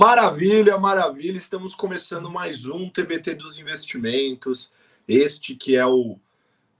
Maravilha, 0.00 0.78
maravilha. 0.78 1.36
Estamos 1.36 1.74
começando 1.74 2.30
mais 2.30 2.64
um 2.64 2.88
TBT 2.88 3.34
dos 3.34 3.58
investimentos. 3.58 4.72
Este 5.06 5.54
que 5.54 5.76
é 5.76 5.84
o 5.84 6.18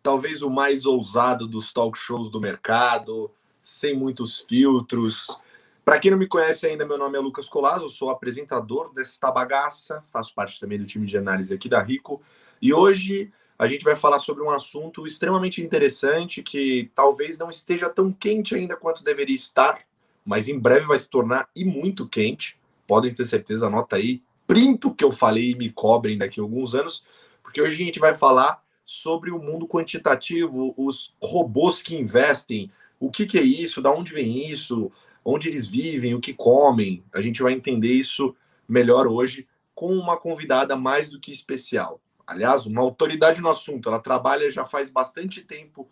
talvez 0.02 0.40
o 0.40 0.48
mais 0.48 0.86
ousado 0.86 1.46
dos 1.46 1.70
talk 1.70 1.98
shows 1.98 2.30
do 2.30 2.40
mercado, 2.40 3.30
sem 3.62 3.94
muitos 3.94 4.40
filtros. 4.40 5.38
Para 5.84 5.98
quem 5.98 6.10
não 6.10 6.16
me 6.16 6.26
conhece 6.26 6.66
ainda, 6.66 6.86
meu 6.86 6.96
nome 6.96 7.18
é 7.18 7.20
Lucas 7.20 7.46
Colasso, 7.46 7.90
sou 7.90 8.08
apresentador 8.08 8.90
desta 8.94 9.30
bagaça, 9.30 10.02
faço 10.10 10.34
parte 10.34 10.58
também 10.58 10.78
do 10.78 10.86
time 10.86 11.06
de 11.06 11.18
análise 11.18 11.52
aqui 11.52 11.68
da 11.68 11.82
Rico. 11.82 12.22
E 12.62 12.72
hoje 12.72 13.30
a 13.58 13.68
gente 13.68 13.84
vai 13.84 13.96
falar 13.96 14.20
sobre 14.20 14.42
um 14.42 14.50
assunto 14.50 15.06
extremamente 15.06 15.60
interessante 15.60 16.42
que 16.42 16.90
talvez 16.94 17.36
não 17.36 17.50
esteja 17.50 17.90
tão 17.90 18.10
quente 18.10 18.54
ainda 18.54 18.76
quanto 18.76 19.04
deveria 19.04 19.36
estar, 19.36 19.82
mas 20.24 20.48
em 20.48 20.58
breve 20.58 20.86
vai 20.86 20.98
se 20.98 21.10
tornar 21.10 21.50
e 21.54 21.66
muito 21.66 22.08
quente 22.08 22.58
podem 22.90 23.14
ter 23.14 23.24
certeza, 23.24 23.68
anota 23.68 23.94
aí, 23.94 24.20
printo 24.48 24.92
que 24.92 25.04
eu 25.04 25.12
falei 25.12 25.52
e 25.52 25.54
me 25.54 25.70
cobrem 25.70 26.18
daqui 26.18 26.40
a 26.40 26.42
alguns 26.42 26.74
anos, 26.74 27.04
porque 27.40 27.62
hoje 27.62 27.80
a 27.80 27.84
gente 27.84 28.00
vai 28.00 28.16
falar 28.16 28.60
sobre 28.84 29.30
o 29.30 29.38
mundo 29.38 29.68
quantitativo, 29.68 30.74
os 30.76 31.14
robôs 31.22 31.80
que 31.80 31.94
investem, 31.94 32.68
o 32.98 33.08
que, 33.08 33.26
que 33.26 33.38
é 33.38 33.42
isso, 33.42 33.80
da 33.80 33.92
onde 33.92 34.12
vem 34.12 34.50
isso, 34.50 34.90
onde 35.24 35.48
eles 35.48 35.68
vivem, 35.68 36.16
o 36.16 36.20
que 36.20 36.34
comem. 36.34 37.04
A 37.14 37.20
gente 37.20 37.44
vai 37.44 37.52
entender 37.52 37.92
isso 37.92 38.34
melhor 38.68 39.06
hoje 39.06 39.46
com 39.72 39.94
uma 39.94 40.16
convidada 40.16 40.74
mais 40.74 41.10
do 41.10 41.20
que 41.20 41.30
especial. 41.30 42.00
Aliás, 42.26 42.66
uma 42.66 42.80
autoridade 42.80 43.40
no 43.40 43.48
assunto, 43.48 43.88
ela 43.88 44.00
trabalha 44.00 44.50
já 44.50 44.64
faz 44.64 44.90
bastante 44.90 45.42
tempo 45.42 45.88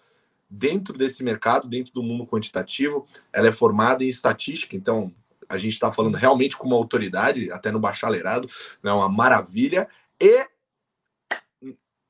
dentro 0.50 0.98
desse 0.98 1.22
mercado, 1.22 1.68
dentro 1.68 1.92
do 1.92 2.02
mundo 2.02 2.26
quantitativo. 2.26 3.06
Ela 3.32 3.46
é 3.46 3.52
formada 3.52 4.02
em 4.02 4.08
estatística, 4.08 4.74
então 4.74 5.14
a 5.48 5.56
gente 5.56 5.72
está 5.72 5.90
falando 5.90 6.16
realmente 6.16 6.56
com 6.56 6.66
uma 6.66 6.76
autoridade, 6.76 7.50
até 7.50 7.70
no 7.70 7.80
bacharelado, 7.80 8.48
é 8.82 8.92
uma 8.92 9.08
maravilha. 9.08 9.88
E 10.20 10.46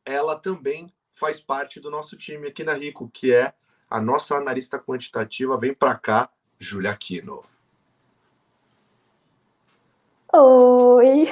ela 0.04 0.36
também 0.36 0.92
faz 1.10 1.40
parte 1.40 1.80
do 1.80 1.90
nosso 1.90 2.16
time 2.16 2.48
aqui 2.48 2.64
na 2.64 2.74
Rico, 2.74 3.10
que 3.12 3.32
é 3.32 3.52
a 3.88 4.00
nossa 4.00 4.36
analista 4.36 4.78
quantitativa. 4.78 5.58
Vem 5.58 5.74
para 5.74 5.94
cá, 5.94 6.30
Julia 6.58 6.90
Aquino. 6.90 7.44
Oi! 10.30 11.26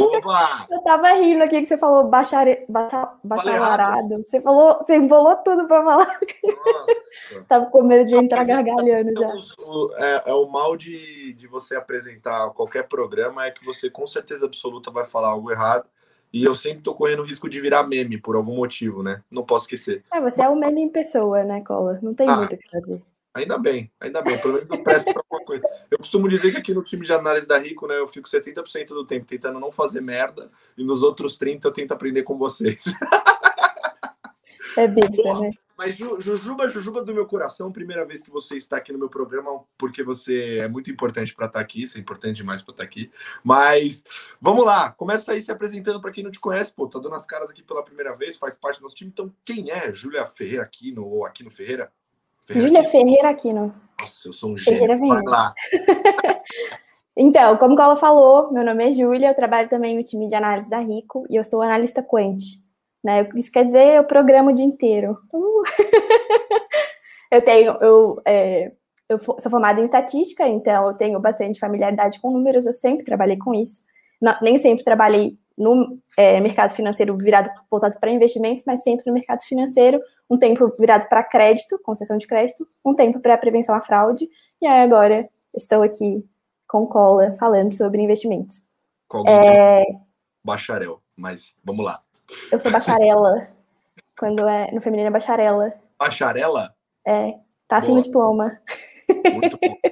Opa! 0.00 0.66
Eu 0.72 0.82
tava 0.82 1.12
rindo 1.12 1.42
aqui 1.42 1.60
que 1.60 1.66
você 1.66 1.76
falou 1.76 2.08
bachare... 2.08 2.64
bacha... 2.68 3.12
bacharelado. 3.22 4.22
Você 4.22 4.40
falou, 4.40 4.78
você 4.78 4.96
embolou 4.96 5.36
tudo 5.36 5.66
para 5.66 5.84
falar. 5.84 6.20
Nossa! 6.42 7.44
tava 7.46 7.66
com 7.66 7.82
medo 7.82 8.06
de 8.06 8.14
entrar 8.14 8.46
gargalhando 8.46 9.12
já. 9.18 9.30
É, 9.98 10.30
é, 10.30 10.34
o 10.34 10.48
mal 10.48 10.74
de, 10.74 11.34
de 11.34 11.46
você 11.46 11.76
apresentar 11.76 12.48
qualquer 12.50 12.88
programa, 12.88 13.44
é 13.44 13.50
que 13.50 13.64
você 13.64 13.90
com 13.90 14.06
certeza 14.06 14.46
absoluta 14.46 14.90
vai 14.90 15.04
falar 15.04 15.28
algo 15.28 15.50
errado. 15.50 15.86
E 16.32 16.42
eu 16.42 16.54
sempre 16.54 16.82
tô 16.82 16.94
correndo 16.94 17.20
o 17.20 17.26
risco 17.26 17.48
de 17.48 17.60
virar 17.60 17.84
meme 17.84 18.18
por 18.18 18.34
algum 18.34 18.56
motivo, 18.56 19.02
né? 19.02 19.22
Não 19.30 19.44
posso 19.44 19.66
esquecer. 19.66 20.02
É, 20.12 20.20
você 20.20 20.42
é 20.42 20.48
um 20.48 20.56
meme 20.56 20.82
em 20.82 20.88
pessoa, 20.88 21.44
né, 21.44 21.60
Cola? 21.60 21.98
Não 22.02 22.12
tem 22.12 22.28
ah, 22.28 22.36
muito 22.36 22.54
o 22.54 22.58
que 22.58 22.68
fazer. 22.70 23.00
Ainda 23.34 23.58
bem, 23.58 23.90
ainda 24.00 24.22
bem. 24.22 24.38
Pelo 24.38 24.54
menos 24.54 24.70
eu 24.70 24.82
presto 24.82 25.04
para 25.12 25.22
alguma 25.24 25.44
coisa. 25.44 25.64
Eu 25.90 25.98
costumo 25.98 26.28
dizer 26.28 26.52
que 26.52 26.58
aqui 26.58 26.72
no 26.72 26.84
time 26.84 27.04
de 27.04 27.12
análise 27.12 27.48
da 27.48 27.58
Rico, 27.58 27.86
né, 27.88 27.98
eu 27.98 28.06
fico 28.06 28.28
70% 28.28 28.88
do 28.88 29.04
tempo 29.04 29.26
tentando 29.26 29.58
não 29.58 29.72
fazer 29.72 30.00
merda 30.00 30.50
e 30.78 30.84
nos 30.84 31.02
outros 31.02 31.36
30% 31.36 31.64
eu 31.64 31.72
tento 31.72 31.92
aprender 31.92 32.22
com 32.22 32.38
vocês. 32.38 32.84
É 34.76 34.88
besta, 34.88 35.40
né? 35.40 35.50
Mas 35.76 35.96
Jujuba, 35.96 36.68
Jujuba 36.68 37.04
do 37.04 37.12
meu 37.12 37.26
coração, 37.26 37.72
primeira 37.72 38.04
vez 38.04 38.22
que 38.22 38.30
você 38.30 38.56
está 38.56 38.76
aqui 38.76 38.92
no 38.92 38.98
meu 38.98 39.08
programa, 39.08 39.64
porque 39.76 40.04
você 40.04 40.58
é 40.58 40.68
muito 40.68 40.90
importante 40.90 41.34
para 41.34 41.46
estar 41.46 41.58
tá 41.58 41.64
aqui, 41.64 41.86
você 41.86 41.98
é 41.98 42.00
importante 42.00 42.36
demais 42.36 42.62
para 42.62 42.72
estar 42.72 42.82
tá 42.84 42.88
aqui. 42.88 43.10
Mas 43.42 44.04
vamos 44.40 44.64
lá, 44.64 44.92
começa 44.92 45.32
aí 45.32 45.42
se 45.42 45.50
apresentando 45.50 46.00
para 46.00 46.12
quem 46.12 46.22
não 46.22 46.30
te 46.30 46.38
conhece, 46.38 46.72
pô, 46.72 46.88
tá 46.88 47.00
dando 47.00 47.16
as 47.16 47.26
caras 47.26 47.50
aqui 47.50 47.62
pela 47.62 47.84
primeira 47.84 48.14
vez, 48.14 48.36
faz 48.36 48.56
parte 48.56 48.78
do 48.78 48.84
nosso 48.84 48.94
time. 48.94 49.10
Então, 49.12 49.34
quem 49.44 49.70
é 49.70 49.92
Júlia 49.92 50.24
Ferreira 50.26 50.62
aqui 50.62 50.92
no 50.92 51.06
ou 51.06 51.26
aqui 51.26 51.42
no 51.42 51.50
Ferreira? 51.50 51.92
Júlia 52.50 52.82
Ferreira 52.84 53.30
Aquino. 53.30 53.74
Nossa, 54.00 54.28
eu 54.28 54.32
sou 54.32 54.50
um 54.50 54.56
gênio. 54.56 54.98
Vai 54.98 55.22
lá. 55.24 55.54
então, 57.16 57.56
como 57.56 57.80
ela 57.80 57.96
falou, 57.96 58.52
meu 58.52 58.64
nome 58.64 58.88
é 58.88 58.92
Júlia, 58.92 59.28
eu 59.28 59.34
trabalho 59.34 59.68
também 59.68 59.96
no 59.96 60.04
time 60.04 60.26
de 60.26 60.34
análise 60.34 60.68
da 60.68 60.78
Rico 60.78 61.26
e 61.30 61.36
eu 61.36 61.44
sou 61.44 61.62
analista 61.62 62.02
Quant. 62.02 62.42
Né? 63.02 63.28
Isso 63.36 63.52
quer 63.52 63.66
dizer, 63.66 63.96
eu 63.96 64.04
programo 64.04 64.50
o 64.50 64.54
dia 64.54 64.64
inteiro. 64.64 65.18
Uh. 65.32 65.62
eu 67.30 67.42
tenho, 67.42 67.76
eu, 67.80 68.20
é, 68.26 68.72
eu 69.08 69.18
sou 69.18 69.50
formada 69.50 69.80
em 69.80 69.84
estatística, 69.84 70.46
então 70.48 70.88
eu 70.88 70.94
tenho 70.94 71.20
bastante 71.20 71.60
familiaridade 71.60 72.20
com 72.20 72.30
números, 72.30 72.66
eu 72.66 72.72
sempre 72.72 73.04
trabalhei 73.04 73.36
com 73.36 73.54
isso. 73.54 73.82
Não, 74.20 74.34
nem 74.40 74.58
sempre 74.58 74.84
trabalhei 74.84 75.38
no 75.56 75.98
é, 76.16 76.40
mercado 76.40 76.74
financeiro 76.74 77.16
virado 77.16 77.50
voltado 77.70 77.98
para 78.00 78.10
investimentos, 78.10 78.64
mas 78.66 78.82
sempre 78.82 79.04
no 79.06 79.12
mercado 79.12 79.42
financeiro, 79.42 80.00
um 80.28 80.38
tempo 80.38 80.72
virado 80.78 81.08
para 81.08 81.22
crédito, 81.22 81.78
concessão 81.82 82.16
de 82.16 82.26
crédito, 82.26 82.66
um 82.84 82.94
tempo 82.94 83.20
para 83.20 83.38
prevenção 83.38 83.74
à 83.74 83.80
fraude, 83.80 84.26
e 84.60 84.66
aí 84.66 84.82
agora 84.82 85.28
estou 85.54 85.82
aqui 85.82 86.24
com 86.68 86.86
cola 86.86 87.34
falando 87.38 87.72
sobre 87.72 88.02
investimentos. 88.02 88.62
Qual 89.08 89.24
é... 89.26 89.84
Bacharel, 90.42 91.02
mas 91.16 91.56
vamos 91.64 91.84
lá. 91.84 92.02
Eu 92.50 92.58
sou 92.58 92.70
bacharela, 92.70 93.48
quando 94.18 94.48
é 94.48 94.70
no 94.72 94.80
feminino 94.80 95.08
é 95.08 95.12
bacharela. 95.12 95.72
Bacharela? 95.98 96.74
É, 97.06 97.34
tá 97.68 97.78
assim 97.78 97.94
no 97.94 98.02
diploma. 98.02 98.60
Muito 99.32 99.58
bom. 99.58 99.74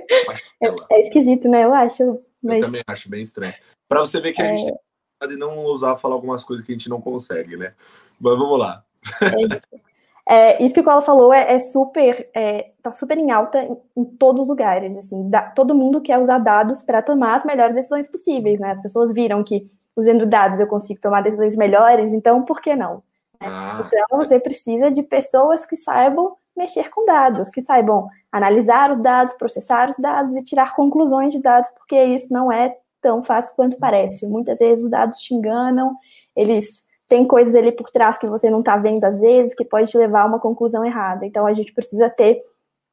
É, 0.63 0.69
é, 0.93 1.01
esquisito, 1.01 1.49
né? 1.49 1.65
Eu 1.65 1.75
acho. 1.75 2.23
Mas... 2.41 2.61
Eu 2.61 2.67
também 2.67 2.83
acho 2.87 3.11
bem 3.11 3.21
estranho. 3.21 3.53
Para 3.89 3.99
você 3.99 4.21
ver 4.21 4.33
que 4.33 4.41
a 4.41 4.45
é... 4.45 4.57
gente 4.57 4.73
pode 5.19 5.37
não 5.37 5.59
ousar 5.59 5.99
falar 5.99 6.15
algumas 6.15 6.45
coisas 6.45 6.65
que 6.65 6.71
a 6.71 6.77
gente 6.77 6.89
não 6.89 7.01
consegue, 7.01 7.57
né? 7.57 7.75
Mas 8.21 8.39
vamos 8.39 8.59
lá. 8.59 8.85
É 9.21 9.81
é, 10.33 10.63
isso 10.63 10.73
que 10.73 10.81
o 10.81 10.85
Cola 10.85 11.03
falou 11.03 11.31
é, 11.31 11.53
é 11.53 11.59
super, 11.59 12.27
é, 12.35 12.71
tá 12.83 12.91
super 12.91 13.19
em 13.19 13.31
alta 13.31 13.63
em, 13.63 13.77
em 13.99 14.05
todos 14.05 14.43
os 14.43 14.49
lugares, 14.49 14.97
assim, 14.97 15.29
da, 15.29 15.43
todo 15.43 15.75
mundo 15.75 16.01
quer 16.01 16.19
usar 16.19 16.39
dados 16.39 16.83
para 16.83 17.03
tomar 17.03 17.35
as 17.35 17.45
melhores 17.45 17.75
decisões 17.75 18.09
possíveis, 18.09 18.59
né? 18.59 18.71
As 18.71 18.81
pessoas 18.81 19.13
viram 19.13 19.45
que 19.45 19.71
usando 19.95 20.25
dados 20.25 20.59
eu 20.59 20.67
consigo 20.67 20.99
tomar 21.03 21.21
decisões 21.21 21.55
melhores, 21.55 22.15
então 22.15 22.43
por 22.47 22.63
que 22.63 22.75
não? 22.75 23.03
Ah. 23.41 23.83
Então 23.87 24.19
você 24.19 24.41
precisa 24.41 24.91
de 24.91 25.03
pessoas 25.03 25.67
que 25.67 25.77
saibam 25.77 26.35
mexer 26.57 26.89
com 26.89 27.05
dados, 27.05 27.51
que 27.51 27.61
saibam 27.61 28.09
analisar 28.31 28.91
os 28.91 29.03
dados, 29.03 29.35
processar 29.35 29.91
os 29.91 29.97
dados 29.99 30.35
e 30.35 30.43
tirar 30.43 30.75
conclusões 30.75 31.31
de 31.35 31.43
dados, 31.43 31.69
porque 31.77 32.03
isso 32.05 32.33
não 32.33 32.51
é 32.51 32.75
tão 33.03 33.23
fácil 33.23 33.55
quanto 33.55 33.77
parece. 33.77 34.27
Muitas 34.27 34.61
vezes 34.61 34.85
os 34.85 34.91
dados 34.91 35.19
te 35.19 35.35
enganam, 35.35 35.95
eles 36.35 36.83
tem 37.13 37.27
coisas 37.27 37.55
ali 37.55 37.71
por 37.71 37.91
trás 37.91 38.17
que 38.17 38.27
você 38.27 38.49
não 38.49 38.61
está 38.61 38.75
vendo 38.75 39.05
às 39.05 39.21
vezes, 39.21 39.53
que 39.55 39.67
pode 39.67 39.91
te 39.91 39.99
levar 39.99 40.23
a 40.23 40.25
uma 40.25 40.41
conclusão 40.41 40.83
errada. 40.83 41.27
Então 41.27 41.47
a 41.47 41.53
gente 41.53 41.71
precisa 41.71 42.09
ter 42.09 42.43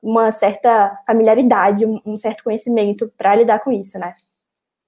uma 0.01 0.29
certa 0.29 0.93
familiaridade, 1.07 1.85
um 1.85 2.17
certo 2.17 2.43
conhecimento 2.43 3.09
para 3.17 3.33
lidar 3.33 3.59
com 3.59 3.71
isso, 3.71 3.97
né? 3.97 4.13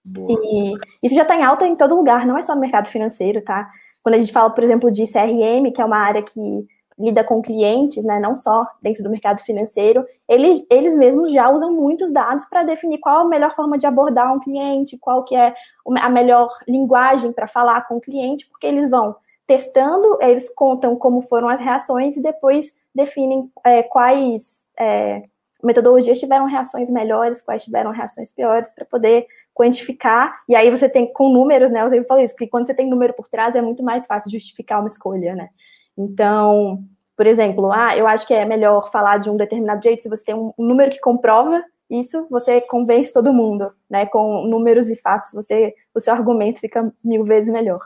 Boa. 0.03 0.37
E 0.43 0.73
isso 1.01 1.15
já 1.15 1.21
está 1.21 1.33
em 1.37 1.43
alta 1.43 1.65
em 1.65 1.77
todo 1.77 1.95
lugar, 1.95 2.25
não 2.25 2.37
é 2.37 2.43
só 2.43 2.53
no 2.53 2.59
mercado 2.59 2.89
financeiro, 2.89 3.41
tá? 3.41 3.71
Quando 4.03 4.15
a 4.15 4.19
gente 4.19 4.33
fala, 4.33 4.49
por 4.49 4.65
exemplo, 4.65 4.91
de 4.91 5.05
CRM, 5.05 5.71
que 5.73 5.81
é 5.81 5.85
uma 5.85 5.99
área 5.99 6.21
que 6.21 6.67
lida 7.01 7.23
com 7.23 7.41
clientes, 7.41 8.03
né, 8.03 8.19
não 8.19 8.35
só 8.35 8.65
dentro 8.81 9.03
do 9.03 9.09
mercado 9.09 9.41
financeiro, 9.41 10.05
eles, 10.27 10.65
eles 10.69 10.95
mesmos 10.95 11.31
já 11.31 11.49
usam 11.49 11.73
muitos 11.73 12.11
dados 12.11 12.45
para 12.45 12.63
definir 12.63 12.99
qual 12.99 13.21
a 13.21 13.29
melhor 13.29 13.53
forma 13.55 13.77
de 13.77 13.87
abordar 13.87 14.33
um 14.33 14.39
cliente, 14.39 14.97
qual 14.97 15.23
que 15.23 15.35
é 15.35 15.53
a 15.99 16.09
melhor 16.09 16.49
linguagem 16.67 17.31
para 17.33 17.47
falar 17.47 17.87
com 17.87 17.97
o 17.97 18.01
cliente, 18.01 18.47
porque 18.47 18.67
eles 18.67 18.89
vão 18.89 19.15
testando, 19.47 20.17
eles 20.21 20.53
contam 20.53 20.95
como 20.95 21.21
foram 21.21 21.49
as 21.49 21.59
reações 21.59 22.15
e 22.15 22.21
depois 22.21 22.71
definem 22.93 23.49
é, 23.65 23.83
quais 23.83 24.55
é, 24.79 25.23
metodologias 25.63 26.19
tiveram 26.19 26.45
reações 26.45 26.89
melhores, 26.89 27.41
quais 27.41 27.63
tiveram 27.63 27.91
reações 27.91 28.31
piores, 28.31 28.71
para 28.71 28.85
poder 28.85 29.25
quantificar. 29.53 30.41
E 30.47 30.55
aí 30.55 30.69
você 30.69 30.89
tem 30.89 31.11
com 31.11 31.29
números, 31.29 31.71
né? 31.71 31.83
Eu 31.83 31.89
sempre 31.89 32.07
falo 32.07 32.21
isso, 32.21 32.33
porque 32.33 32.47
quando 32.47 32.65
você 32.65 32.73
tem 32.73 32.89
número 32.89 33.13
por 33.13 33.27
trás 33.27 33.55
é 33.55 33.61
muito 33.61 33.83
mais 33.83 34.05
fácil 34.05 34.31
justificar 34.31 34.79
uma 34.79 34.87
escolha, 34.87 35.35
né? 35.35 35.49
Então, 35.97 36.83
por 37.15 37.27
exemplo, 37.27 37.71
ah, 37.71 37.95
eu 37.95 38.07
acho 38.07 38.25
que 38.25 38.33
é 38.33 38.45
melhor 38.45 38.91
falar 38.91 39.17
de 39.17 39.29
um 39.29 39.37
determinado 39.37 39.83
jeito 39.83 40.01
se 40.01 40.09
você 40.09 40.25
tem 40.25 40.35
um, 40.35 40.53
número 40.57 40.91
que 40.91 40.99
comprova 40.99 41.63
isso, 41.89 42.25
você 42.29 42.61
convence 42.61 43.11
todo 43.11 43.33
mundo, 43.33 43.71
né? 43.89 44.05
Com 44.05 44.47
números 44.47 44.89
e 44.89 44.95
fatos, 44.95 45.31
você, 45.33 45.73
o 45.93 45.99
seu 45.99 46.13
argumento 46.13 46.61
fica 46.61 46.91
mil 47.03 47.23
vezes 47.23 47.51
melhor. 47.51 47.81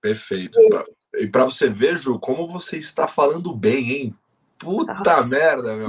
Perfeito. 0.00 0.58
E 1.14 1.26
para 1.26 1.44
você 1.44 1.68
ver, 1.68 1.96
Ju, 1.96 2.18
como 2.18 2.46
você 2.46 2.78
está 2.78 3.06
falando 3.08 3.54
bem, 3.54 3.90
hein? 3.90 4.14
Puta 4.58 4.94
Nossa, 4.94 5.26
merda, 5.26 5.76
meu. 5.76 5.88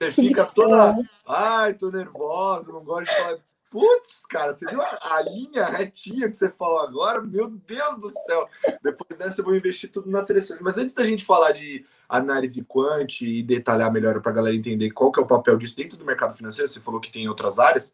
Você 0.00 0.12
fica 0.12 0.46
toda. 0.46 0.96
Ai, 1.28 1.74
tô 1.74 1.90
nervosa, 1.90 2.72
não 2.72 2.82
gosto 2.82 3.04
de 3.04 3.14
falar 3.14 3.38
Putz, 3.74 4.24
cara, 4.26 4.52
você 4.52 4.70
viu 4.70 4.80
a, 4.80 5.16
a, 5.16 5.22
linha 5.22 5.64
retinha 5.64 6.30
que 6.30 6.36
você 6.36 6.48
falou 6.48 6.78
agora? 6.78 7.20
Meu 7.20 7.50
Deus 7.50 7.98
do 7.98 8.08
céu! 8.08 8.48
Depois 8.80 9.18
dessa 9.18 9.40
eu 9.40 9.44
vou 9.44 9.56
investir 9.56 9.90
tudo 9.90 10.08
nas 10.08 10.28
seleções. 10.28 10.60
Mas 10.60 10.78
antes 10.78 10.94
da 10.94 11.04
gente 11.04 11.24
falar 11.24 11.50
de 11.50 11.84
análise 12.08 12.64
quant 12.64 13.22
e 13.22 13.42
detalhar 13.42 13.92
melhor 13.92 14.22
para 14.22 14.30
a 14.30 14.34
galera 14.36 14.54
entender 14.54 14.92
qual 14.92 15.10
que 15.10 15.18
é 15.18 15.24
o 15.24 15.26
papel 15.26 15.56
disso 15.56 15.76
dentro 15.76 15.98
do 15.98 16.04
mercado 16.04 16.36
financeiro, 16.36 16.68
você 16.68 16.78
falou 16.78 17.00
que 17.00 17.10
tem 17.10 17.28
outras 17.28 17.58
áreas. 17.58 17.92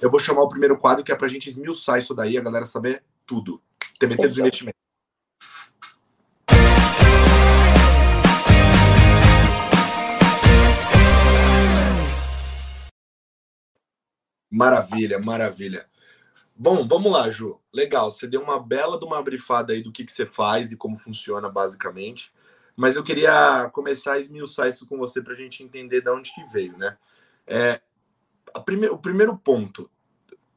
eu 0.00 0.10
vou 0.10 0.18
chamar 0.18 0.42
o 0.42 0.48
primeiro 0.48 0.76
quadro, 0.76 1.04
que 1.04 1.12
é 1.12 1.14
para 1.14 1.28
a 1.28 1.30
gente 1.30 1.48
esmiuçar 1.48 2.00
isso 2.00 2.12
daí, 2.12 2.36
a 2.36 2.42
galera 2.42 2.66
saber 2.66 3.04
tudo. 3.24 3.62
TBT 4.00 4.26
dos 4.26 4.38
investimentos. 4.38 4.81
Maravilha, 14.52 15.18
maravilha. 15.18 15.86
Bom, 16.54 16.86
vamos 16.86 17.10
lá, 17.10 17.30
Ju. 17.30 17.58
Legal, 17.72 18.10
você 18.10 18.26
deu 18.26 18.42
uma 18.42 18.60
bela 18.60 18.98
de 18.98 19.04
uma 19.06 19.22
brifada 19.22 19.72
aí 19.72 19.82
do 19.82 19.90
que, 19.90 20.04
que 20.04 20.12
você 20.12 20.26
faz 20.26 20.70
e 20.70 20.76
como 20.76 20.98
funciona 20.98 21.48
basicamente. 21.48 22.30
Mas 22.76 22.94
eu 22.94 23.02
queria 23.02 23.70
começar 23.72 24.12
a 24.12 24.18
esmiuçar 24.18 24.68
isso 24.68 24.86
com 24.86 24.98
você 24.98 25.22
para 25.22 25.32
a 25.32 25.36
gente 25.36 25.62
entender 25.62 26.02
de 26.02 26.10
onde 26.10 26.34
que 26.34 26.44
veio, 26.52 26.76
né? 26.76 26.98
É, 27.46 27.80
prime 28.66 28.88
o 28.88 28.98
primeiro 28.98 29.36
ponto, 29.38 29.90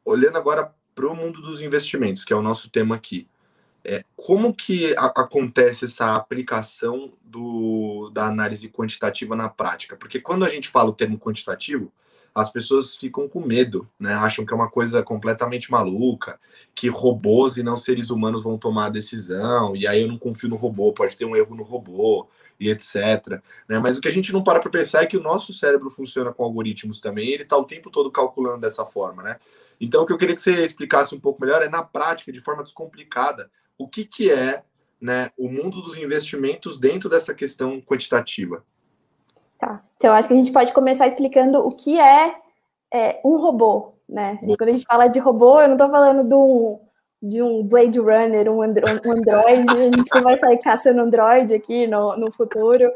olhando 0.03 0.37
agora 0.37 0.75
para 0.93 1.07
o 1.07 1.15
mundo 1.15 1.41
dos 1.41 1.61
investimentos, 1.61 2.25
que 2.25 2.33
é 2.33 2.35
o 2.35 2.41
nosso 2.41 2.69
tema 2.69 2.95
aqui, 2.95 3.29
é, 3.83 4.03
como 4.15 4.53
que 4.53 4.93
acontece 4.97 5.85
essa 5.85 6.15
aplicação 6.15 7.13
do, 7.23 8.09
da 8.13 8.25
análise 8.27 8.67
quantitativa 8.69 9.35
na 9.37 9.47
prática? 9.47 9.95
Porque 9.95 10.19
quando 10.19 10.43
a 10.43 10.49
gente 10.49 10.67
fala 10.67 10.89
o 10.89 10.95
termo 10.95 11.17
quantitativo, 11.17 11.93
as 12.35 12.51
pessoas 12.51 12.95
ficam 12.97 13.29
com 13.29 13.39
medo, 13.39 13.89
né? 13.97 14.13
Acham 14.13 14.45
que 14.45 14.53
é 14.53 14.55
uma 14.55 14.69
coisa 14.69 15.01
completamente 15.01 15.71
maluca, 15.71 16.37
que 16.75 16.89
robôs 16.89 17.55
e 17.55 17.63
não 17.63 17.77
seres 17.77 18.09
humanos 18.09 18.43
vão 18.43 18.57
tomar 18.57 18.87
a 18.87 18.89
decisão, 18.89 19.73
e 19.73 19.87
aí 19.87 20.01
eu 20.01 20.07
não 20.09 20.17
confio 20.17 20.49
no 20.49 20.57
robô, 20.57 20.91
pode 20.91 21.15
ter 21.15 21.23
um 21.23 21.35
erro 21.35 21.55
no 21.55 21.63
robô, 21.63 22.27
e 22.59 22.69
etc. 22.69 23.41
Né? 23.67 23.79
Mas 23.79 23.97
o 23.97 24.01
que 24.01 24.07
a 24.07 24.11
gente 24.11 24.33
não 24.33 24.43
para 24.43 24.59
para 24.59 24.69
pensar 24.69 25.03
é 25.03 25.05
que 25.05 25.17
o 25.17 25.21
nosso 25.21 25.53
cérebro 25.53 25.89
funciona 25.89 26.33
com 26.33 26.43
algoritmos 26.43 26.99
também, 26.99 27.29
ele 27.29 27.43
está 27.43 27.57
o 27.57 27.65
tempo 27.65 27.89
todo 27.89 28.11
calculando 28.11 28.59
dessa 28.59 28.85
forma, 28.85 29.23
né? 29.23 29.37
Então, 29.79 30.03
o 30.03 30.05
que 30.05 30.13
eu 30.13 30.17
queria 30.17 30.35
que 30.35 30.41
você 30.41 30.63
explicasse 30.63 31.13
um 31.13 31.19
pouco 31.19 31.41
melhor 31.41 31.61
é, 31.61 31.67
na 31.67 31.83
prática, 31.83 32.31
de 32.31 32.39
forma 32.39 32.63
descomplicada, 32.63 33.49
o 33.77 33.87
que, 33.87 34.05
que 34.05 34.31
é 34.31 34.63
né, 35.01 35.29
o 35.37 35.49
mundo 35.49 35.81
dos 35.81 35.97
investimentos 35.97 36.79
dentro 36.79 37.09
dessa 37.09 37.33
questão 37.33 37.81
quantitativa. 37.81 38.63
Tá. 39.65 39.81
Então, 39.97 40.13
acho 40.13 40.27
que 40.27 40.33
a 40.33 40.37
gente 40.37 40.51
pode 40.51 40.71
começar 40.73 41.07
explicando 41.07 41.59
o 41.59 41.71
que 41.71 41.99
é, 41.99 42.35
é 42.93 43.19
um 43.25 43.37
robô, 43.37 43.93
né? 44.07 44.37
Bom. 44.41 44.55
Quando 44.55 44.69
a 44.69 44.73
gente 44.73 44.85
fala 44.85 45.07
de 45.07 45.17
robô, 45.17 45.59
eu 45.59 45.67
não 45.67 45.75
estou 45.75 45.89
falando 45.89 46.27
de 46.27 46.35
um, 46.35 46.79
de 47.21 47.41
um 47.41 47.63
Blade 47.63 47.99
Runner, 47.99 48.51
um, 48.51 48.61
andro 48.61 48.85
um 48.87 49.11
Android, 49.11 49.71
a 49.71 49.75
gente 49.75 50.13
não 50.13 50.21
vai 50.21 50.37
sair 50.37 50.59
caçando 50.59 51.01
Android 51.01 51.53
aqui 51.53 51.87
no, 51.87 52.11
no 52.11 52.31
futuro. 52.31 52.91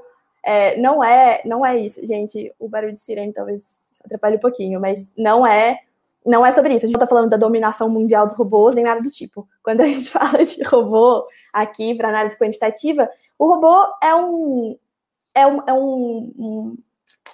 É, 0.45 0.77
não 0.77 1.04
é 1.04 1.42
não 1.44 1.66
é 1.66 1.77
isso, 1.77 2.06
gente. 2.06 2.54
O 2.60 2.69
barulho 2.69 2.94
de 2.94 3.00
sirene 3.00 3.33
talvez 3.33 3.63
atrapalhe 4.06 4.38
um 4.38 4.39
pouquinho, 4.39 4.80
mas 4.80 5.10
não 5.18 5.45
é 5.45 5.80
não 6.25 6.45
é 6.45 6.51
sobre 6.51 6.75
isso. 6.75 6.86
A 6.86 6.88
gente 6.88 6.98
não 6.98 7.04
está 7.04 7.07
falando 7.07 7.30
da 7.31 7.38
dominação 7.38 7.89
mundial 7.89 8.27
dos 8.27 8.36
robôs, 8.36 8.75
nem 8.75 8.83
nada 8.83 9.01
do 9.01 9.10
tipo. 9.10 9.48
Quando 9.63 9.81
a 9.81 9.86
gente 9.86 10.07
fala 10.12 10.45
de 10.45 10.62
robô 10.63 11.25
aqui 11.51 11.95
para 11.95 12.10
análise 12.10 12.38
quantitativa, 12.38 13.10
o 13.38 13.48
robô 13.48 13.75
é 14.04 14.13
um, 14.13 14.77
é, 15.39 15.47
um, 15.47 15.62
é 15.68 15.74
um, 15.74 16.33
um, 16.38 16.77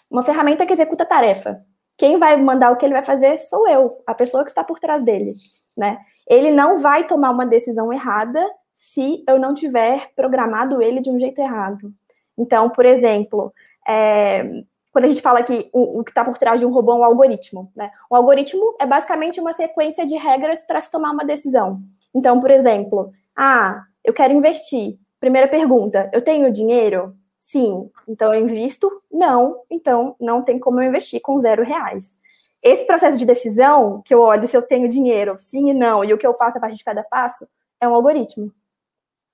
uma 0.10 0.24
ferramenta 0.24 0.66
que 0.66 0.74
executa 0.74 1.06
tarefa. 1.06 1.62
Quem 1.98 2.18
vai 2.18 2.36
mandar 2.36 2.72
o 2.72 2.78
que 2.78 2.86
ele 2.86 2.94
vai 2.94 3.04
fazer 3.04 3.38
sou 3.40 3.68
eu, 3.68 4.02
a 4.06 4.14
pessoa 4.14 4.44
que 4.44 4.50
está 4.50 4.64
por 4.64 4.80
trás 4.80 5.04
dele, 5.04 5.36
né? 5.78 5.98
Ele 6.28 6.52
não 6.52 6.80
vai 6.80 7.06
tomar 7.06 7.32
uma 7.32 7.46
decisão 7.46 7.94
errada 7.94 8.46
se 8.74 9.24
eu 9.28 9.40
não 9.40 9.54
tiver 9.54 10.12
programado 10.16 10.82
ele 10.82 11.00
de 11.00 11.10
um 11.10 11.20
jeito 11.20 11.40
errado. 11.40 11.94
Então, 12.38 12.70
por 12.70 12.86
exemplo, 12.86 13.54
é, 13.88 14.64
quando 14.92 15.06
a 15.06 15.08
gente 15.08 15.22
fala 15.22 15.44
que 15.44 15.70
o, 15.74 16.00
o 16.00 16.04
que 16.04 16.12
está 16.12 16.24
por 16.24 16.38
trás 16.38 16.60
de 16.60 16.66
um 16.66 16.72
robô 16.72 16.94
é 16.94 16.96
um 16.96 17.04
algoritmo, 17.04 17.72
né? 17.76 17.92
O 18.10 18.16
algoritmo 18.16 18.76
é 18.80 18.86
basicamente 18.86 19.40
uma 19.40 19.54
sequência 19.54 20.06
de 20.06 20.16
regras 20.16 20.62
para 20.64 20.82
se 20.82 20.92
tomar 20.92 21.12
uma 21.12 21.24
decisão. 21.24 21.82
Então, 22.14 22.40
por 22.40 22.52
exemplo, 22.52 23.12
ah, 23.36 23.84
eu 24.04 24.14
quero 24.14 24.34
investir. 24.34 24.98
Primeira 25.20 25.48
pergunta, 25.48 26.10
eu 26.14 26.22
tenho 26.22 26.52
dinheiro? 26.52 27.16
Sim. 27.46 27.92
Então 28.08 28.34
eu 28.34 28.42
invisto? 28.42 28.90
Não. 29.12 29.62
Então 29.70 30.16
não 30.20 30.42
tem 30.42 30.58
como 30.58 30.82
eu 30.82 30.90
investir 30.90 31.22
com 31.22 31.38
zero 31.38 31.64
reais. 31.64 32.18
Esse 32.62 32.86
processo 32.88 33.20
de 33.20 33.26
decisão, 33.26 34.02
que 34.04 34.14
eu 34.16 34.20
olho 34.22 34.48
se 34.48 34.58
eu 34.58 34.64
tenho 34.64 34.88
dinheiro, 34.90 35.36
sim 35.38 35.70
e 35.70 35.74
não, 35.74 36.04
e 36.04 36.12
o 36.12 36.18
que 36.18 36.26
eu 36.26 36.34
faço 36.34 36.58
a 36.58 36.62
partir 36.62 36.78
de 36.78 36.84
cada 36.84 37.04
passo, 37.04 37.48
é 37.80 37.88
um 37.88 37.94
algoritmo. 37.94 38.52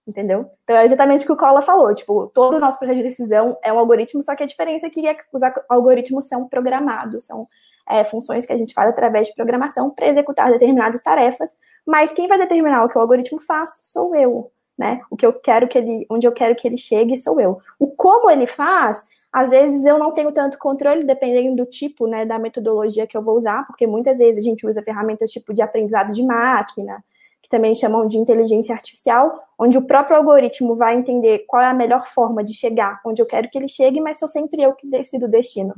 Entendeu? 0.05 0.51
Então 0.63 0.75
é 0.75 0.85
exatamente 0.85 1.23
o 1.23 1.27
que 1.27 1.31
o 1.31 1.37
Cola 1.37 1.61
falou. 1.61 1.93
Tipo, 1.95 2.27
todo 2.33 2.55
o 2.55 2.59
nosso 2.59 2.77
processo 2.77 2.99
de 2.99 3.07
decisão 3.07 3.57
é 3.63 3.71
um 3.71 3.79
algoritmo, 3.79 4.21
só 4.21 4.35
que 4.35 4.43
a 4.43 4.47
diferença 4.47 4.87
é 4.87 4.89
que 4.89 5.01
os 5.31 5.41
algoritmos 5.69 6.27
são 6.27 6.49
programados, 6.49 7.23
são 7.25 7.47
é, 7.87 8.03
funções 8.03 8.45
que 8.45 8.51
a 8.51 8.57
gente 8.57 8.73
faz 8.73 8.89
através 8.89 9.29
de 9.29 9.35
programação 9.35 9.89
para 9.89 10.07
executar 10.07 10.51
determinadas 10.51 11.01
tarefas, 11.01 11.55
mas 11.85 12.11
quem 12.11 12.27
vai 12.27 12.37
determinar 12.37 12.83
o 12.83 12.89
que 12.89 12.97
o 12.97 13.01
algoritmo 13.01 13.39
faz 13.39 13.79
sou 13.85 14.13
eu 14.15 14.51
né? 14.81 14.99
O 15.11 15.15
que 15.15 15.23
eu 15.23 15.31
quero 15.31 15.67
que 15.67 15.77
ele, 15.77 16.07
onde 16.09 16.27
eu 16.27 16.31
quero 16.31 16.55
que 16.55 16.67
ele 16.67 16.75
chegue 16.75 17.15
sou 17.15 17.39
eu. 17.39 17.59
O 17.77 17.85
como 17.85 18.31
ele 18.31 18.47
faz, 18.47 19.05
às 19.31 19.51
vezes 19.51 19.85
eu 19.85 19.99
não 19.99 20.11
tenho 20.11 20.31
tanto 20.31 20.57
controle, 20.57 21.03
dependendo 21.03 21.55
do 21.55 21.67
tipo, 21.67 22.07
né, 22.07 22.25
da 22.25 22.39
metodologia 22.39 23.05
que 23.05 23.15
eu 23.15 23.21
vou 23.21 23.37
usar, 23.37 23.67
porque 23.67 23.85
muitas 23.85 24.17
vezes 24.17 24.39
a 24.39 24.49
gente 24.49 24.65
usa 24.65 24.81
ferramentas 24.81 25.29
tipo 25.29 25.53
de 25.53 25.61
aprendizado 25.61 26.11
de 26.13 26.23
máquina, 26.23 27.03
que 27.43 27.47
também 27.47 27.75
chamam 27.75 28.07
de 28.07 28.17
inteligência 28.17 28.73
artificial, 28.73 29.31
onde 29.57 29.77
o 29.77 29.83
próprio 29.83 30.17
algoritmo 30.17 30.75
vai 30.75 30.95
entender 30.95 31.45
qual 31.47 31.61
é 31.61 31.67
a 31.67 31.75
melhor 31.75 32.07
forma 32.07 32.43
de 32.43 32.55
chegar 32.55 32.99
onde 33.05 33.21
eu 33.21 33.27
quero 33.27 33.47
que 33.51 33.57
ele 33.59 33.67
chegue, 33.67 34.01
mas 34.01 34.17
sou 34.17 34.27
sempre 34.27 34.63
eu 34.63 34.73
que 34.73 34.87
decido 34.87 35.27
o 35.27 35.29
destino, 35.29 35.75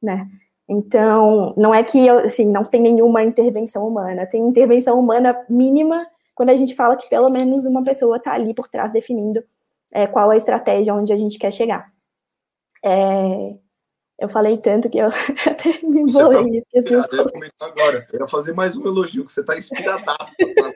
né? 0.00 0.28
Então, 0.68 1.52
não 1.56 1.74
é 1.74 1.82
que 1.82 2.06
eu, 2.06 2.18
assim, 2.18 2.46
não 2.46 2.64
tem 2.64 2.80
nenhuma 2.80 3.24
intervenção 3.24 3.86
humana, 3.86 4.26
tem 4.26 4.40
intervenção 4.40 4.98
humana 4.98 5.36
mínima 5.48 6.06
quando 6.34 6.50
a 6.50 6.56
gente 6.56 6.74
fala 6.74 6.96
que 6.96 7.08
pelo 7.08 7.28
menos 7.30 7.64
uma 7.64 7.84
pessoa 7.84 8.16
está 8.16 8.32
ali 8.32 8.54
por 8.54 8.68
trás 8.68 8.92
definindo 8.92 9.42
é, 9.92 10.06
qual 10.06 10.30
a 10.30 10.36
estratégia 10.36 10.94
onde 10.94 11.12
a 11.12 11.16
gente 11.16 11.38
quer 11.38 11.52
chegar. 11.52 11.92
É, 12.84 13.56
eu 14.18 14.28
falei 14.28 14.58
tanto 14.58 14.90
que 14.90 14.98
eu 14.98 15.08
até 15.48 15.80
me 15.82 16.00
embolei. 16.00 16.60
Tá 16.60 16.78
esqueci. 16.78 16.94
Eu 16.94 17.00
ia 17.00 17.52
agora. 17.60 18.06
Eu 18.12 18.20
ia 18.20 18.28
fazer 18.28 18.52
mais 18.52 18.76
um 18.76 18.86
elogio, 18.86 19.24
que 19.24 19.32
você 19.32 19.40
está 19.40 19.56
inspiradaça. 19.56 20.36
Tá? 20.54 20.72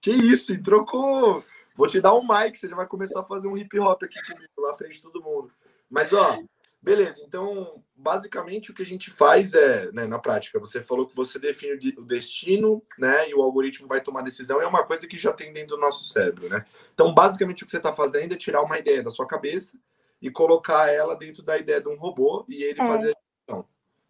que 0.00 0.10
isso, 0.10 0.52
e 0.52 0.62
trocou. 0.62 1.44
Vou 1.76 1.86
te 1.86 2.00
dar 2.00 2.14
um 2.14 2.22
mic, 2.22 2.58
você 2.58 2.68
já 2.68 2.76
vai 2.76 2.86
começar 2.86 3.20
a 3.20 3.24
fazer 3.24 3.48
um 3.48 3.56
hip 3.56 3.78
hop 3.78 4.02
aqui 4.02 4.20
comigo, 4.26 4.68
na 4.68 4.74
frente 4.74 4.96
de 4.96 5.02
todo 5.02 5.22
mundo. 5.22 5.50
Mas, 5.88 6.12
ó, 6.12 6.38
Beleza, 6.82 7.22
então 7.26 7.82
basicamente 8.00 8.70
o 8.70 8.74
que 8.74 8.82
a 8.82 8.86
gente 8.86 9.10
faz 9.10 9.54
é, 9.54 9.90
né, 9.92 10.06
na 10.06 10.18
prática, 10.18 10.58
você 10.58 10.82
falou 10.82 11.06
que 11.06 11.14
você 11.14 11.38
define 11.38 11.94
o 11.98 12.04
destino, 12.04 12.82
né, 12.98 13.28
e 13.28 13.34
o 13.34 13.42
algoritmo 13.42 13.86
vai 13.86 14.00
tomar 14.00 14.22
decisão, 14.22 14.60
é 14.60 14.66
uma 14.66 14.84
coisa 14.84 15.06
que 15.06 15.18
já 15.18 15.32
tem 15.32 15.52
dentro 15.52 15.76
do 15.76 15.80
nosso 15.80 16.04
cérebro, 16.12 16.48
né? 16.48 16.64
Então, 16.94 17.12
basicamente 17.14 17.62
o 17.62 17.66
que 17.66 17.70
você 17.70 17.76
está 17.76 17.92
fazendo 17.92 18.32
é 18.32 18.36
tirar 18.36 18.62
uma 18.62 18.78
ideia 18.78 19.02
da 19.02 19.10
sua 19.10 19.26
cabeça 19.26 19.78
e 20.20 20.30
colocar 20.30 20.92
ela 20.92 21.14
dentro 21.14 21.42
da 21.42 21.56
ideia 21.56 21.80
de 21.80 21.88
um 21.88 21.96
robô 21.96 22.44
e 22.48 22.62
ele 22.62 22.80
é. 22.80 22.86
fazer 22.86 23.10
a 23.10 23.48
decisão. 23.48 23.64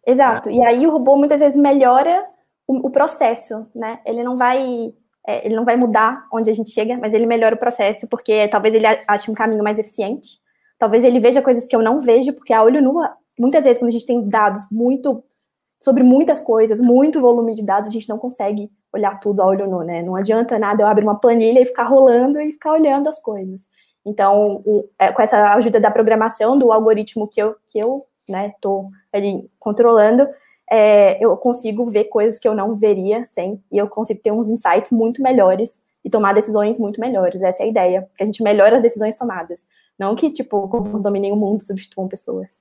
Exato. 0.05 0.49
Né? 0.49 0.55
E 0.55 0.65
aí 0.65 0.87
o 0.87 0.91
robô 0.91 1.15
muitas 1.15 1.39
vezes 1.39 1.59
melhora 1.59 2.25
o, 2.67 2.87
o 2.87 2.89
processo, 2.89 3.67
né? 3.75 4.01
Ele 4.05 4.23
não 4.23 4.37
vai 4.37 4.93
é, 5.25 5.45
ele 5.45 5.55
não 5.55 5.63
vai 5.63 5.77
mudar 5.77 6.25
onde 6.33 6.49
a 6.49 6.53
gente 6.53 6.71
chega, 6.71 6.97
mas 6.97 7.13
ele 7.13 7.25
melhora 7.25 7.55
o 7.55 7.59
processo 7.59 8.07
porque 8.07 8.47
talvez 8.47 8.73
ele 8.73 8.87
ache 9.07 9.29
um 9.29 9.35
caminho 9.35 9.63
mais 9.63 9.77
eficiente 9.77 10.41
Talvez 10.81 11.03
ele 11.03 11.19
veja 11.19 11.43
coisas 11.43 11.67
que 11.67 11.75
eu 11.75 11.81
não 11.83 12.01
vejo, 12.01 12.33
porque 12.33 12.51
a 12.51 12.63
olho 12.63 12.81
nu, 12.81 12.95
muitas 13.37 13.63
vezes, 13.63 13.79
quando 13.79 13.89
a 13.89 13.93
gente 13.93 14.05
tem 14.05 14.27
dados 14.27 14.63
muito 14.71 15.23
sobre 15.79 16.03
muitas 16.03 16.41
coisas, 16.41 16.79
muito 16.79 17.19
volume 17.19 17.55
de 17.55 17.65
dados, 17.65 17.89
a 17.89 17.91
gente 17.91 18.07
não 18.07 18.17
consegue 18.17 18.71
olhar 18.93 19.19
tudo 19.19 19.41
a 19.41 19.47
olho 19.47 19.67
nu, 19.67 19.81
né? 19.83 20.01
Não 20.03 20.15
adianta 20.15 20.59
nada 20.59 20.83
eu 20.83 20.87
abrir 20.87 21.03
uma 21.03 21.19
planilha 21.19 21.59
e 21.59 21.65
ficar 21.65 21.85
rolando 21.85 22.39
e 22.39 22.51
ficar 22.51 22.73
olhando 22.73 23.09
as 23.09 23.19
coisas. 23.19 23.65
Então, 24.05 24.61
o, 24.65 24.87
é, 24.99 25.11
com 25.11 25.21
essa 25.21 25.53
ajuda 25.55 25.79
da 25.79 25.89
programação, 25.89 26.57
do 26.57 26.71
algoritmo 26.71 27.27
que 27.27 27.41
eu, 27.41 27.55
que 27.67 27.79
eu 27.79 28.05
né, 28.27 28.53
tô 28.61 28.89
ali 29.11 29.49
controlando, 29.59 30.27
é, 30.69 31.23
eu 31.23 31.35
consigo 31.37 31.85
ver 31.85 32.05
coisas 32.05 32.39
que 32.39 32.47
eu 32.47 32.55
não 32.55 32.75
veria 32.75 33.25
sem, 33.33 33.61
e 33.71 33.77
eu 33.77 33.87
consigo 33.87 34.21
ter 34.21 34.31
uns 34.31 34.49
insights 34.49 34.91
muito 34.91 35.21
melhores 35.21 35.81
e 36.03 36.09
tomar 36.09 36.33
decisões 36.33 36.79
muito 36.79 36.99
melhores. 36.99 37.41
Essa 37.41 37.63
é 37.63 37.65
a 37.65 37.69
ideia, 37.69 38.09
que 38.15 38.23
a 38.23 38.25
gente 38.25 38.43
melhora 38.43 38.77
as 38.77 38.81
decisões 38.81 39.15
tomadas. 39.15 39.67
Não 39.97 40.15
que, 40.15 40.31
tipo, 40.31 40.65
robôs 40.65 41.01
dominem 41.01 41.31
o 41.31 41.35
mundo 41.35 41.61
substituam 41.61 42.07
pessoas. 42.07 42.59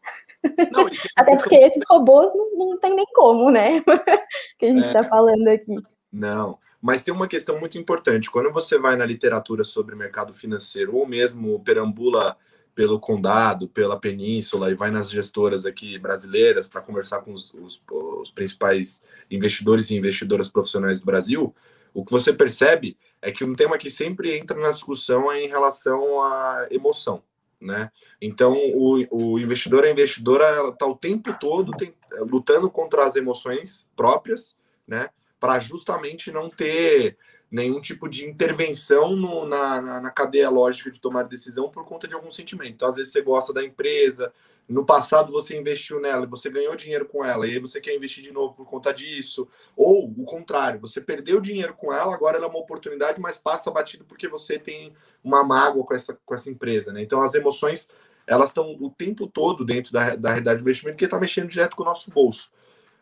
Não, 0.73 0.87
Até 1.17 1.37
porque 1.37 1.57
esses 1.57 1.83
robôs 1.89 2.33
não, 2.35 2.51
não 2.57 2.79
tem 2.79 2.95
nem 2.95 3.07
como, 3.15 3.51
né? 3.51 3.83
que 4.59 4.67
a 4.67 4.69
gente 4.69 4.85
está 4.85 5.01
é... 5.01 5.05
falando 5.05 5.49
aqui. 5.49 5.75
Não, 6.13 6.59
mas 6.83 7.03
tem 7.03 7.15
uma 7.15 7.29
questão 7.29 7.59
muito 7.59 7.79
importante. 7.79 8.31
Quando 8.31 8.53
você 8.53 8.79
vai 8.79 8.97
na 8.97 9.07
literatura 9.07 9.65
sobre 9.65 9.95
mercado 9.95 10.33
financeiro, 10.35 10.97
ou 10.97 11.07
mesmo 11.07 11.61
perambula 11.61 12.37
pelo 12.75 13.01
condado, 13.01 13.69
pela 13.69 13.99
península, 13.99 14.71
e 14.71 14.75
vai 14.75 14.91
nas 14.91 15.11
gestoras 15.11 15.67
aqui 15.67 15.99
brasileiras 15.99 16.69
para 16.69 16.81
conversar 16.81 17.21
com 17.23 17.33
os, 17.33 17.53
os, 17.55 17.83
os 17.89 18.31
principais 18.31 19.05
investidores 19.31 19.91
e 19.91 19.97
investidoras 19.97 20.49
profissionais 20.49 20.99
do 20.99 21.07
Brasil, 21.07 21.55
o 21.93 22.05
que 22.05 22.13
você 22.13 22.33
percebe 22.33 22.97
é 23.23 23.31
que 23.31 23.45
um 23.45 23.55
tema 23.55 23.77
que 23.77 23.91
sempre 23.91 24.37
entra 24.37 24.59
na 24.59 24.71
discussão 24.71 25.31
é 25.31 25.43
em 25.43 25.49
relação 25.49 26.23
à 26.23 26.67
emoção, 26.71 27.23
né? 27.61 27.91
Então, 28.21 28.55
o, 28.55 29.07
o 29.11 29.39
investidor, 29.39 29.85
a 29.85 29.91
investidora, 29.91 30.69
está 30.69 30.87
o 30.87 30.97
tempo 30.97 31.35
todo 31.39 31.73
tem, 31.73 31.95
lutando 32.21 32.71
contra 32.71 33.05
as 33.05 33.17
emoções 33.17 33.89
próprias, 33.95 34.59
né? 34.87 35.11
Para 35.39 35.59
justamente 35.59 36.31
não 36.31 36.49
ter 36.49 37.19
nenhum 37.51 37.81
tipo 37.81 38.09
de 38.09 38.25
intervenção 38.25 39.17
no, 39.17 39.45
na, 39.45 39.81
na, 39.81 40.01
na, 40.01 40.11
cadeia 40.11 40.49
lógica 40.49 40.91
de 40.91 41.01
tomar 41.01 41.25
decisão 41.25 41.69
por 41.69 41.85
conta 41.85 42.07
de 42.07 42.15
algum 42.15 42.31
sentimento. 42.31 42.73
Então, 42.73 42.89
às 42.89 42.97
vezes 42.97 43.13
você 43.13 43.21
gosta 43.21 43.53
da 43.53 43.65
empresa, 43.65 44.33
no 44.71 44.87
passado 44.87 45.33
você 45.33 45.59
investiu 45.59 46.01
nela, 46.01 46.27
você 46.27 46.49
ganhou 46.49 46.77
dinheiro 46.77 47.05
com 47.05 47.25
ela, 47.25 47.47
e 47.47 47.51
aí 47.51 47.59
você 47.59 47.81
quer 47.81 47.95
investir 47.95 48.23
de 48.23 48.33
novo 48.33 48.55
por 48.55 48.67
conta 48.67 48.95
disso. 48.95 49.49
Ou 49.77 50.09
o 50.09 50.25
contrário, 50.25 50.81
você 50.81 51.01
perdeu 51.01 51.41
dinheiro 51.41 51.75
com 51.75 51.93
ela, 51.93 52.15
agora 52.15 52.37
ela 52.37 52.47
é 52.47 52.49
uma 52.49 52.59
oportunidade, 52.59 53.21
mas 53.21 53.37
passa 53.37 53.71
batido 53.71 54.05
porque 54.05 54.29
você 54.29 54.59
tem 54.59 54.95
uma 55.25 55.43
mágoa 55.43 55.85
com 55.85 55.95
essa, 55.95 56.19
com 56.25 56.35
essa 56.35 56.49
empresa. 56.49 56.93
Né? 56.93 57.03
Então, 57.03 57.21
as 57.21 57.35
emoções 57.35 57.89
elas 58.27 58.51
estão 58.51 58.77
o 58.81 58.89
tempo 58.91 59.27
todo 59.27 59.65
dentro 59.65 59.93
da, 59.93 60.15
da 60.15 60.29
realidade 60.29 60.59
do 60.59 60.63
investimento, 60.63 60.97
que 60.97 61.05
está 61.05 61.19
mexendo 61.19 61.49
direto 61.49 61.75
com 61.75 61.83
o 61.83 61.87
nosso 61.87 62.11
bolso. 62.13 62.49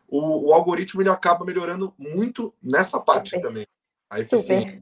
O, 0.09 0.49
o, 0.49 0.55
algoritmo 0.55 1.03
ele 1.03 1.11
acaba 1.11 1.45
melhorando 1.45 1.93
muito 1.99 2.55
nessa 2.63 2.99
Super. 2.99 3.13
parte 3.13 3.41
também. 3.43 3.67
A 4.09 4.25
Super. 4.25 4.79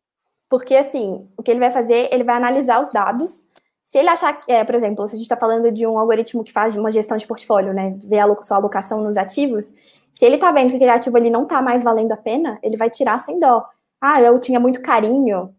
Porque, 0.49 0.76
assim, 0.76 1.28
o 1.37 1.43
que 1.43 1.50
ele 1.50 1.59
vai 1.59 1.73
fazer, 1.73 2.09
ele 2.12 2.23
vai 2.23 2.37
analisar 2.37 2.81
os 2.81 2.93
dados. 2.93 3.43
Se 3.87 3.99
ele 3.99 4.09
achar, 4.09 4.40
é, 4.49 4.64
por 4.64 4.75
exemplo, 4.75 5.07
se 5.07 5.14
a 5.14 5.16
gente 5.16 5.25
está 5.25 5.37
falando 5.37 5.71
de 5.71 5.87
um 5.87 5.99
algoritmo 5.99 6.43
que 6.43 6.52
faz 6.52 6.76
uma 6.76 6.90
gestão 6.90 7.16
de 7.16 7.26
portfólio, 7.26 7.73
né, 7.73 7.97
ver 8.02 8.19
a 8.19 8.43
sua 8.43 8.57
alocação 8.57 9.00
nos 9.00 9.16
ativos, 9.16 9.73
se 10.12 10.25
ele 10.25 10.35
está 10.35 10.50
vendo 10.50 10.71
que 10.71 10.76
aquele 10.76 10.90
ativo 10.90 11.16
ali 11.16 11.31
não 11.31 11.45
está 11.45 11.62
mais 11.62 11.85
valendo 11.85 12.12
a 12.12 12.16
pena, 12.16 12.59
ele 12.62 12.76
vai 12.76 12.90
tirar 12.90 13.21
sem 13.21 13.38
dó. 13.38 13.64
Ah, 14.00 14.21
eu 14.21 14.38
tinha 14.40 14.59
muito 14.59 14.83
carinho, 14.83 15.55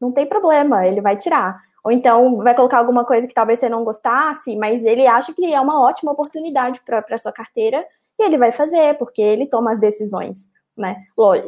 não 0.00 0.10
tem 0.10 0.26
problema, 0.26 0.86
ele 0.86 1.00
vai 1.00 1.16
tirar. 1.16 1.60
Ou 1.84 1.92
então 1.92 2.38
vai 2.38 2.54
colocar 2.54 2.78
alguma 2.78 3.04
coisa 3.04 3.26
que 3.26 3.34
talvez 3.34 3.60
você 3.60 3.68
não 3.68 3.84
gostasse, 3.84 4.56
mas 4.56 4.84
ele 4.84 5.06
acha 5.06 5.32
que 5.32 5.52
é 5.52 5.60
uma 5.60 5.80
ótima 5.80 6.12
oportunidade 6.12 6.80
para 6.84 7.04
a 7.08 7.18
sua 7.18 7.32
carteira 7.32 7.86
e 8.18 8.24
ele 8.24 8.36
vai 8.36 8.52
fazer, 8.52 8.98
porque 8.98 9.22
ele 9.22 9.46
toma 9.46 9.72
as 9.72 9.80
decisões, 9.80 10.46
né? 10.76 11.04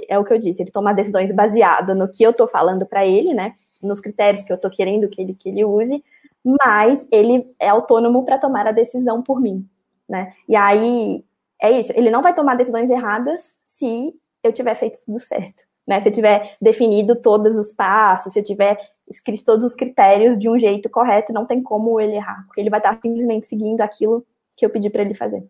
É 0.08 0.18
o 0.18 0.24
que 0.24 0.32
eu 0.32 0.38
disse, 0.38 0.62
ele 0.62 0.70
toma 0.70 0.92
decisões 0.92 1.32
baseado 1.32 1.94
no 1.94 2.08
que 2.08 2.22
eu 2.22 2.30
estou 2.30 2.46
falando 2.48 2.86
para 2.86 3.06
ele, 3.06 3.32
né? 3.34 3.54
Nos 3.82 4.00
critérios 4.00 4.42
que 4.42 4.52
eu 4.52 4.56
estou 4.56 4.70
querendo 4.70 5.08
que 5.08 5.20
ele, 5.20 5.34
que 5.34 5.48
ele 5.48 5.64
use, 5.64 6.02
mas 6.44 7.06
ele 7.10 7.50
é 7.58 7.68
autônomo 7.68 8.24
para 8.24 8.38
tomar 8.38 8.66
a 8.66 8.72
decisão 8.72 9.22
por 9.22 9.40
mim, 9.40 9.66
né? 10.08 10.32
E 10.48 10.56
aí 10.56 11.24
é 11.60 11.70
isso, 11.70 11.92
ele 11.94 12.10
não 12.10 12.22
vai 12.22 12.34
tomar 12.34 12.56
decisões 12.56 12.90
erradas 12.90 13.56
se 13.64 14.14
eu 14.42 14.52
tiver 14.52 14.74
feito 14.74 14.98
tudo 15.04 15.20
certo. 15.20 15.62
Né? 15.86 16.00
Se 16.00 16.08
eu 16.08 16.12
tiver 16.12 16.56
definido 16.60 17.16
todos 17.16 17.56
os 17.56 17.72
passos, 17.72 18.32
se 18.32 18.38
eu 18.38 18.44
tiver 18.44 18.78
escrito 19.08 19.44
todos 19.44 19.64
os 19.64 19.74
critérios 19.74 20.38
de 20.38 20.48
um 20.48 20.58
jeito 20.58 20.88
correto, 20.88 21.32
não 21.32 21.44
tem 21.44 21.62
como 21.62 22.00
ele 22.00 22.14
errar, 22.14 22.44
porque 22.46 22.60
ele 22.60 22.70
vai 22.70 22.80
estar 22.80 22.98
simplesmente 23.00 23.46
seguindo 23.46 23.80
aquilo 23.80 24.24
que 24.56 24.64
eu 24.64 24.70
pedi 24.70 24.90
para 24.90 25.02
ele 25.02 25.14
fazer. 25.14 25.44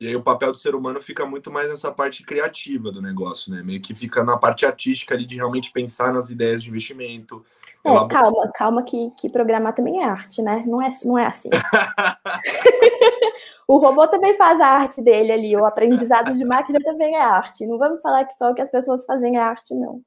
E 0.00 0.06
aí 0.06 0.14
o 0.14 0.22
papel 0.22 0.52
do 0.52 0.58
ser 0.58 0.76
humano 0.76 1.00
fica 1.00 1.26
muito 1.26 1.50
mais 1.50 1.68
nessa 1.68 1.90
parte 1.90 2.22
criativa 2.22 2.92
do 2.92 3.02
negócio, 3.02 3.52
né? 3.52 3.62
Meio 3.64 3.80
que 3.80 3.94
fica 3.94 4.22
na 4.22 4.36
parte 4.36 4.64
artística 4.64 5.14
ali 5.14 5.26
de 5.26 5.34
realmente 5.34 5.72
pensar 5.72 6.12
nas 6.12 6.30
ideias 6.30 6.62
de 6.62 6.70
investimento. 6.70 7.44
É, 7.84 7.90
elaborar... 7.90 8.22
calma, 8.22 8.50
calma 8.54 8.82
que, 8.84 9.10
que 9.18 9.28
programar 9.28 9.74
também 9.74 10.00
é 10.00 10.04
arte, 10.04 10.40
né? 10.40 10.62
Não 10.66 10.80
é, 10.80 10.90
não 11.04 11.18
é 11.18 11.26
assim. 11.26 11.50
o 13.66 13.78
robô 13.78 14.06
também 14.06 14.36
faz 14.36 14.60
a 14.60 14.66
arte 14.66 15.02
dele 15.02 15.32
ali, 15.32 15.56
o 15.56 15.64
aprendizado 15.64 16.32
de 16.32 16.44
máquina 16.44 16.78
também 16.80 17.16
é 17.16 17.20
arte. 17.20 17.66
Não 17.66 17.76
vamos 17.76 18.00
falar 18.00 18.24
que 18.24 18.36
só 18.36 18.52
o 18.52 18.54
que 18.54 18.62
as 18.62 18.70
pessoas 18.70 19.04
fazem 19.04 19.36
é 19.36 19.40
arte, 19.40 19.74
não. 19.74 20.00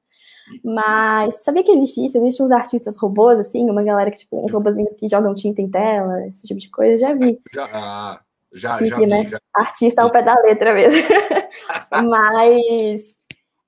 Mas 0.64 1.44
sabia 1.44 1.62
que 1.62 1.70
existe 1.70 2.06
isso? 2.06 2.16
Existem 2.16 2.46
uns 2.46 2.52
artistas 2.52 2.96
robôs, 2.96 3.38
assim, 3.38 3.70
uma 3.70 3.82
galera 3.82 4.10
que, 4.10 4.18
tipo, 4.18 4.44
uns 4.44 4.52
robôzinhos 4.52 4.94
que 4.94 5.06
jogam 5.06 5.34
tinta 5.34 5.60
em 5.60 5.70
tela, 5.70 6.26
esse 6.28 6.46
tipo 6.46 6.60
de 6.60 6.70
coisa, 6.70 6.98
já 6.98 7.14
vi. 7.14 7.38
Já, 7.52 7.68
ah, 7.72 8.20
já, 8.52 8.76
Chique, 8.78 8.90
já 8.90 8.96
vi, 8.96 9.06
né? 9.06 9.24
Já... 9.26 9.38
Artista 9.54 10.02
ao 10.02 10.10
pé 10.10 10.22
da 10.22 10.34
letra 10.42 10.74
mesmo. 10.74 11.02
Mas 11.90 13.02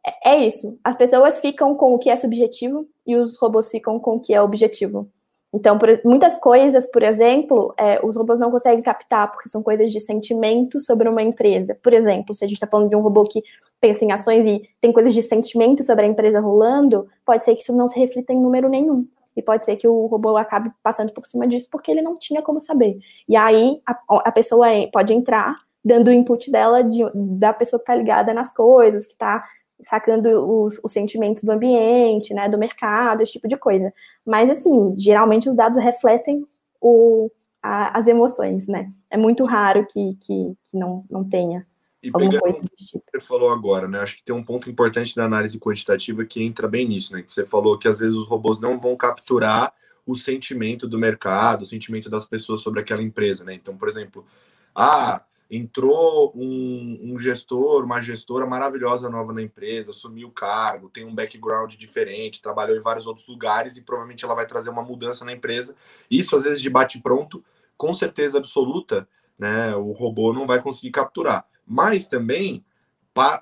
é, 0.05 0.33
é 0.33 0.37
isso. 0.47 0.79
As 0.85 0.97
pessoas 0.97 1.38
ficam 1.41 1.75
com 1.75 1.95
o 1.95 1.99
que 1.99 2.11
é 2.11 2.17
subjetivo 2.17 2.87
e 3.07 3.17
os 3.17 3.37
robôs 3.38 3.71
ficam 3.71 3.99
com 3.99 4.17
o 4.17 4.21
que 4.21 4.35
é 4.35 4.41
objetivo. 4.41 5.11
Então, 5.53 5.79
por, 5.79 5.88
muitas 6.05 6.37
coisas, 6.37 6.85
por 6.85 7.03
exemplo, 7.05 7.73
é, 7.79 8.05
os 8.05 8.17
robôs 8.17 8.41
não 8.41 8.50
conseguem 8.50 8.83
captar, 8.83 9.31
porque 9.31 9.49
são 9.49 9.62
coisas 9.62 9.93
de 9.93 10.00
sentimento 10.00 10.81
sobre 10.81 11.09
uma 11.09 11.23
empresa. 11.23 11.79
Por 11.81 11.93
exemplo, 11.93 12.35
se 12.35 12.45
a 12.45 12.49
gente 12.49 12.57
está 12.57 12.67
falando 12.67 12.91
de 12.91 12.97
um 12.97 13.00
robô 13.00 13.23
que 13.23 13.41
pensa 13.81 14.05
em 14.05 14.11
ações 14.11 14.45
e 14.47 14.69
tem 14.81 14.93
coisas 14.93 15.14
de 15.14 15.23
sentimento 15.23 15.85
sobre 15.85 16.05
a 16.05 16.09
empresa 16.09 16.41
rolando, 16.41 17.07
pode 17.25 17.45
ser 17.45 17.55
que 17.55 17.62
isso 17.62 17.73
não 17.73 17.88
se 17.88 17.97
reflita 17.99 18.33
em 18.33 18.41
número 18.41 18.69
nenhum. 18.69 19.07
E 19.37 19.43
pode 19.43 19.64
ser 19.64 19.76
que 19.76 19.88
o 19.88 20.07
robô 20.07 20.37
acabe 20.37 20.71
passando 20.83 21.12
por 21.12 21.26
cima 21.26 21.47
disso 21.47 21.69
porque 21.71 21.91
ele 21.91 22.03
não 22.03 22.17
tinha 22.19 22.43
como 22.43 22.61
saber. 22.61 22.99
E 23.29 23.37
aí 23.37 23.81
a, 23.87 23.99
a 24.29 24.33
pessoa 24.33 24.67
pode 24.93 25.12
entrar 25.12 25.57
dando 25.85 26.09
o 26.09 26.12
input 26.12 26.50
dela, 26.50 26.83
de, 26.83 27.03
da 27.14 27.53
pessoa 27.53 27.79
que 27.79 27.83
está 27.83 27.95
ligada 27.95 28.33
nas 28.33 28.53
coisas, 28.53 29.07
que 29.07 29.12
está 29.12 29.45
sacando 29.81 30.29
os, 30.29 30.81
os, 30.83 30.93
sentimentos 30.93 31.43
do 31.43 31.53
ambiente, 31.53 32.33
né, 32.33 32.49
do 32.49 32.57
mercado, 32.57 33.23
esse 33.23 33.33
tipo 33.33 33.47
de 33.47 33.57
coisa. 33.57 33.93
Mas, 34.25 34.49
assim, 34.49 34.95
geralmente 34.97 35.49
os 35.49 35.55
dados 35.55 35.79
refletem 35.83 36.47
o, 36.81 37.31
a, 37.62 37.99
as 37.99 38.07
emoções, 38.07 38.67
né? 38.67 38.91
É 39.11 39.17
muito 39.17 39.45
raro 39.45 39.87
que, 39.87 40.14
que, 40.21 40.57
que 40.71 40.79
não, 40.79 41.05
não 41.11 41.23
tenha 41.23 41.67
e 42.09 42.11
coisa 42.11 42.29
desse 42.29 42.93
tipo. 42.93 43.05
Você 43.11 43.21
falou 43.21 43.53
agora, 43.53 43.89
né? 43.89 44.01
Acho 44.01 44.17
que 44.17 44.23
tem 44.23 44.35
um 44.35 44.45
ponto 44.45 44.69
importante 44.69 45.15
da 45.15 45.25
análise 45.25 45.59
quantitativa 45.59 46.25
que 46.25 46.43
entra 46.43 46.69
bem 46.69 46.87
nisso, 46.87 47.13
né? 47.13 47.23
Que 47.23 47.33
você 47.33 47.47
falou 47.47 47.79
que 47.79 47.89
às 47.89 48.01
vezes 48.01 48.15
os 48.15 48.27
robôs 48.27 48.61
não 48.61 48.79
vão 48.79 48.97
capturar 48.97 49.73
o 50.07 50.15
sentimento 50.15 50.87
do 50.87 50.99
mercado, 50.99 51.63
o 51.63 51.67
sentimento 51.67 52.11
das 52.11 52.25
pessoas 52.25 52.61
sobre 52.61 52.81
aquela 52.81 53.03
empresa, 53.03 53.43
né? 53.45 53.55
Então, 53.55 53.77
por 53.77 53.89
exemplo, 53.89 54.27
ah, 54.75 55.23
entrou 55.51 56.33
um, 56.35 57.01
um, 57.03 57.19
gestor, 57.19 57.85
uma 57.85 58.01
gestora 58.01 58.47
maravilhosa 58.47 59.09
nova 59.09 59.33
na 59.33 59.41
empresa, 59.43 59.93
assumiu 59.93 60.29
o 60.29 60.33
cargo, 60.33 60.91
tem 60.91 61.05
um 61.05 61.15
background 61.15 61.75
diferente, 61.75 62.43
trabalhou 62.43 62.77
em 62.77 62.83
vários 62.83 63.07
outros 63.07 63.27
lugares 63.29 63.77
e 63.77 63.83
provavelmente 63.83 64.25
ela 64.25 64.35
vai 64.35 64.47
trazer 64.47 64.71
uma 64.71 64.83
mudança 64.83 65.25
na 65.25 65.33
empresa. 65.33 65.77
Isso, 66.11 66.37
às 66.37 66.45
vezes, 66.45 66.61
de 66.61 66.69
bate-pronto, 66.69 67.43
com 67.77 67.95
certeza 67.95 68.39
absoluta, 68.39 69.09
né, 69.39 69.75
o 69.75 69.93
robô 69.93 70.33
não 70.33 70.47
vai 70.47 70.61
conseguir 70.61 70.91
capturar. 70.91 71.47
Mas 71.66 72.09
também 72.09 72.64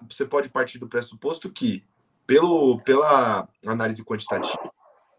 você 0.08 0.24
pode 0.26 0.48
partir 0.48 0.78
do 0.78 0.88
pressuposto 0.88 1.50
que, 1.50 1.84
pelo, 2.26 2.80
pela 2.80 3.48
análise 3.66 4.04
quantitativa, 4.04 4.70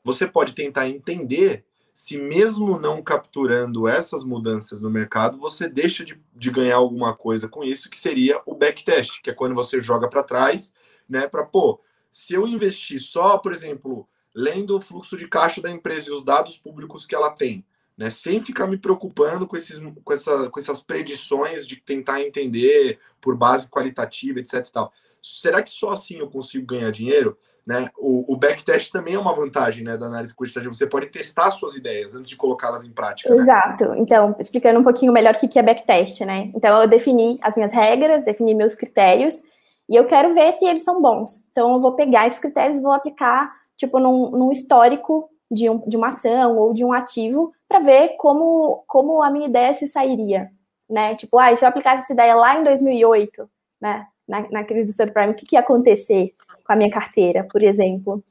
você 0.04 0.28
pode 0.28 0.54
tentar 0.54 0.88
entender 0.88 1.66
se 1.94 2.18
mesmo 2.18 2.80
não 2.80 3.04
capturando 3.04 3.88
essas 3.88 4.24
mudanças 4.24 4.82
no 4.82 4.90
mercado, 4.90 5.38
você 5.38 5.68
deixa 5.68 6.04
de, 6.04 6.20
de 6.36 6.50
ganhar 6.50 6.78
alguma 6.78 7.16
coisa 7.16 7.48
com 7.48 7.64
isso, 7.64 7.90
que 7.90 7.98
seria 7.98 8.42
o 8.46 8.56
backtest, 8.56 9.22
que 9.22 9.30
é 9.30 9.34
quando 9.34 9.54
você 9.54 9.80
joga 9.80 10.10
para 10.10 10.24
trás, 10.24 10.74
né? 11.08 11.28
Para, 11.28 11.44
pô, 11.44 11.80
se 12.10 12.34
eu 12.34 12.48
investir 12.48 13.00
só, 13.00 13.38
por 13.38 13.54
exemplo, 13.54 14.08
lendo 14.34 14.76
o 14.76 14.82
fluxo 14.82 15.16
de 15.16 15.28
caixa 15.28 15.62
da 15.62 15.70
empresa 15.70 16.10
e 16.10 16.14
os 16.14 16.24
dados 16.24 16.58
públicos 16.58 17.06
que 17.06 17.14
ela 17.14 17.30
tem, 17.30 17.64
né? 17.98 18.10
Sem 18.10 18.44
ficar 18.44 18.68
me 18.68 18.78
preocupando 18.78 19.48
com, 19.48 19.56
esses, 19.56 19.80
com, 20.04 20.14
essa, 20.14 20.50
com 20.50 20.60
essas 20.60 20.84
predições 20.84 21.66
de 21.66 21.78
tentar 21.78 22.22
entender 22.22 23.00
por 23.22 23.36
base 23.36 23.70
qualitativa, 23.70 24.40
etc. 24.40 24.68
Tal. 24.70 24.92
Será 25.22 25.62
que 25.62 25.70
só 25.70 25.92
assim 25.92 26.18
eu 26.18 26.30
consigo 26.30 26.66
ganhar 26.66 26.92
dinheiro? 26.92 27.38
Né? 27.66 27.88
O, 27.98 28.34
o 28.34 28.36
backtest 28.36 28.92
também 28.92 29.14
é 29.14 29.20
uma 29.20 29.34
vantagem 29.34 29.86
né, 29.86 29.96
da 29.96 30.08
análise 30.08 30.36
quantitativa. 30.36 30.74
Você 30.74 30.86
pode 30.86 31.08
testar 31.08 31.50
suas 31.52 31.76
ideias 31.76 32.14
antes 32.14 32.30
de 32.30 32.36
colocá-las 32.36 32.84
em 32.84 32.92
prática. 32.92 33.34
Né? 33.34 33.42
Exato. 33.42 33.90
Né? 33.90 34.00
Então, 34.00 34.36
explicando 34.38 34.80
um 34.80 34.84
pouquinho 34.84 35.14
melhor 35.14 35.36
o 35.36 35.40
que 35.40 35.58
é 35.58 35.64
backtest, 35.64 36.22
né? 36.26 36.52
Então, 36.54 36.82
eu 36.82 36.88
defini 36.88 37.40
as 37.42 37.56
minhas 37.56 37.72
regras, 37.72 38.26
defini 38.26 38.54
meus 38.54 38.76
critérios, 38.76 39.42
e 39.88 39.96
eu 39.96 40.06
quero 40.06 40.34
ver 40.34 40.52
se 40.54 40.66
eles 40.66 40.84
são 40.84 41.02
bons. 41.02 41.46
Então, 41.52 41.74
eu 41.74 41.80
vou 41.80 41.94
pegar 41.94 42.28
esses 42.28 42.40
critérios 42.40 42.78
e 42.78 42.82
vou 42.82 42.92
aplicar, 42.92 43.54
tipo, 43.78 43.98
num, 43.98 44.30
num 44.32 44.52
histórico 44.52 45.30
de, 45.50 45.70
um, 45.70 45.78
de 45.88 45.96
uma 45.96 46.08
ação 46.08 46.58
ou 46.58 46.74
de 46.74 46.84
um 46.84 46.92
ativo, 46.92 47.54
para 47.74 47.86
ver 47.86 48.16
como, 48.18 48.84
como 48.88 49.24
a 49.24 49.30
minha 49.30 49.48
ideia 49.48 49.74
se 49.74 49.88
sairia. 49.88 50.50
Né? 50.90 51.16
Tipo, 51.16 51.40
ah, 51.40 51.56
se 51.56 51.66
eu 51.66 51.70
aplicasse 51.70 52.04
essa 52.04 52.14
ideia 52.14 52.36
lá 52.36 52.60
em 52.60 52.64
2008, 52.64 53.50
né? 53.82 54.06
Na, 54.28 54.50
na 54.50 54.64
crise 54.64 54.88
do 54.88 54.96
subprime, 54.96 55.34
o 55.34 55.36
que, 55.36 55.46
que 55.46 55.56
ia 55.56 55.60
acontecer? 55.60 56.34
com 56.64 56.74
a 56.74 56.76
minha 56.76 56.90
carteira, 56.90 57.46
por 57.52 57.62
exemplo. 57.62 58.24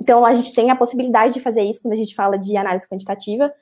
Então, 0.00 0.24
a 0.24 0.34
gente 0.34 0.54
tem 0.54 0.70
a 0.70 0.76
possibilidade 0.76 1.34
de 1.34 1.40
fazer 1.40 1.62
isso 1.62 1.80
quando 1.82 1.94
a 1.94 1.96
gente 1.96 2.14
fala 2.14 2.38
de 2.38 2.56
análise 2.56 2.88
quantitativa, 2.88 3.52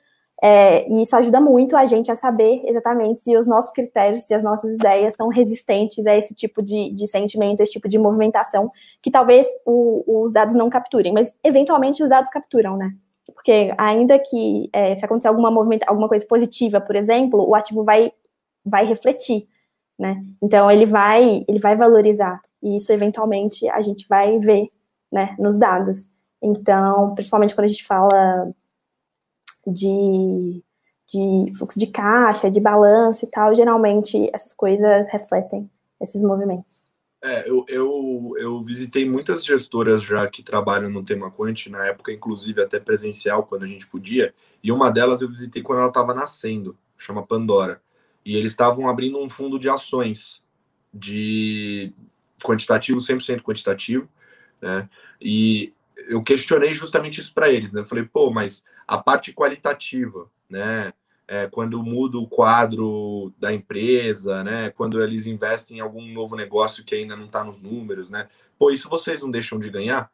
é, 0.43 0.87
e 0.87 1.01
isso 1.01 1.15
ajuda 1.15 1.41
muito 1.41 1.75
a 1.75 1.87
gente 1.87 2.11
a 2.11 2.15
saber 2.15 2.61
exatamente 2.65 3.23
se 3.23 3.35
os 3.35 3.47
nossos 3.47 3.71
critérios, 3.71 4.27
se 4.27 4.35
as 4.35 4.43
nossas 4.43 4.71
ideias 4.71 5.15
são 5.15 5.29
resistentes 5.29 6.05
a 6.05 6.15
esse 6.15 6.35
tipo 6.35 6.61
de, 6.61 6.91
de 6.91 7.07
sentimento, 7.07 7.61
esse 7.61 7.71
tipo 7.71 7.89
de 7.89 7.97
movimentação, 7.97 8.71
que 9.01 9.09
talvez 9.09 9.47
o, 9.65 10.25
os 10.25 10.31
dados 10.31 10.53
não 10.53 10.69
capturem, 10.69 11.11
mas 11.11 11.33
eventualmente 11.43 12.03
os 12.03 12.09
dados 12.09 12.29
capturam, 12.29 12.77
né? 12.77 12.93
Porque 13.47 13.73
ainda 13.77 14.19
que 14.19 14.69
é, 14.73 14.93
se 14.97 15.05
acontecer 15.05 15.29
alguma, 15.29 15.49
movimenta, 15.49 15.85
alguma 15.87 16.09
coisa 16.09 16.27
positiva, 16.27 16.81
por 16.81 16.97
exemplo, 16.97 17.47
o 17.47 17.55
ativo 17.55 17.81
vai, 17.81 18.11
vai 18.65 18.85
refletir, 18.85 19.47
né? 19.97 20.21
Então 20.41 20.69
ele 20.69 20.85
vai, 20.85 21.45
ele 21.47 21.57
vai 21.57 21.73
valorizar 21.73 22.41
e 22.61 22.75
isso 22.75 22.91
eventualmente 22.91 23.65
a 23.69 23.81
gente 23.81 24.05
vai 24.05 24.37
ver 24.39 24.69
né, 25.09 25.33
nos 25.39 25.57
dados. 25.57 26.11
Então, 26.41 27.15
principalmente 27.15 27.55
quando 27.55 27.65
a 27.65 27.69
gente 27.69 27.85
fala 27.85 28.51
de, 29.65 30.61
de 31.07 31.53
fluxo 31.57 31.79
de 31.79 31.87
caixa, 31.87 32.51
de 32.51 32.59
balanço 32.59 33.23
e 33.23 33.29
tal, 33.29 33.55
geralmente 33.55 34.29
essas 34.33 34.53
coisas 34.53 35.07
refletem 35.07 35.71
esses 36.01 36.21
movimentos. 36.21 36.85
É, 37.23 37.49
eu, 37.49 37.65
eu, 37.67 38.33
eu 38.37 38.63
visitei 38.63 39.07
muitas 39.07 39.43
gestoras 39.43 40.03
já 40.03 40.27
que 40.27 40.43
trabalham 40.43 40.89
no 40.89 41.03
tema 41.03 41.31
quant, 41.31 41.67
na 41.67 41.85
época, 41.87 42.11
inclusive, 42.11 42.61
até 42.61 42.79
presencial, 42.79 43.43
quando 43.43 43.63
a 43.63 43.67
gente 43.67 43.87
podia, 43.87 44.33
e 44.63 44.71
uma 44.71 44.91
delas 44.91 45.21
eu 45.21 45.29
visitei 45.29 45.63
quando 45.63 45.79
ela 45.79 45.87
estava 45.87 46.13
nascendo, 46.13 46.77
chama 46.97 47.25
Pandora. 47.25 47.81
E 48.23 48.35
eles 48.35 48.51
estavam 48.51 48.87
abrindo 48.87 49.17
um 49.19 49.29
fundo 49.29 49.57
de 49.57 49.67
ações 49.69 50.43
de 50.93 51.91
quantitativo, 52.43 52.99
100% 52.99 53.41
quantitativo, 53.41 54.07
né? 54.61 54.87
E 55.19 55.73
eu 56.09 56.21
questionei 56.21 56.73
justamente 56.73 57.19
isso 57.19 57.33
para 57.33 57.49
eles, 57.49 57.71
né? 57.71 57.81
Eu 57.81 57.85
falei, 57.85 58.03
pô, 58.03 58.31
mas 58.31 58.63
a 58.87 58.97
parte 58.97 59.33
qualitativa, 59.33 60.29
né? 60.49 60.93
É, 61.27 61.45
quando 61.47 61.83
muda 61.83 62.17
o 62.17 62.27
quadro 62.27 63.33
da 63.37 63.53
empresa, 63.53 64.43
né? 64.43 64.69
Quando 64.69 65.01
eles 65.03 65.25
investem 65.25 65.77
em 65.77 65.79
algum 65.81 66.05
novo 66.13 66.35
negócio 66.35 66.85
que 66.85 66.95
ainda 66.95 67.17
não 67.17 67.25
está 67.25 67.43
nos 67.43 67.59
números, 67.59 68.09
né? 68.09 68.29
Pô, 68.57 68.71
isso 68.71 68.89
vocês 68.89 69.21
não 69.21 69.29
deixam 69.29 69.59
de 69.59 69.69
ganhar? 69.69 70.09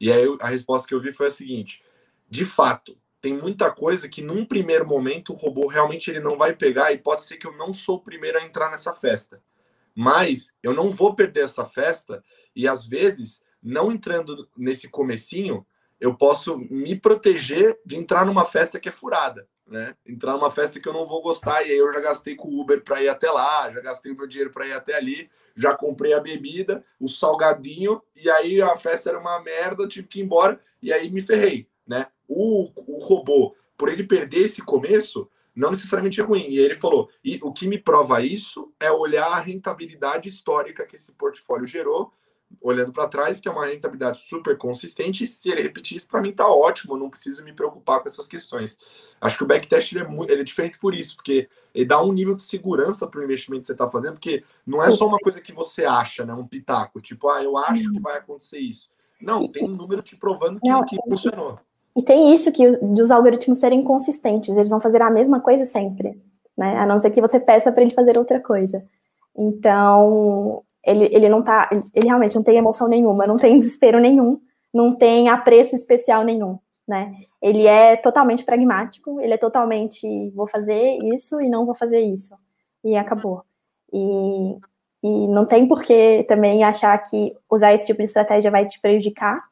E 0.00 0.10
aí 0.10 0.24
a 0.40 0.48
resposta 0.48 0.88
que 0.88 0.94
eu 0.94 1.00
vi 1.00 1.12
foi 1.12 1.26
a 1.26 1.30
seguinte: 1.30 1.82
de 2.30 2.46
fato, 2.46 2.96
tem 3.20 3.34
muita 3.34 3.70
coisa 3.70 4.08
que 4.08 4.22
num 4.22 4.44
primeiro 4.44 4.86
momento 4.86 5.32
o 5.32 5.36
robô 5.36 5.66
realmente 5.66 6.10
ele 6.10 6.20
não 6.20 6.36
vai 6.36 6.54
pegar 6.54 6.92
e 6.92 6.98
pode 6.98 7.22
ser 7.22 7.36
que 7.36 7.46
eu 7.46 7.56
não 7.56 7.72
sou 7.72 7.96
o 7.96 8.02
primeiro 8.02 8.38
a 8.38 8.42
entrar 8.42 8.70
nessa 8.70 8.92
festa. 8.92 9.42
Mas 9.94 10.52
eu 10.62 10.74
não 10.74 10.90
vou 10.90 11.14
perder 11.14 11.44
essa 11.44 11.66
festa 11.66 12.22
e 12.54 12.66
às 12.66 12.86
vezes 12.86 13.42
não 13.62 13.90
entrando 13.90 14.46
nesse 14.54 14.88
comecinho, 14.88 15.66
eu 15.98 16.14
posso 16.14 16.58
me 16.58 16.94
proteger 16.94 17.80
de 17.86 17.96
entrar 17.96 18.26
numa 18.26 18.44
festa 18.44 18.78
que 18.78 18.90
é 18.90 18.92
furada, 18.92 19.48
né? 19.66 19.94
Entrar 20.06 20.32
numa 20.32 20.50
festa 20.50 20.78
que 20.78 20.88
eu 20.88 20.92
não 20.92 21.06
vou 21.06 21.22
gostar 21.22 21.62
e 21.62 21.70
aí 21.70 21.78
eu 21.78 21.92
já 21.92 22.00
gastei 22.00 22.34
com 22.34 22.48
o 22.48 22.60
Uber 22.60 22.82
para 22.82 23.02
ir 23.02 23.08
até 23.08 23.30
lá, 23.30 23.70
já 23.72 23.80
gastei 23.80 24.12
o 24.12 24.16
meu 24.16 24.26
dinheiro 24.26 24.50
para 24.50 24.66
ir 24.66 24.72
até 24.72 24.94
ali, 24.94 25.30
já 25.56 25.74
comprei 25.74 26.12
a 26.12 26.20
bebida, 26.20 26.84
o 27.00 27.08
salgadinho 27.08 28.02
e 28.14 28.28
aí 28.30 28.60
a 28.60 28.76
festa 28.76 29.10
era 29.10 29.18
uma 29.18 29.40
merda, 29.40 29.88
tive 29.88 30.08
que 30.08 30.20
ir 30.20 30.24
embora 30.24 30.60
e 30.82 30.92
aí 30.92 31.10
me 31.10 31.22
ferrei, 31.22 31.68
né? 31.86 32.06
O, 32.28 32.68
o 32.86 32.98
robô, 32.98 33.54
por 33.76 33.88
ele 33.88 34.04
perder 34.04 34.44
esse 34.44 34.62
começo, 34.62 35.28
não 35.54 35.70
necessariamente 35.70 36.20
é 36.20 36.24
ruim. 36.24 36.46
E 36.48 36.58
ele 36.58 36.74
falou: 36.74 37.08
e 37.22 37.38
o 37.42 37.52
que 37.52 37.68
me 37.68 37.78
prova 37.78 38.22
isso 38.22 38.72
é 38.80 38.90
olhar 38.90 39.28
a 39.28 39.40
rentabilidade 39.40 40.28
histórica 40.28 40.86
que 40.86 40.96
esse 40.96 41.12
portfólio 41.12 41.66
gerou 41.66 42.12
olhando 42.60 42.92
para 42.92 43.08
trás, 43.08 43.40
que 43.40 43.48
é 43.48 43.50
uma 43.50 43.66
rentabilidade 43.66 44.20
super 44.20 44.56
consistente. 44.56 45.26
Se 45.26 45.50
ele 45.50 45.62
repetir 45.62 45.96
isso, 45.96 46.08
para 46.08 46.20
mim 46.20 46.32
tá 46.32 46.48
ótimo, 46.48 46.96
não 46.96 47.10
preciso 47.10 47.44
me 47.44 47.52
preocupar 47.52 48.00
com 48.00 48.08
essas 48.08 48.26
questões. 48.26 48.78
Acho 49.20 49.38
que 49.38 49.44
o 49.44 49.46
backtest 49.46 49.92
ele 49.92 50.04
é, 50.04 50.08
muito, 50.08 50.30
ele 50.30 50.40
é 50.42 50.44
diferente 50.44 50.78
por 50.78 50.94
isso, 50.94 51.16
porque 51.16 51.48
ele 51.74 51.84
dá 51.84 52.02
um 52.02 52.12
nível 52.12 52.34
de 52.36 52.42
segurança 52.42 53.06
para 53.06 53.20
o 53.20 53.24
investimento 53.24 53.62
que 53.62 53.66
você 53.66 53.72
está 53.72 53.90
fazendo, 53.90 54.14
porque 54.14 54.44
não 54.66 54.82
é 54.82 54.90
só 54.90 55.06
uma 55.06 55.18
coisa 55.18 55.40
que 55.40 55.52
você 55.52 55.84
acha, 55.84 56.24
né? 56.24 56.32
Um 56.32 56.46
pitaco, 56.46 57.00
tipo, 57.00 57.28
ah, 57.28 57.42
eu 57.42 57.56
acho 57.56 57.92
que 57.92 58.00
vai 58.00 58.18
acontecer 58.18 58.58
isso. 58.58 58.90
Não, 59.20 59.46
tem 59.48 59.64
um 59.64 59.74
número 59.74 60.02
te 60.02 60.16
provando 60.16 60.60
que, 60.60 60.68
não, 60.68 60.84
que 60.84 60.96
funcionou. 61.08 61.58
E 61.96 62.02
tem 62.02 62.34
isso 62.34 62.50
que 62.50 62.76
dos 62.78 63.10
algoritmos 63.10 63.58
serem 63.58 63.82
consistentes, 63.82 64.54
eles 64.54 64.70
vão 64.70 64.80
fazer 64.80 65.00
a 65.00 65.10
mesma 65.10 65.40
coisa 65.40 65.64
sempre, 65.64 66.20
né? 66.56 66.78
A 66.78 66.86
não 66.86 66.98
ser 66.98 67.10
que 67.10 67.20
você 67.20 67.38
peça 67.38 67.70
para 67.70 67.82
ele 67.82 67.94
fazer 67.94 68.18
outra 68.18 68.40
coisa. 68.40 68.84
Então, 69.36 70.62
ele, 70.86 71.04
ele 71.12 71.28
não 71.28 71.42
tá, 71.42 71.68
ele 71.94 72.06
realmente 72.06 72.36
não 72.36 72.42
tem 72.42 72.56
emoção 72.56 72.88
nenhuma, 72.88 73.26
não 73.26 73.36
tem 73.36 73.58
desespero 73.58 73.98
nenhum, 73.98 74.40
não 74.72 74.94
tem 74.94 75.28
apreço 75.28 75.74
especial 75.76 76.24
nenhum, 76.24 76.58
né? 76.86 77.14
Ele 77.40 77.66
é 77.66 77.96
totalmente 77.96 78.44
pragmático, 78.44 79.20
ele 79.20 79.34
é 79.34 79.38
totalmente 79.38 80.30
vou 80.30 80.46
fazer 80.46 80.98
isso 81.14 81.40
e 81.40 81.48
não 81.48 81.64
vou 81.66 81.74
fazer 81.74 82.00
isso. 82.00 82.34
E 82.82 82.96
acabou. 82.96 83.42
E, 83.92 84.56
e 85.02 85.28
não 85.28 85.46
tem 85.46 85.66
por 85.68 85.82
que 85.82 86.24
também 86.28 86.64
achar 86.64 86.96
que 86.98 87.34
usar 87.50 87.72
esse 87.72 87.86
tipo 87.86 88.00
de 88.00 88.06
estratégia 88.06 88.50
vai 88.50 88.66
te 88.66 88.80
prejudicar, 88.80 89.42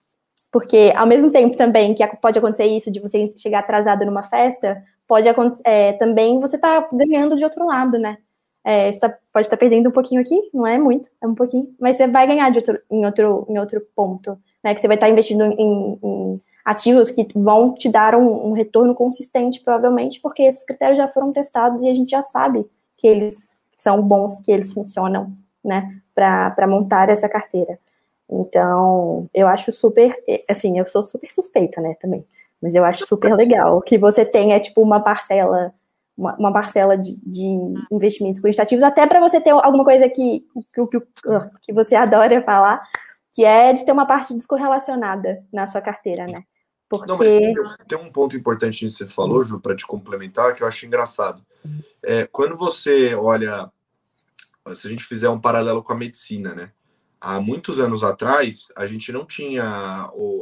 porque 0.50 0.92
ao 0.96 1.06
mesmo 1.06 1.30
tempo 1.30 1.56
também 1.56 1.94
que 1.94 2.06
pode 2.16 2.38
acontecer 2.38 2.66
isso 2.66 2.90
de 2.90 3.00
você 3.00 3.30
chegar 3.38 3.60
atrasado 3.60 4.04
numa 4.04 4.22
festa, 4.22 4.82
pode 5.06 5.28
acontecer 5.28 5.62
é, 5.64 5.92
também 5.94 6.38
você 6.40 6.58
tá 6.58 6.86
ganhando 6.92 7.36
de 7.36 7.44
outro 7.44 7.66
lado, 7.66 7.98
né? 7.98 8.18
É, 8.64 8.92
você 8.92 9.00
tá, 9.00 9.08
pode 9.32 9.46
estar 9.46 9.56
tá 9.56 9.60
perdendo 9.60 9.88
um 9.88 9.92
pouquinho 9.92 10.20
aqui, 10.20 10.50
não 10.54 10.66
é 10.66 10.78
muito, 10.78 11.10
é 11.20 11.26
um 11.26 11.34
pouquinho, 11.34 11.74
mas 11.80 11.96
você 11.96 12.06
vai 12.06 12.26
ganhar 12.26 12.48
de 12.50 12.58
outro, 12.58 12.78
em, 12.90 13.04
outro, 13.04 13.46
em 13.48 13.58
outro 13.58 13.80
ponto, 13.94 14.38
né? 14.62 14.74
Que 14.74 14.80
você 14.80 14.86
vai 14.86 14.96
estar 14.96 15.06
tá 15.06 15.12
investindo 15.12 15.44
em, 15.44 15.98
em, 16.02 16.40
ativos 16.64 17.10
que 17.10 17.26
vão 17.34 17.74
te 17.74 17.88
dar 17.88 18.14
um, 18.14 18.50
um, 18.50 18.52
retorno 18.52 18.94
consistente, 18.94 19.60
provavelmente, 19.60 20.20
porque 20.20 20.44
esses 20.44 20.64
critérios 20.64 20.96
já 20.96 21.08
foram 21.08 21.32
testados 21.32 21.82
e 21.82 21.88
a 21.88 21.94
gente 21.94 22.10
já 22.10 22.22
sabe 22.22 22.64
que 22.96 23.08
eles 23.08 23.50
são 23.76 24.00
bons, 24.00 24.40
que 24.42 24.52
eles 24.52 24.72
funcionam, 24.72 25.32
né? 25.64 25.96
Para 26.14 26.66
montar 26.68 27.08
essa 27.08 27.28
carteira. 27.28 27.78
Então, 28.30 29.28
eu 29.34 29.46
acho 29.48 29.72
super, 29.72 30.16
assim, 30.48 30.78
eu 30.78 30.86
sou 30.86 31.02
super 31.02 31.30
suspeita, 31.30 31.80
né, 31.80 31.94
também. 32.00 32.24
Mas 32.62 32.74
eu 32.74 32.84
acho 32.84 33.04
super 33.06 33.34
legal 33.34 33.82
que 33.82 33.98
você 33.98 34.24
tenha, 34.24 34.58
tipo, 34.60 34.80
uma 34.80 35.00
parcela 35.00 35.74
uma, 36.16 36.36
uma 36.36 36.52
parcela 36.52 36.96
de, 36.96 37.20
de, 37.24 37.58
investimentos 37.90 38.40
quantitativos, 38.40 38.82
até 38.82 39.06
para 39.06 39.20
você 39.20 39.40
ter 39.40 39.50
alguma 39.50 39.84
coisa 39.84 40.08
que, 40.08 40.44
que, 40.74 40.86
que, 40.86 41.00
que 41.62 41.72
você 41.72 41.94
adora 41.94 42.42
falar, 42.42 42.82
que 43.32 43.44
é 43.44 43.72
de 43.72 43.84
ter 43.84 43.92
uma 43.92 44.06
parte 44.06 44.34
descorrelacionada 44.34 45.44
na 45.52 45.66
sua 45.66 45.80
carteira, 45.80 46.26
né? 46.26 46.44
Porque... 46.88 47.06
Não, 47.06 47.16
mas 47.16 47.28
tem, 47.28 47.54
tem 47.88 47.98
um 47.98 48.12
ponto 48.12 48.36
importante 48.36 48.80
que 48.80 48.90
você 48.90 49.06
falou, 49.06 49.42
Ju, 49.42 49.58
para 49.58 49.74
te 49.74 49.86
complementar, 49.86 50.54
que 50.54 50.62
eu 50.62 50.66
acho 50.66 50.84
engraçado. 50.84 51.42
É, 52.02 52.26
quando 52.26 52.56
você 52.56 53.14
olha, 53.14 53.70
se 54.74 54.86
a 54.86 54.90
gente 54.90 55.04
fizer 55.04 55.30
um 55.30 55.40
paralelo 55.40 55.82
com 55.82 55.92
a 55.92 55.96
medicina, 55.96 56.54
né? 56.54 56.70
Há 57.20 57.40
muitos 57.40 57.78
anos 57.78 58.02
atrás, 58.02 58.72
a 58.76 58.84
gente 58.84 59.12
não 59.12 59.24
tinha 59.24 59.62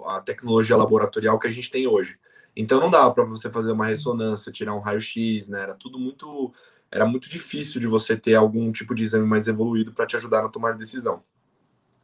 a 0.07 0.23
tecnologia 0.25 0.77
laboratorial 0.77 1.39
que 1.39 1.47
a 1.47 1.51
gente 1.51 1.71
tem 1.71 1.87
hoje. 1.87 2.19
Então 2.61 2.79
não 2.79 2.90
dava 2.90 3.14
para 3.14 3.25
você 3.25 3.49
fazer 3.49 3.73
uma 3.73 3.87
ressonância, 3.87 4.53
tirar 4.53 4.75
um 4.75 4.81
raio-x, 4.81 5.49
né? 5.49 5.62
Era 5.62 5.75
tudo 5.75 5.99
muito 5.99 6.53
era 6.92 7.07
muito 7.07 7.31
difícil 7.31 7.81
de 7.81 7.87
você 7.87 8.16
ter 8.16 8.35
algum 8.35 8.73
tipo 8.73 8.94
de 8.96 9.05
exame 9.05 9.25
mais 9.25 9.46
evoluído 9.46 9.92
para 9.92 10.07
te 10.07 10.16
ajudar 10.16 10.42
na 10.42 10.49
tomar 10.49 10.73
decisão. 10.73 11.23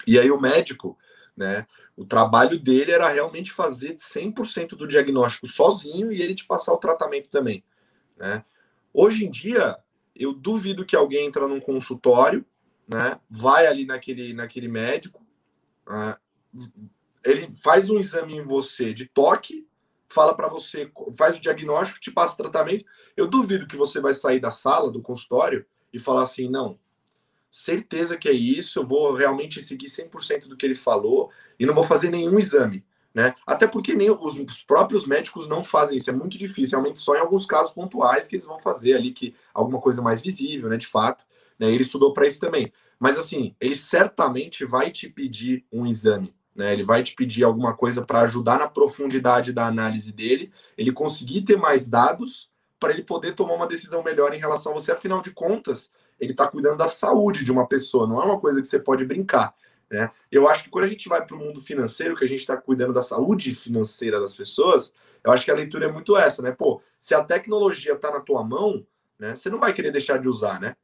E 0.07 0.16
aí 0.16 0.31
o 0.31 0.40
médico, 0.40 0.97
né, 1.37 1.66
o 1.97 2.05
trabalho 2.05 2.57
dele 2.57 2.92
era 2.92 3.09
realmente 3.09 3.51
fazer 3.51 3.97
100% 3.97 4.77
do 4.77 4.87
diagnóstico 4.87 5.49
sozinho 5.49 6.12
e 6.12 6.23
ele 6.23 6.37
te 6.37 6.47
passar 6.47 6.73
o 6.73 6.79
tratamento 6.79 7.29
também, 7.29 7.64
né? 8.16 8.45
Hoje 8.95 9.27
em 9.27 9.31
dia, 9.31 9.77
eu 10.14 10.33
duvido 10.33 10.87
que 10.87 10.95
alguém 10.95 11.27
entra 11.27 11.49
num 11.49 11.61
consultório, 11.61 12.47
né, 12.87 13.19
vai 13.29 13.66
ali 13.66 13.85
naquele 13.85 14.33
naquele 14.33 14.69
médico, 14.69 15.21
uh, 15.88 16.16
ele 17.25 17.53
faz 17.53 17.90
um 17.90 17.99
exame 17.99 18.37
em 18.37 18.45
você 18.45 18.95
de 18.95 19.07
toque, 19.07 19.66
fala 20.09 20.35
para 20.35 20.49
você, 20.49 20.90
faz 21.16 21.37
o 21.37 21.40
diagnóstico, 21.40 22.01
te 22.01 22.11
passa 22.11 22.35
o 22.35 22.37
tratamento. 22.37 22.85
Eu 23.16 23.27
duvido 23.27 23.66
que 23.66 23.77
você 23.77 24.01
vai 24.01 24.14
sair 24.14 24.40
da 24.40 24.51
sala, 24.51 24.90
do 24.90 25.03
consultório, 25.03 25.64
e 25.92 25.99
falar 25.99 26.23
assim: 26.23 26.49
não, 26.49 26.79
certeza 27.51 28.16
que 28.16 28.29
é 28.29 28.33
isso, 28.33 28.79
eu 28.79 28.87
vou 28.87 29.14
realmente 29.14 29.62
seguir 29.62 29.87
100% 29.87 30.49
do 30.49 30.57
que 30.57 30.66
ele 30.66 30.75
falou 30.75 31.31
e 31.59 31.64
não 31.64 31.75
vou 31.75 31.85
fazer 31.85 32.11
nenhum 32.11 32.38
exame. 32.38 32.85
Né? 33.14 33.35
Até 33.47 33.66
porque 33.66 33.95
nem 33.95 34.11
os, 34.11 34.37
os 34.37 34.62
próprios 34.62 35.07
médicos 35.07 35.49
não 35.49 35.64
fazem 35.64 35.97
isso, 35.97 36.11
é 36.11 36.12
muito 36.12 36.37
difícil, 36.37 36.77
realmente 36.77 37.01
só 37.01 37.16
em 37.16 37.21
alguns 37.21 37.47
casos 37.47 37.73
pontuais 37.73 38.27
que 38.27 38.37
eles 38.37 38.45
vão 38.45 38.59
fazer 38.59 38.92
ali, 38.92 39.11
que 39.11 39.35
alguma 39.55 39.81
coisa 39.81 40.03
mais 40.03 40.21
visível, 40.21 40.69
né, 40.69 40.77
de 40.77 40.87
fato. 40.87 41.25
Né? 41.59 41.71
Ele 41.71 41.83
estudou 41.83 42.12
para 42.12 42.27
isso 42.27 42.40
também. 42.40 42.71
Mas 42.99 43.19
assim, 43.19 43.55
ele 43.59 43.75
certamente 43.75 44.66
vai 44.66 44.90
te 44.90 45.09
pedir 45.09 45.64
um 45.73 45.87
exame 45.87 46.35
né? 46.57 46.73
Ele 46.73 46.83
vai 46.83 47.03
te 47.03 47.14
pedir 47.14 47.45
alguma 47.45 47.75
coisa 47.77 48.03
para 48.03 48.21
ajudar 48.21 48.59
na 48.59 48.66
profundidade 48.66 49.53
da 49.53 49.66
análise 49.66 50.12
dele, 50.12 50.51
ele 50.77 50.90
conseguir 50.90 51.42
ter 51.42 51.57
mais 51.57 51.88
dados 51.88 52.51
para 52.81 52.92
ele 52.92 53.03
poder 53.03 53.35
tomar 53.35 53.55
uma 53.55 53.66
decisão 53.66 54.03
melhor 54.03 54.35
em 54.35 54.38
relação 54.38 54.73
a 54.73 54.75
você. 54.75 54.92
Afinal 54.92 55.21
de 55.21 55.31
contas, 55.31 55.90
ele 56.19 56.33
está 56.33 56.49
cuidando 56.49 56.79
da 56.79 56.88
saúde 56.88 57.45
de 57.45 57.53
uma 57.53 57.66
pessoa, 57.66 58.07
não 58.07 58.21
é 58.21 58.25
uma 58.25 58.40
coisa 58.40 58.61
que 58.61 58.66
você 58.66 58.79
pode 58.79 59.05
brincar. 59.05 59.55
Né? 59.90 60.11
Eu 60.33 60.49
acho 60.49 60.64
que 60.64 60.71
quando 60.71 60.85
a 60.85 60.88
gente 60.88 61.09
vai 61.09 61.25
para 61.25 61.37
o 61.37 61.38
mundo 61.38 61.61
financeiro, 61.61 62.16
que 62.16 62.25
a 62.25 62.29
gente 62.29 62.40
está 62.40 62.57
cuidando 62.57 62.92
da 62.92 63.03
saúde 63.03 63.55
financeira 63.55 64.21
das 64.21 64.35
pessoas, 64.35 64.92
eu 65.23 65.31
acho 65.31 65.45
que 65.45 65.51
a 65.51 65.55
leitura 65.55 65.87
é 65.87 65.92
muito 65.92 66.16
essa, 66.16 66.42
né? 66.42 66.53
Pô, 66.53 66.81
se 66.99 67.14
a 67.14 67.23
tecnologia 67.23 67.92
está 67.92 68.11
na 68.11 68.21
tua 68.21 68.45
mão, 68.45 68.87
né, 69.19 69.35
você 69.35 69.51
não 69.51 69.59
vai 69.59 69.73
querer 69.73 69.90
deixar 69.90 70.19
de 70.19 70.29
usar, 70.29 70.61
né? 70.61 70.77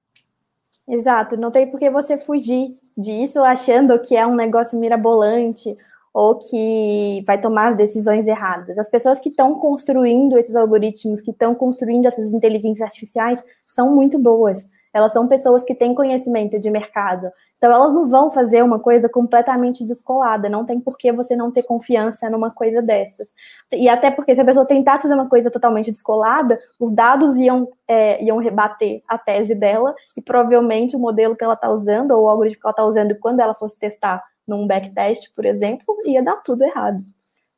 Exato, 0.89 1.37
não 1.37 1.51
tem 1.51 1.71
por 1.71 1.79
que 1.79 1.89
você 1.91 2.19
fugir 2.19 2.77
disso 2.97 3.41
achando 3.41 3.99
que 4.01 4.17
é 4.17 4.27
um 4.27 4.35
negócio 4.35 4.79
mirabolante 4.79 5.77
ou 6.13 6.39
que 6.39 7.23
vai 7.27 7.41
tomar 7.41 7.75
decisões 7.75 8.27
erradas. 8.27 8.79
As 8.79 8.91
pessoas 8.91 9.19
que 9.19 9.31
estão 9.31 9.55
construindo 9.55 10.37
esses 10.39 10.55
algoritmos, 10.55 11.21
que 11.23 11.31
estão 11.31 11.55
construindo 11.55 12.07
essas 12.07 12.33
inteligências 12.33 12.83
artificiais, 12.83 13.43
são 13.67 13.95
muito 13.95 14.19
boas. 14.19 14.63
elas 14.95 15.13
são 15.15 15.27
pessoas 15.27 15.65
que 15.65 15.75
têm 15.75 15.95
conhecimento 15.95 16.59
de 16.59 16.71
mercado. 16.71 17.31
Então, 17.63 17.73
elas 17.73 17.95
não 17.95 18.09
vão 18.09 18.29
fazer 18.29 18.61
uma 18.61 18.81
coisa 18.81 19.09
completamente 19.09 19.85
descolada. 19.85 20.49
Não 20.49 20.65
tem 20.65 20.81
por 20.81 20.99
que 20.99 21.13
você 21.13 21.37
não 21.37 21.53
ter 21.53 21.63
confiança 21.63 22.29
numa 22.29 22.51
coisa 22.51 22.83
dessas. 22.83 23.29
E 23.71 23.89
até 23.89 24.11
porque 24.11 24.35
se 24.35 24.41
a 24.41 24.45
pessoa 24.45 24.67
tentasse 24.67 25.03
fazer 25.03 25.15
uma 25.15 25.29
coisa 25.29 25.49
totalmente 25.49 25.89
descolada, 25.89 26.59
os 26.81 26.91
dados 26.91 27.37
iam, 27.37 27.69
é, 27.87 28.21
iam 28.21 28.39
rebater 28.39 29.01
a 29.07 29.17
tese 29.17 29.55
dela 29.55 29.95
e 30.17 30.21
provavelmente 30.21 30.97
o 30.97 30.99
modelo 30.99 31.37
que 31.37 31.45
ela 31.45 31.55
está 31.55 31.71
usando 31.71 32.11
ou 32.11 32.25
o 32.25 32.29
algoritmo 32.29 32.61
que 32.61 32.67
ela 32.67 32.73
está 32.73 32.85
usando 32.85 33.15
quando 33.21 33.39
ela 33.39 33.55
fosse 33.55 33.79
testar 33.79 34.21
num 34.45 34.67
backtest, 34.67 35.33
por 35.33 35.45
exemplo, 35.45 35.97
ia 36.05 36.21
dar 36.21 36.43
tudo 36.43 36.65
errado. 36.65 37.01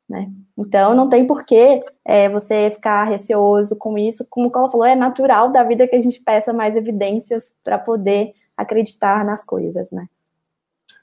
Né? 0.07 0.29
Então, 0.55 0.93
não 0.93 1.09
tem 1.09 1.25
porquê 1.25 1.83
é, 2.05 2.29
você 2.29 2.69
ficar 2.69 3.05
receoso 3.05 3.75
com 3.75 3.97
isso. 3.97 4.23
Como 4.29 4.51
ela 4.53 4.69
falou, 4.69 4.85
é 4.85 4.93
natural 4.93 5.49
da 5.49 5.63
vida 5.63 5.87
que 5.87 5.95
a 5.95 6.01
gente 6.01 6.21
peça 6.21 6.53
mais 6.53 6.75
evidências 6.75 7.55
para 7.63 7.79
poder 7.79 8.35
acreditar 8.57 9.25
nas 9.25 9.43
coisas, 9.43 9.89
né? 9.91 10.07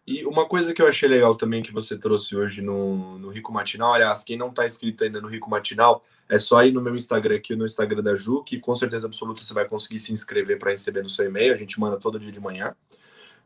E 0.07 0.25
uma 0.25 0.47
coisa 0.47 0.75
que 0.75 0.83
eu 0.83 0.89
achei 0.89 1.09
legal 1.09 1.35
também 1.37 1.63
que 1.63 1.73
você 1.73 1.97
trouxe 1.97 2.35
hoje 2.35 2.61
no, 2.61 3.19
no 3.19 3.29
Rico 3.29 3.53
Matinal, 3.53 3.95
aliás, 3.95 4.25
quem 4.25 4.37
não 4.37 4.49
está 4.49 4.67
inscrito 4.67 5.05
ainda 5.05 5.21
no 5.21 5.29
Rico 5.29 5.49
Matinal, 5.49 6.05
é 6.29 6.39
só 6.39 6.65
ir 6.65 6.73
no 6.73 6.81
meu 6.81 6.97
Instagram 6.97 7.37
aqui, 7.37 7.55
no 7.55 7.65
Instagram 7.65 8.03
da 8.03 8.17
Ju, 8.17 8.43
que 8.43 8.59
com 8.59 8.75
certeza 8.75 9.07
absoluta 9.07 9.43
você 9.43 9.55
vai 9.55 9.65
conseguir 9.65 10.01
se 10.01 10.13
inscrever 10.13 10.59
para 10.59 10.73
receber 10.73 11.03
no 11.03 11.09
seu 11.09 11.27
e-mail, 11.27 11.53
a 11.53 11.57
gente 11.57 11.79
manda 11.79 11.99
todo 11.99 12.19
dia 12.19 12.33
de 12.33 12.41
manhã. 12.41 12.75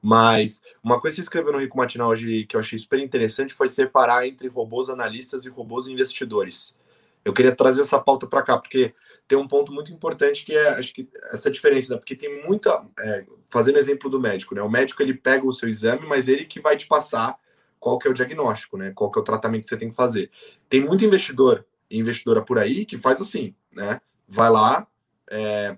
Mas 0.01 0.63
uma 0.83 1.01
coisa 1.01 1.17
que 1.17 1.23
você 1.23 1.27
escreveu 1.27 1.53
no 1.53 1.59
Rico 1.59 1.77
Matinal 1.77 2.09
hoje 2.09 2.47
que 2.47 2.57
eu 2.57 2.61
achei 2.61 2.79
super 2.79 3.01
interessante 3.01 3.53
foi 3.53 3.69
separar 3.69 4.27
entre 4.27 4.49
robôs 4.49 4.89
analistas 4.89 5.45
e 5.45 5.51
robôs 5.51 5.89
investidores. 5.89 6.77
Eu 7.25 7.33
queria 7.33 7.55
trazer 7.55 7.83
essa 7.83 7.99
pauta 7.99 8.27
para 8.27 8.43
cá, 8.43 8.57
porque 8.57 8.95
tem 9.29 9.37
um 9.37 9.49
ponto 9.49 9.73
muito 9.73 9.93
importante 9.93 10.45
que 10.45 10.55
é, 10.55 10.69
acho 10.71 10.95
que 10.95 11.09
essa 11.33 11.51
diferença, 11.51 11.95
né? 11.95 11.99
porque 11.99 12.15
tem 12.15 12.45
muita, 12.47 12.85
é, 12.99 13.27
fazendo 13.49 13.79
exemplo 13.79 14.09
do 14.09 14.21
médico, 14.21 14.55
né? 14.55 14.63
O 14.63 14.71
médico 14.71 15.03
ele 15.03 15.15
pega 15.15 15.47
o 15.47 15.53
seu 15.53 15.69
exame, 15.69 16.07
mas 16.07 16.29
ele 16.29 16.45
que 16.45 16.61
vai 16.61 16.77
te 16.77 16.87
passar 16.87 17.37
qual 17.79 17.99
que 17.99 18.07
é 18.07 18.11
o 18.11 18.15
diagnóstico, 18.15 18.77
né? 18.77 18.93
Qual 18.95 19.11
que 19.11 19.19
é 19.19 19.23
o 19.23 19.25
tratamento 19.25 19.63
que 19.63 19.69
você 19.69 19.77
tem 19.77 19.91
que 19.91 19.97
fazer. 19.97 20.31
Tem 20.69 20.81
muito 20.81 21.05
investidor 21.05 21.67
e 21.91 21.99
investidora 21.99 22.43
por 22.43 22.59
aí 22.59 22.85
que 22.85 22.97
faz 22.97 23.21
assim, 23.21 23.55
né? 23.73 24.01
Vai 24.29 24.51
lá, 24.51 24.87
é, 25.31 25.77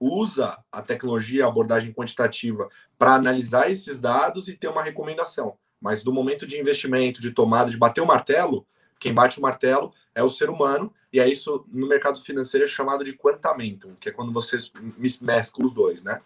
usa 0.00 0.58
a 0.70 0.80
tecnologia, 0.80 1.44
a 1.44 1.48
abordagem 1.48 1.92
quantitativa 1.92 2.68
para 2.96 3.14
analisar 3.14 3.70
esses 3.70 4.00
dados 4.00 4.48
e 4.48 4.54
ter 4.54 4.68
uma 4.68 4.82
recomendação. 4.82 5.56
Mas 5.80 6.02
do 6.02 6.12
momento 6.12 6.46
de 6.46 6.58
investimento, 6.58 7.20
de 7.20 7.30
tomada, 7.30 7.70
de 7.70 7.76
bater 7.76 8.00
o 8.00 8.06
martelo, 8.06 8.66
quem 8.98 9.14
bate 9.14 9.38
o 9.38 9.42
martelo 9.42 9.92
é 10.14 10.22
o 10.22 10.30
ser 10.30 10.50
humano, 10.50 10.92
e 11.12 11.20
é 11.20 11.28
isso 11.28 11.64
no 11.68 11.88
mercado 11.88 12.20
financeiro 12.20 12.64
é 12.64 12.68
chamado 12.68 13.02
de 13.02 13.12
quantamento, 13.12 13.96
que 14.00 14.08
é 14.08 14.12
quando 14.12 14.32
você 14.32 14.58
mescla 15.20 15.64
os 15.64 15.74
dois, 15.74 16.04
né? 16.04 16.20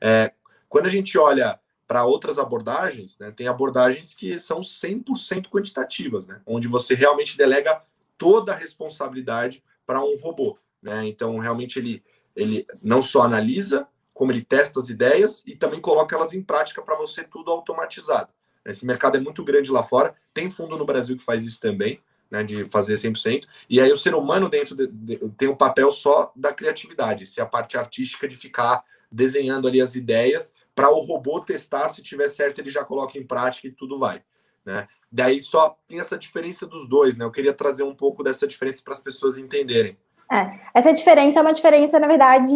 É, 0.00 0.32
quando 0.68 0.86
a 0.86 0.90
gente 0.90 1.18
olha 1.18 1.58
para 1.86 2.04
outras 2.04 2.38
abordagens, 2.38 3.18
né, 3.18 3.30
tem 3.30 3.48
abordagens 3.48 4.14
que 4.14 4.38
são 4.38 4.60
100% 4.60 5.48
quantitativas, 5.48 6.26
né, 6.26 6.42
onde 6.46 6.68
você 6.68 6.94
realmente 6.94 7.36
delega 7.36 7.82
toda 8.18 8.52
a 8.52 8.56
responsabilidade 8.56 9.64
para 9.86 10.02
um 10.02 10.16
robô. 10.18 10.58
Né? 10.82 11.06
Então, 11.06 11.38
realmente, 11.38 11.78
ele, 11.78 12.04
ele 12.36 12.66
não 12.82 13.00
só 13.00 13.22
analisa, 13.22 13.88
como 14.12 14.30
ele 14.30 14.44
testa 14.44 14.78
as 14.78 14.90
ideias 14.90 15.42
e 15.46 15.56
também 15.56 15.80
coloca 15.80 16.14
elas 16.14 16.34
em 16.34 16.42
prática 16.42 16.82
para 16.82 16.96
você 16.96 17.24
tudo 17.24 17.50
automatizado. 17.50 18.30
Esse 18.66 18.84
mercado 18.84 19.16
é 19.16 19.20
muito 19.20 19.42
grande 19.42 19.70
lá 19.70 19.82
fora, 19.82 20.14
tem 20.34 20.50
fundo 20.50 20.76
no 20.76 20.84
Brasil 20.84 21.16
que 21.16 21.24
faz 21.24 21.46
isso 21.46 21.60
também, 21.60 22.02
né, 22.30 22.42
de 22.42 22.64
fazer 22.64 22.94
100%. 22.94 23.46
E 23.68 23.80
aí 23.80 23.90
o 23.90 23.96
ser 23.96 24.14
humano 24.14 24.48
dentro 24.48 24.76
de, 24.76 24.86
de, 24.86 25.16
tem 25.36 25.48
o 25.48 25.52
um 25.52 25.56
papel 25.56 25.90
só 25.90 26.32
da 26.34 26.52
criatividade, 26.52 27.26
se 27.26 27.40
a 27.40 27.46
parte 27.46 27.76
artística 27.76 28.28
de 28.28 28.36
ficar 28.36 28.84
desenhando 29.10 29.66
ali 29.66 29.80
as 29.80 29.94
ideias 29.94 30.54
para 30.74 30.90
o 30.90 31.00
robô 31.00 31.40
testar, 31.40 31.88
se 31.88 32.02
tiver 32.02 32.28
certo 32.28 32.60
ele 32.60 32.70
já 32.70 32.84
coloca 32.84 33.18
em 33.18 33.26
prática 33.26 33.66
e 33.66 33.72
tudo 33.72 33.98
vai, 33.98 34.22
né? 34.64 34.86
Daí 35.10 35.40
só 35.40 35.76
tem 35.88 36.00
essa 36.00 36.18
diferença 36.18 36.66
dos 36.66 36.86
dois, 36.86 37.16
né? 37.16 37.24
Eu 37.24 37.30
queria 37.30 37.54
trazer 37.54 37.82
um 37.82 37.94
pouco 37.94 38.22
dessa 38.22 38.46
diferença 38.46 38.82
para 38.84 38.92
as 38.92 39.00
pessoas 39.00 39.38
entenderem. 39.38 39.96
É, 40.30 40.60
essa 40.74 40.92
diferença 40.92 41.38
é 41.38 41.42
uma 41.42 41.54
diferença, 41.54 41.98
na 41.98 42.06
verdade, 42.06 42.54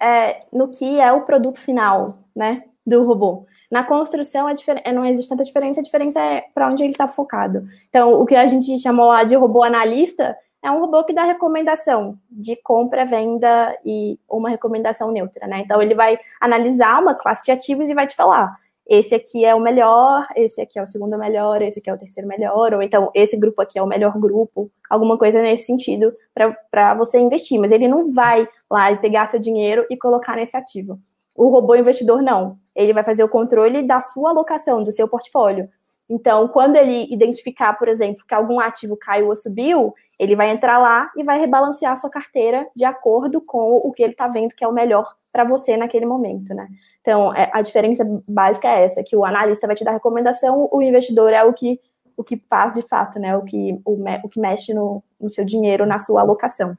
é, 0.00 0.44
no 0.52 0.68
que 0.68 1.00
é 1.00 1.12
o 1.12 1.22
produto 1.22 1.60
final, 1.60 2.22
né, 2.34 2.62
do 2.86 3.04
robô. 3.04 3.46
Na 3.70 3.84
construção, 3.84 4.48
a 4.48 4.52
é, 4.84 4.92
não 4.92 5.06
existe 5.06 5.28
tanta 5.28 5.44
diferença, 5.44 5.80
a 5.80 5.82
diferença 5.82 6.20
é 6.20 6.44
para 6.52 6.68
onde 6.68 6.82
ele 6.82 6.90
está 6.90 7.06
focado. 7.06 7.62
Então, 7.88 8.20
o 8.20 8.26
que 8.26 8.34
a 8.34 8.46
gente 8.46 8.78
chamou 8.78 9.06
lá 9.06 9.22
de 9.22 9.36
robô 9.36 9.62
analista 9.62 10.36
é 10.62 10.70
um 10.70 10.80
robô 10.80 11.04
que 11.04 11.14
dá 11.14 11.24
recomendação 11.24 12.18
de 12.28 12.56
compra, 12.56 13.06
venda 13.06 13.78
e 13.84 14.18
uma 14.28 14.50
recomendação 14.50 15.12
neutra, 15.12 15.46
né? 15.46 15.60
Então, 15.60 15.80
ele 15.80 15.94
vai 15.94 16.18
analisar 16.40 17.00
uma 17.00 17.14
classe 17.14 17.44
de 17.44 17.52
ativos 17.52 17.88
e 17.88 17.94
vai 17.94 18.06
te 18.08 18.16
falar: 18.16 18.56
esse 18.90 19.14
aqui 19.14 19.44
é 19.44 19.54
o 19.54 19.60
melhor, 19.60 20.26
esse 20.34 20.60
aqui 20.60 20.76
é 20.76 20.82
o 20.82 20.86
segundo 20.86 21.16
melhor, 21.16 21.62
esse 21.62 21.78
aqui 21.78 21.88
é 21.88 21.94
o 21.94 21.98
terceiro 21.98 22.28
melhor, 22.28 22.74
ou 22.74 22.82
então 22.82 23.08
esse 23.14 23.36
grupo 23.36 23.62
aqui 23.62 23.78
é 23.78 23.82
o 23.82 23.86
melhor 23.86 24.18
grupo, 24.18 24.68
alguma 24.90 25.16
coisa 25.16 25.40
nesse 25.40 25.66
sentido 25.66 26.12
para 26.34 26.94
você 26.94 27.20
investir. 27.20 27.60
Mas 27.60 27.70
ele 27.70 27.86
não 27.86 28.12
vai 28.12 28.48
lá 28.68 28.90
e 28.90 28.98
pegar 28.98 29.28
seu 29.28 29.38
dinheiro 29.38 29.86
e 29.88 29.96
colocar 29.96 30.34
nesse 30.34 30.56
ativo. 30.56 30.98
O 31.40 31.48
robô 31.48 31.74
investidor 31.74 32.20
não. 32.20 32.58
Ele 32.76 32.92
vai 32.92 33.02
fazer 33.02 33.24
o 33.24 33.28
controle 33.28 33.82
da 33.82 33.98
sua 34.02 34.28
alocação, 34.28 34.84
do 34.84 34.92
seu 34.92 35.08
portfólio. 35.08 35.70
Então, 36.06 36.46
quando 36.48 36.76
ele 36.76 37.10
identificar, 37.10 37.72
por 37.78 37.88
exemplo, 37.88 38.26
que 38.28 38.34
algum 38.34 38.60
ativo 38.60 38.94
caiu 38.94 39.28
ou 39.28 39.34
subiu, 39.34 39.94
ele 40.18 40.36
vai 40.36 40.50
entrar 40.50 40.76
lá 40.76 41.10
e 41.16 41.24
vai 41.24 41.40
rebalancear 41.40 41.92
a 41.92 41.96
sua 41.96 42.10
carteira 42.10 42.68
de 42.76 42.84
acordo 42.84 43.40
com 43.40 43.76
o 43.78 43.90
que 43.90 44.02
ele 44.02 44.12
está 44.12 44.28
vendo 44.28 44.54
que 44.54 44.62
é 44.62 44.68
o 44.68 44.72
melhor 44.72 45.14
para 45.32 45.44
você 45.44 45.78
naquele 45.78 46.04
momento, 46.04 46.52
né? 46.52 46.68
Então, 47.00 47.34
é, 47.34 47.50
a 47.54 47.62
diferença 47.62 48.04
básica 48.28 48.68
é 48.68 48.84
essa, 48.84 49.02
que 49.02 49.16
o 49.16 49.24
analista 49.24 49.66
vai 49.66 49.74
te 49.74 49.82
dar 49.82 49.92
recomendação, 49.92 50.68
o 50.70 50.82
investidor 50.82 51.32
é 51.32 51.42
o 51.42 51.54
que, 51.54 51.80
o 52.18 52.22
que 52.22 52.36
faz 52.36 52.74
de 52.74 52.82
fato, 52.82 53.18
né? 53.18 53.34
O 53.34 53.44
que, 53.44 53.80
o, 53.82 53.96
o 54.24 54.28
que 54.28 54.38
mexe 54.38 54.74
no, 54.74 55.02
no 55.18 55.30
seu 55.30 55.46
dinheiro, 55.46 55.86
na 55.86 55.98
sua 55.98 56.20
alocação. 56.20 56.76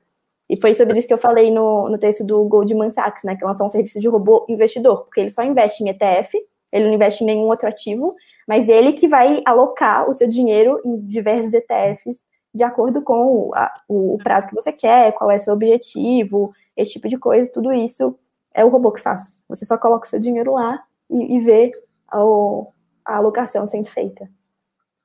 E 0.52 0.60
foi 0.60 0.74
sobre 0.74 1.00
isso 1.00 1.08
que 1.08 1.14
eu 1.14 1.18
falei 1.18 1.50
no, 1.50 1.88
no 1.88 1.98
texto 1.98 2.26
do 2.26 2.44
Goldman 2.44 2.92
Sachs, 2.92 3.24
né, 3.24 3.38
que 3.38 3.46
lançou 3.46 3.68
um 3.68 3.70
serviço 3.70 4.02
de 4.02 4.10
robô 4.10 4.46
investidor, 4.50 5.06
porque 5.06 5.22
ele 5.22 5.30
só 5.30 5.44
investe 5.44 5.82
em 5.82 5.88
ETF, 5.88 6.38
ele 6.74 6.88
não 6.88 6.94
investe 6.94 7.24
em 7.24 7.28
nenhum 7.28 7.48
outro 7.48 7.70
ativo, 7.70 8.14
mas 8.46 8.68
ele 8.68 8.92
que 8.92 9.08
vai 9.08 9.42
alocar 9.46 10.10
o 10.10 10.14
seu 10.14 10.28
dinheiro 10.28 10.82
em 10.84 11.00
diversos 11.08 11.54
ETFs 11.54 12.20
de 12.54 12.66
acordo 12.66 13.02
com 13.02 13.48
o, 13.48 13.56
a, 13.56 13.74
o 13.88 14.18
prazo 14.22 14.50
que 14.50 14.54
você 14.54 14.74
quer, 14.74 15.14
qual 15.14 15.32
é 15.32 15.38
o 15.38 15.40
seu 15.40 15.54
objetivo, 15.54 16.54
esse 16.76 16.92
tipo 16.92 17.08
de 17.08 17.18
coisa, 17.18 17.50
tudo 17.50 17.72
isso 17.72 18.14
é 18.54 18.66
o 18.66 18.68
robô 18.68 18.92
que 18.92 19.00
faz. 19.00 19.40
Você 19.48 19.66
só 19.66 19.78
coloca 19.78 20.06
o 20.06 20.10
seu 20.10 20.20
dinheiro 20.20 20.56
lá 20.56 20.84
e, 21.10 21.38
e 21.38 21.40
vê 21.40 21.72
a 22.10 23.16
alocação 23.16 23.66
sendo 23.68 23.88
feita. 23.88 24.30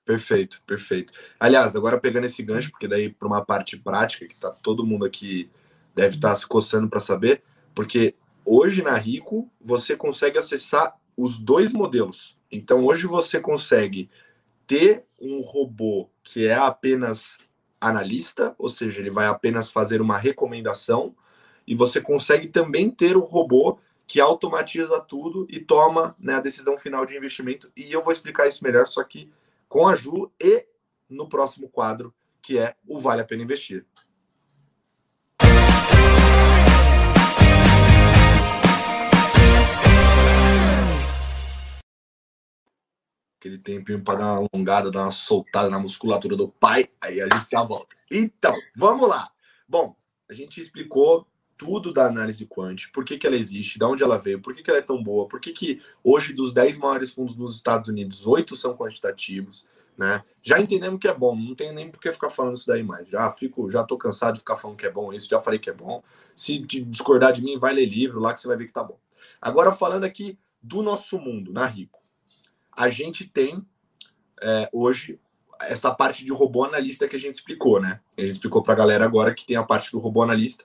Perfeito, 0.06 0.62
perfeito. 0.64 1.12
Aliás, 1.38 1.74
agora 1.74 1.98
pegando 1.98 2.26
esse 2.26 2.40
gancho, 2.40 2.70
porque 2.70 2.86
daí 2.86 3.10
para 3.10 3.26
uma 3.26 3.44
parte 3.44 3.76
prática 3.76 4.24
que 4.24 4.36
tá 4.36 4.52
todo 4.52 4.86
mundo 4.86 5.04
aqui 5.04 5.50
deve 5.96 6.14
estar 6.14 6.30
tá 6.30 6.36
se 6.36 6.46
coçando 6.46 6.88
para 6.88 7.00
saber, 7.00 7.42
porque 7.74 8.14
hoje 8.44 8.82
na 8.82 8.96
Rico 8.96 9.50
você 9.60 9.96
consegue 9.96 10.38
acessar 10.38 10.96
os 11.16 11.38
dois 11.38 11.72
modelos. 11.72 12.38
Então 12.52 12.86
hoje 12.86 13.04
você 13.04 13.40
consegue 13.40 14.08
ter 14.64 15.04
um 15.20 15.40
robô 15.40 16.08
que 16.22 16.46
é 16.46 16.54
apenas 16.54 17.38
analista, 17.80 18.54
ou 18.58 18.68
seja, 18.68 19.00
ele 19.00 19.10
vai 19.10 19.26
apenas 19.26 19.72
fazer 19.72 20.00
uma 20.00 20.16
recomendação, 20.16 21.16
e 21.66 21.74
você 21.74 22.00
consegue 22.00 22.46
também 22.46 22.88
ter 22.90 23.16
o 23.16 23.24
robô 23.24 23.80
que 24.06 24.20
automatiza 24.20 25.00
tudo 25.00 25.48
e 25.50 25.58
toma 25.58 26.14
né, 26.16 26.34
a 26.34 26.40
decisão 26.40 26.78
final 26.78 27.04
de 27.04 27.16
investimento. 27.16 27.72
E 27.76 27.90
eu 27.90 28.00
vou 28.00 28.12
explicar 28.12 28.46
isso 28.46 28.62
melhor, 28.62 28.86
só 28.86 29.02
que 29.02 29.28
com 29.68 29.86
a 29.86 29.94
Ju 29.94 30.32
e 30.40 30.66
no 31.08 31.28
próximo 31.28 31.68
quadro, 31.68 32.14
que 32.42 32.58
é 32.58 32.76
o 32.86 33.00
Vale 33.00 33.22
a 33.22 33.24
Pena 33.24 33.42
Investir. 33.42 33.86
Aquele 43.38 43.58
tempinho 43.58 44.02
para 44.02 44.18
dar 44.18 44.24
uma 44.40 44.48
alongada, 44.52 44.90
dar 44.90 45.02
uma 45.02 45.10
soltada 45.10 45.70
na 45.70 45.78
musculatura 45.78 46.36
do 46.36 46.48
pai, 46.48 46.88
aí 47.00 47.20
a 47.20 47.24
gente 47.24 47.50
já 47.50 47.62
volta. 47.62 47.96
Então, 48.10 48.54
vamos 48.74 49.08
lá. 49.08 49.30
Bom, 49.68 49.94
a 50.28 50.34
gente 50.34 50.60
explicou 50.60 51.26
tudo 51.56 51.92
da 51.92 52.06
análise 52.06 52.46
quant, 52.46 52.90
por 52.92 53.04
que, 53.04 53.16
que 53.16 53.26
ela 53.26 53.36
existe, 53.36 53.78
de 53.78 53.84
onde 53.84 54.02
ela 54.02 54.18
veio, 54.18 54.40
por 54.40 54.54
que, 54.54 54.62
que 54.62 54.70
ela 54.70 54.78
é 54.78 54.82
tão 54.82 55.02
boa, 55.02 55.26
por 55.26 55.40
que, 55.40 55.52
que 55.52 55.80
hoje 56.04 56.32
dos 56.32 56.52
10 56.52 56.76
maiores 56.76 57.12
fundos 57.12 57.36
nos 57.36 57.56
Estados 57.56 57.88
Unidos, 57.88 58.26
8 58.26 58.54
são 58.56 58.76
quantitativos, 58.76 59.64
né? 59.96 60.22
Já 60.42 60.60
entendemos 60.60 61.00
que 61.00 61.08
é 61.08 61.14
bom, 61.14 61.34
não 61.34 61.54
tem 61.54 61.72
nem 61.72 61.90
por 61.90 62.00
que 62.00 62.12
ficar 62.12 62.28
falando 62.28 62.56
isso 62.56 62.66
daí 62.66 62.82
mais. 62.82 63.08
Já 63.08 63.30
fico, 63.30 63.70
já 63.70 63.82
tô 63.82 63.96
cansado 63.96 64.34
de 64.34 64.40
ficar 64.40 64.56
falando 64.56 64.76
que 64.76 64.86
é 64.86 64.90
bom 64.90 65.12
isso, 65.12 65.28
já 65.28 65.40
falei 65.40 65.58
que 65.58 65.70
é 65.70 65.72
bom. 65.72 66.02
Se 66.34 66.58
discordar 66.58 67.32
de 67.32 67.42
mim, 67.42 67.58
vai 67.58 67.72
ler 67.72 67.86
livro 67.86 68.20
lá 68.20 68.34
que 68.34 68.40
você 68.40 68.46
vai 68.46 68.58
ver 68.58 68.66
que 68.66 68.72
tá 68.72 68.84
bom. 68.84 68.98
Agora 69.40 69.72
falando 69.72 70.04
aqui 70.04 70.38
do 70.62 70.82
nosso 70.82 71.18
mundo, 71.18 71.50
na 71.50 71.64
Rico. 71.64 71.98
A 72.76 72.90
gente 72.90 73.24
tem 73.24 73.66
é, 74.42 74.68
hoje 74.70 75.18
essa 75.62 75.94
parte 75.94 76.22
de 76.22 76.30
robô 76.30 76.64
analista 76.64 77.08
que 77.08 77.16
a 77.16 77.18
gente 77.18 77.36
explicou, 77.36 77.80
né? 77.80 78.00
A 78.18 78.20
gente 78.20 78.32
explicou 78.32 78.62
para 78.62 78.74
a 78.74 78.76
galera 78.76 79.06
agora 79.06 79.34
que 79.34 79.46
tem 79.46 79.56
a 79.56 79.64
parte 79.64 79.90
do 79.90 79.98
robô 79.98 80.22
analista 80.22 80.62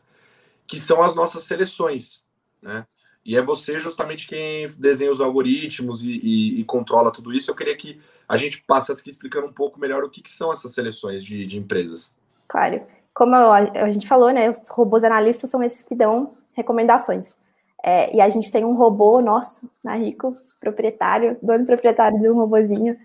que 0.72 0.80
são 0.80 1.02
as 1.02 1.14
nossas 1.14 1.44
seleções, 1.44 2.24
né? 2.62 2.86
e 3.26 3.36
é 3.36 3.42
você 3.42 3.78
justamente 3.78 4.26
quem 4.26 4.66
desenha 4.80 5.12
os 5.12 5.20
algoritmos 5.20 6.02
e, 6.02 6.08
e, 6.08 6.62
e, 6.62 6.64
controla 6.64 7.12
tudo 7.12 7.34
isso. 7.34 7.52
Eu 7.52 7.56
queria 7.56 7.76
que 7.76 8.00
a 8.26 8.38
gente 8.38 8.64
passasse 8.66 9.02
aqui 9.02 9.10
explicando 9.10 9.48
um 9.48 9.52
pouco 9.54 9.78
melhor 9.78 10.02
o 10.02 10.10
que, 10.10 10.22
que 10.22 10.32
são 10.32 10.50
essas 10.50 10.74
seleções 10.74 11.26
de, 11.26 11.46
de 11.46 11.60
empresas. 11.60 12.16
Claro. 12.48 12.82
Como 13.14 13.36
a 13.36 13.92
gente 13.92 14.08
falou, 14.08 14.32
né, 14.32 14.50
os 14.50 14.62
robôs 14.70 15.04
analistas 15.04 15.50
são 15.50 15.62
esses 15.62 15.82
que 15.82 15.94
dão 15.94 16.36
recomendações. 16.54 17.36
É, 17.84 18.16
e 18.16 18.22
a 18.22 18.30
gente 18.30 18.50
tem 18.50 18.64
um 18.64 18.76
robô 18.76 19.20
nosso, 19.20 19.70
na 19.84 19.96
Rico, 19.96 20.38
proprietário, 20.58 21.38
dono 21.44 21.66
proprietário 21.66 22.18
de 22.18 22.30
um 22.30 22.36
robozinho, 22.36 22.98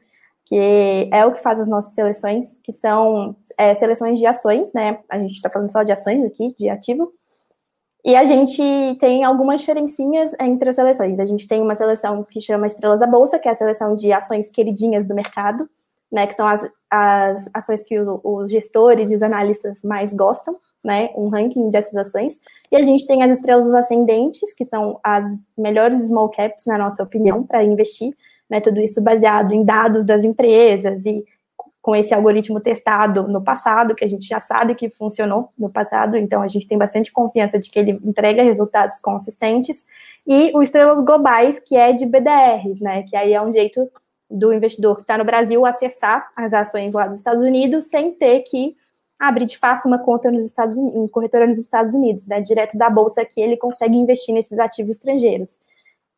que 0.44 1.10
é 1.12 1.26
o 1.26 1.32
que 1.32 1.42
faz 1.42 1.58
as 1.58 1.68
nossas 1.68 1.92
seleções, 1.92 2.60
que 2.62 2.72
são 2.72 3.34
é, 3.58 3.74
seleções 3.74 4.20
de 4.20 4.26
ações, 4.26 4.72
né? 4.72 5.00
A 5.08 5.18
gente 5.18 5.32
está 5.32 5.50
falando 5.50 5.72
só 5.72 5.82
de 5.82 5.90
ações 5.90 6.24
aqui, 6.24 6.54
de 6.56 6.68
ativo. 6.68 7.12
E 8.06 8.14
a 8.14 8.24
gente 8.24 8.62
tem 9.00 9.24
algumas 9.24 9.58
diferencinhas 9.58 10.30
entre 10.40 10.70
as 10.70 10.76
seleções. 10.76 11.18
A 11.18 11.24
gente 11.24 11.48
tem 11.48 11.60
uma 11.60 11.74
seleção 11.74 12.22
que 12.22 12.40
chama 12.40 12.68
Estrelas 12.68 13.00
da 13.00 13.06
Bolsa, 13.06 13.36
que 13.36 13.48
é 13.48 13.50
a 13.50 13.56
seleção 13.56 13.96
de 13.96 14.12
ações 14.12 14.48
queridinhas 14.48 15.04
do 15.04 15.12
mercado, 15.12 15.68
né? 16.10 16.24
Que 16.24 16.34
são 16.34 16.46
as, 16.46 16.64
as 16.88 17.50
ações 17.52 17.82
que 17.82 17.98
o, 17.98 18.20
os 18.22 18.48
gestores 18.48 19.10
e 19.10 19.16
os 19.16 19.22
analistas 19.22 19.82
mais 19.82 20.12
gostam, 20.12 20.56
né? 20.84 21.10
Um 21.16 21.30
ranking 21.30 21.68
dessas 21.68 21.96
ações. 21.96 22.38
E 22.70 22.76
a 22.76 22.82
gente 22.84 23.08
tem 23.08 23.24
as 23.24 23.32
estrelas 23.32 23.74
ascendentes, 23.74 24.54
que 24.54 24.64
são 24.66 25.00
as 25.02 25.26
melhores 25.58 26.00
small 26.02 26.28
caps, 26.28 26.64
na 26.64 26.78
nossa 26.78 27.02
opinião, 27.02 27.42
para 27.42 27.64
investir 27.64 28.14
né, 28.48 28.60
tudo 28.60 28.80
isso 28.80 29.02
baseado 29.02 29.52
em 29.52 29.64
dados 29.64 30.06
das 30.06 30.22
empresas 30.22 31.04
e 31.04 31.24
com 31.86 31.94
esse 31.94 32.12
algoritmo 32.12 32.58
testado 32.58 33.28
no 33.28 33.40
passado, 33.40 33.94
que 33.94 34.04
a 34.04 34.08
gente 34.08 34.26
já 34.26 34.40
sabe 34.40 34.74
que 34.74 34.90
funcionou 34.90 35.50
no 35.56 35.70
passado, 35.70 36.16
então 36.16 36.42
a 36.42 36.48
gente 36.48 36.66
tem 36.66 36.76
bastante 36.76 37.12
confiança 37.12 37.60
de 37.60 37.70
que 37.70 37.78
ele 37.78 37.92
entrega 38.04 38.42
resultados 38.42 38.98
consistentes, 38.98 39.86
e 40.26 40.50
o 40.52 40.64
Estrelas 40.64 40.98
Globais, 41.04 41.60
que 41.60 41.76
é 41.76 41.92
de 41.92 42.04
BDRs, 42.04 42.80
né, 42.80 43.04
que 43.04 43.16
aí 43.16 43.32
é 43.32 43.40
um 43.40 43.52
jeito 43.52 43.88
do 44.28 44.52
investidor 44.52 44.96
que 44.96 45.02
está 45.02 45.16
no 45.16 45.22
Brasil 45.24 45.64
acessar 45.64 46.28
as 46.34 46.52
ações 46.52 46.92
lá 46.92 47.06
dos 47.06 47.20
Estados 47.20 47.40
Unidos 47.40 47.84
sem 47.84 48.10
ter 48.10 48.40
que 48.40 48.74
abrir 49.16 49.46
de 49.46 49.56
fato 49.56 49.86
uma 49.86 50.00
conta 50.00 50.28
nos 50.28 50.44
Estados 50.44 50.76
Unidos, 50.76 51.08
corretora 51.12 51.46
nos 51.46 51.56
Estados 51.56 51.94
Unidos, 51.94 52.26
né, 52.26 52.40
direto 52.40 52.76
da 52.76 52.90
bolsa 52.90 53.24
que 53.24 53.40
ele 53.40 53.56
consegue 53.56 53.96
investir 53.96 54.34
nesses 54.34 54.58
ativos 54.58 54.90
estrangeiros. 54.90 55.60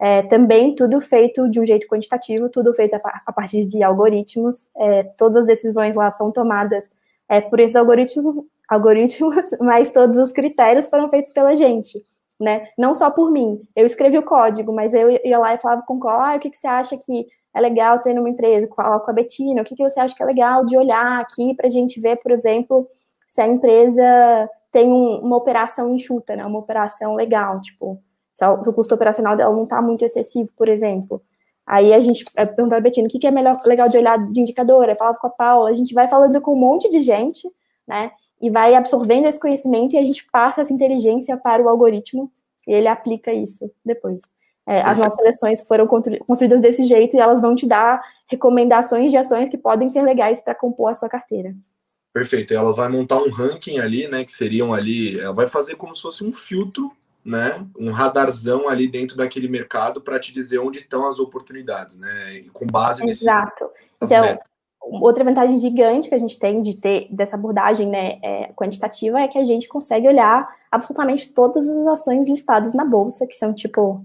É, 0.01 0.23
também 0.23 0.75
tudo 0.77 1.01
feito 1.01 1.51
de 1.51 1.59
um 1.59 1.67
jeito 1.67 1.89
quantitativo, 1.89 2.49
tudo 2.49 2.73
feito 2.73 2.95
a, 2.95 3.01
a 3.27 3.33
partir 3.33 3.67
de 3.67 3.83
algoritmos. 3.83 4.69
É, 4.77 5.03
todas 5.17 5.39
as 5.39 5.47
decisões 5.47 5.97
lá 5.97 6.11
são 6.13 6.31
tomadas 6.31 6.91
é, 7.29 7.41
por 7.41 7.59
esses 7.59 7.75
algoritmos, 7.75 8.45
algoritmos, 8.69 9.51
mas 9.61 9.91
todos 9.91 10.17
os 10.19 10.33
critérios 10.33 10.89
foram 10.89 11.09
feitos 11.11 11.31
pela 11.33 11.55
gente, 11.57 12.05
né? 12.39 12.69
Não 12.79 12.95
só 12.95 13.11
por 13.11 13.31
mim. 13.31 13.61
Eu 13.75 13.87
escrevi 13.87 14.17
o 14.19 14.25
código, 14.25 14.73
mas 14.73 14.95
eu 14.95 15.11
ia 15.11 15.39
lá 15.39 15.55
e 15.55 15.59
falava 15.59 15.83
com 15.83 15.95
o 15.95 16.01
Cola, 16.01 16.33
ah, 16.35 16.37
o 16.37 16.41
que, 16.41 16.51
que 16.51 16.59
você 16.59 16.67
acha 16.67 16.97
que 16.97 17.27
é 17.55 17.61
legal 17.61 17.99
ter 18.01 18.15
numa 18.15 18.31
empresa? 18.31 18.69
Com 18.69 18.81
a, 18.81 19.01
com 19.01 19.11
a 19.11 19.15
Betina, 19.15 19.63
o 19.63 19.65
que, 19.65 19.75
que 19.75 19.83
você 19.83 19.99
acha 19.99 20.15
que 20.15 20.23
é 20.23 20.27
legal 20.27 20.65
de 20.65 20.77
olhar 20.77 21.21
aqui 21.21 21.55
para 21.55 21.67
a 21.67 21.71
gente 21.71 22.01
ver, 22.01 22.17
por 22.17 22.31
exemplo, 22.31 22.89
se 23.29 23.41
a 23.41 23.49
empresa 23.49 24.49
tem 24.71 24.93
um, 24.93 25.19
uma 25.21 25.37
operação 25.37 25.93
enxuta, 25.93 26.37
né? 26.37 26.45
Uma 26.47 26.61
operação 26.61 27.15
legal, 27.15 27.61
tipo 27.61 28.01
se 28.38 28.70
o 28.70 28.72
custo 28.72 28.94
operacional 28.94 29.37
dela 29.37 29.55
não 29.55 29.64
está 29.64 29.83
muito 29.83 30.05
excessivo, 30.05 30.48
por 30.57 30.68
exemplo. 30.68 31.20
Aí 31.66 31.92
a 31.92 31.98
gente 31.98 32.24
é, 32.37 32.46
pergunta 32.46 32.77
a 32.77 32.81
Betina, 32.81 33.09
o 33.09 33.11
que, 33.11 33.18
que 33.18 33.27
é 33.27 33.31
melhor, 33.31 33.61
legal 33.66 33.88
de 33.88 33.98
olhar 33.98 34.16
de 34.16 34.40
indicador? 34.40 34.88
Eu 34.88 34.96
falo 34.96 35.18
com 35.18 35.27
a 35.27 35.31
Paula, 35.31 35.70
a 35.70 35.74
gente 35.74 35.92
vai 35.92 36.07
falando 36.07 36.40
com 36.40 36.55
um 36.55 36.59
monte 36.59 36.88
de 36.88 37.03
gente, 37.03 37.51
né? 37.87 38.12
E 38.40 38.48
vai 38.48 38.77
absorvendo 38.77 39.27
esse 39.27 39.40
conhecimento 39.40 39.94
e 39.94 39.98
a 39.98 40.05
gente 40.05 40.24
passa 40.31 40.61
essa 40.61 40.72
inteligência 40.72 41.37
para 41.37 41.62
o 41.62 41.68
algoritmo 41.68 42.31
e 42.66 42.72
ele 42.72 42.87
aplica 42.87 43.33
isso 43.33 43.70
depois. 43.85 44.20
É, 44.66 44.83
as 44.83 44.98
nossas 44.98 45.16
seleções 45.16 45.62
foram 45.62 45.87
construídas 45.87 46.61
desse 46.61 46.85
jeito 46.85 47.16
e 47.16 47.20
elas 47.20 47.40
vão 47.40 47.57
te 47.57 47.66
dar 47.66 48.01
recomendações 48.31 49.11
de 49.11 49.16
ações 49.16 49.48
que 49.48 49.59
podem 49.59 49.90
ser 49.90 50.03
legais 50.03 50.40
para 50.40 50.55
compor 50.55 50.90
a 50.90 50.94
sua 50.94 51.09
carteira. 51.09 51.55
Perfeito. 52.12 52.55
Ela 52.55 52.72
vai 52.72 52.88
montar 52.88 53.18
um 53.18 53.31
ranking 53.31 53.79
ali, 53.79 54.07
né? 54.07 54.24
Que 54.24 54.31
seriam 54.31 54.72
ali. 54.72 55.18
Ela 55.18 55.35
vai 55.35 55.48
fazer 55.48 55.74
como 55.74 55.94
se 55.94 56.03
fosse 56.03 56.24
um 56.24 56.33
filtro 56.33 56.92
né, 57.29 57.62
um 57.79 57.91
radarzão 57.91 58.71
ali 58.71 58.88
dentro 58.88 59.14
daquele 59.14 59.49
mercado 59.49 60.01
para 60.01 60.19
te 60.19 60.33
dizer 60.33 60.61
onde 60.61 60.79
estão 60.79 61.07
as 61.07 61.19
oportunidades, 61.19 61.99
né? 61.99 62.38
E 62.38 62.51
com 62.51 62.67
base 62.67 63.05
nesse. 63.05 63.25
Exato. 63.25 63.69
Então, 64.03 64.23
metas. 64.23 64.49
outra 64.81 65.25
vantagem 65.25 65.59
gigante 65.59 66.09
que 66.09 66.14
a 66.14 66.19
gente 66.19 66.38
tem 66.38 66.62
de 66.62 66.75
ter 66.75 67.07
dessa 67.11 67.37
abordagem 67.37 67.87
né, 67.87 68.19
é, 68.23 68.53
quantitativa 68.55 69.21
é 69.21 69.29
que 69.29 69.37
a 69.37 69.45
gente 69.45 69.69
consegue 69.69 70.09
olhar 70.09 70.49
absolutamente 70.73 71.31
todas 71.35 71.69
as 71.69 71.87
ações 71.87 72.27
listadas 72.27 72.73
na 72.73 72.85
bolsa, 72.85 73.27
que 73.27 73.35
são 73.35 73.53
tipo. 73.53 74.03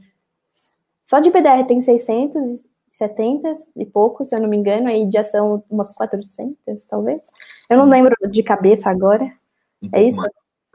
Só 1.06 1.22
de 1.22 1.30
BDR 1.30 1.66
tem 1.66 1.80
670 1.80 3.54
e 3.78 3.86
pouco, 3.86 4.26
se 4.26 4.36
eu 4.36 4.42
não 4.42 4.50
me 4.50 4.58
engano, 4.58 4.90
aí 4.90 5.06
de 5.06 5.18
ação 5.18 5.64
umas 5.70 5.94
400, 5.94 6.58
talvez. 6.90 7.22
Eu 7.70 7.78
não 7.78 7.86
uhum. 7.86 7.90
lembro 7.90 8.16
de 8.30 8.44
cabeça 8.44 8.90
agora. 8.90 9.32
Um 9.82 9.90
é 9.94 10.04
isso? 10.04 10.20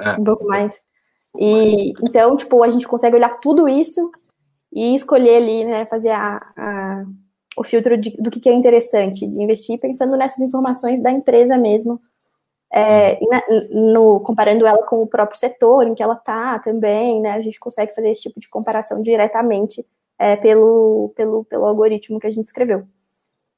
É. 0.01 0.13
Um 0.19 0.25
pouco 0.25 0.47
mais. 0.47 0.88
E 1.37 1.93
então, 2.03 2.37
tipo, 2.37 2.63
a 2.63 2.69
gente 2.69 2.87
consegue 2.87 3.17
olhar 3.17 3.39
tudo 3.41 3.69
isso 3.69 4.11
e 4.73 4.95
escolher 4.95 5.37
ali, 5.37 5.65
né, 5.65 5.87
fazer 5.87 6.11
a, 6.11 6.41
a 6.57 7.05
o 7.59 7.65
filtro 7.65 7.97
de, 7.99 8.11
do 8.11 8.31
que, 8.31 8.49
é 8.49 8.53
interessante 8.53 9.27
de 9.27 9.43
investir, 9.43 9.81
pensando 9.81 10.17
nessas 10.17 10.39
informações 10.39 11.03
da 11.03 11.11
empresa 11.11 11.59
mesmo, 11.59 12.01
é, 12.73 13.19
no, 13.71 14.21
comparando 14.21 14.65
ela 14.65 14.87
com 14.87 15.03
o 15.03 15.07
próprio 15.07 15.39
setor 15.39 15.87
em 15.87 15.95
que 15.95 16.03
ela 16.03 16.15
está 16.15 16.59
também, 16.61 17.21
né, 17.21 17.33
a 17.33 17.41
gente 17.41 17.59
consegue 17.59 17.95
fazer 17.95 18.11
esse 18.11 18.23
tipo 18.23 18.39
de 18.39 18.49
comparação 18.49 19.03
diretamente 19.03 19.85
é, 20.19 20.37
pelo, 20.37 21.13
pelo, 21.17 21.45
pelo 21.45 21.65
algoritmo 21.65 22.21
que 22.21 22.27
a 22.27 22.33
gente 22.33 22.45
escreveu. 22.45 22.87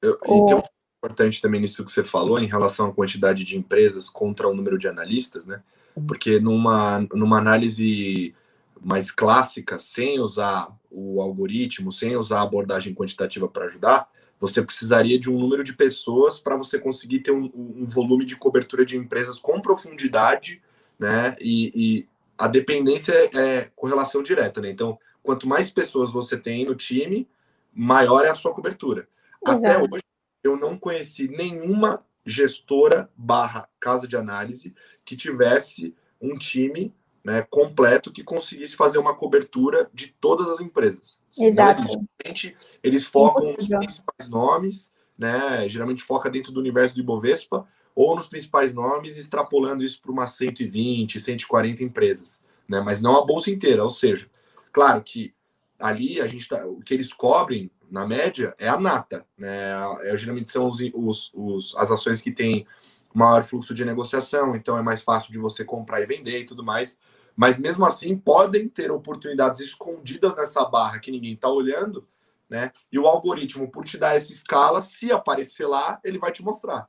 Eu, 0.00 0.16
o... 0.26 0.44
Então, 0.44 0.62
importante 0.98 1.42
também 1.42 1.60
nisso 1.60 1.84
que 1.84 1.90
você 1.90 2.04
falou, 2.04 2.38
em 2.38 2.46
relação 2.46 2.86
à 2.86 2.92
quantidade 2.92 3.44
de 3.44 3.56
empresas 3.56 4.08
contra 4.08 4.48
o 4.48 4.54
número 4.54 4.78
de 4.78 4.88
analistas, 4.88 5.44
né, 5.44 5.62
porque 6.06 6.40
numa, 6.40 7.06
numa 7.12 7.38
análise 7.38 8.34
mais 8.80 9.10
clássica, 9.10 9.78
sem 9.78 10.20
usar 10.20 10.68
o 10.90 11.20
algoritmo, 11.20 11.92
sem 11.92 12.16
usar 12.16 12.40
a 12.40 12.42
abordagem 12.42 12.94
quantitativa 12.94 13.48
para 13.48 13.66
ajudar, 13.66 14.08
você 14.38 14.62
precisaria 14.62 15.18
de 15.18 15.30
um 15.30 15.38
número 15.38 15.62
de 15.62 15.74
pessoas 15.74 16.40
para 16.40 16.56
você 16.56 16.78
conseguir 16.78 17.20
ter 17.20 17.30
um, 17.30 17.50
um, 17.54 17.84
volume 17.84 18.24
de 18.24 18.36
cobertura 18.36 18.86
de 18.86 18.96
empresas 18.96 19.38
com 19.38 19.60
profundidade, 19.60 20.62
né? 20.98 21.36
E, 21.38 21.70
e 21.74 22.08
a 22.38 22.48
dependência 22.48 23.12
é 23.34 23.70
correlação 23.76 24.22
direta, 24.22 24.62
né? 24.62 24.70
Então, 24.70 24.98
quanto 25.22 25.46
mais 25.46 25.70
pessoas 25.70 26.10
você 26.10 26.38
tem 26.38 26.64
no 26.64 26.74
time, 26.74 27.28
maior 27.72 28.24
é 28.24 28.30
a 28.30 28.34
sua 28.34 28.54
cobertura. 28.54 29.06
Exato. 29.46 29.66
Até 29.66 29.78
hoje, 29.78 30.02
eu 30.42 30.56
não 30.56 30.78
conheci 30.78 31.28
nenhuma 31.28 32.02
gestora 32.24 33.10
barra 33.16 33.68
casa 33.78 34.06
de 34.06 34.16
análise 34.16 34.74
que 35.04 35.16
tivesse 35.16 35.94
um 36.20 36.36
time 36.36 36.94
né, 37.24 37.42
completo 37.42 38.12
que 38.12 38.24
conseguisse 38.24 38.74
fazer 38.74 38.98
uma 38.98 39.14
cobertura 39.14 39.90
de 39.92 40.08
todas 40.20 40.48
as 40.48 40.60
empresas. 40.60 41.20
Exato. 41.38 41.82
Geralmente, 41.82 42.56
eles 42.82 43.04
focam 43.04 43.52
nos 43.52 43.68
principais 43.68 44.28
nomes, 44.28 44.92
né, 45.18 45.68
geralmente 45.68 46.02
foca 46.02 46.30
dentro 46.30 46.52
do 46.52 46.60
universo 46.60 46.94
do 46.94 47.00
Ibovespa, 47.00 47.68
ou 47.94 48.16
nos 48.16 48.26
principais 48.26 48.72
nomes, 48.72 49.16
extrapolando 49.16 49.84
isso 49.84 50.00
para 50.00 50.12
umas 50.12 50.32
120, 50.32 51.20
140 51.20 51.82
empresas, 51.82 52.44
né, 52.68 52.80
mas 52.80 53.02
não 53.02 53.18
a 53.18 53.26
bolsa 53.26 53.50
inteira. 53.50 53.84
Ou 53.84 53.90
seja, 53.90 54.30
claro 54.72 55.02
que 55.02 55.34
ali 55.78 56.20
a 56.20 56.26
gente 56.26 56.48
tá, 56.48 56.66
o 56.66 56.80
que 56.80 56.94
eles 56.94 57.12
cobrem 57.12 57.70
na 57.90 58.06
média, 58.06 58.54
é 58.58 58.68
a 58.68 58.78
nata. 58.78 59.26
Né? 59.36 59.72
É, 60.02 60.16
geralmente 60.16 60.50
são 60.50 60.68
os, 60.68 60.78
os, 60.94 61.32
os, 61.34 61.76
as 61.76 61.90
ações 61.90 62.20
que 62.20 62.30
têm 62.30 62.66
maior 63.12 63.42
fluxo 63.42 63.74
de 63.74 63.84
negociação, 63.84 64.54
então 64.54 64.78
é 64.78 64.82
mais 64.82 65.02
fácil 65.02 65.32
de 65.32 65.38
você 65.38 65.64
comprar 65.64 66.00
e 66.00 66.06
vender 66.06 66.40
e 66.40 66.44
tudo 66.44 66.64
mais. 66.64 66.98
Mas 67.36 67.58
mesmo 67.58 67.84
assim, 67.84 68.16
podem 68.16 68.68
ter 68.68 68.90
oportunidades 68.90 69.60
escondidas 69.60 70.36
nessa 70.36 70.64
barra 70.64 70.98
que 70.98 71.10
ninguém 71.10 71.34
está 71.34 71.48
olhando, 71.48 72.06
né? 72.48 72.72
E 72.92 72.98
o 72.98 73.06
algoritmo, 73.06 73.70
por 73.70 73.84
te 73.84 73.96
dar 73.96 74.16
essa 74.16 74.32
escala, 74.32 74.82
se 74.82 75.10
aparecer 75.10 75.66
lá, 75.66 75.98
ele 76.04 76.18
vai 76.18 76.32
te 76.32 76.42
mostrar. 76.42 76.88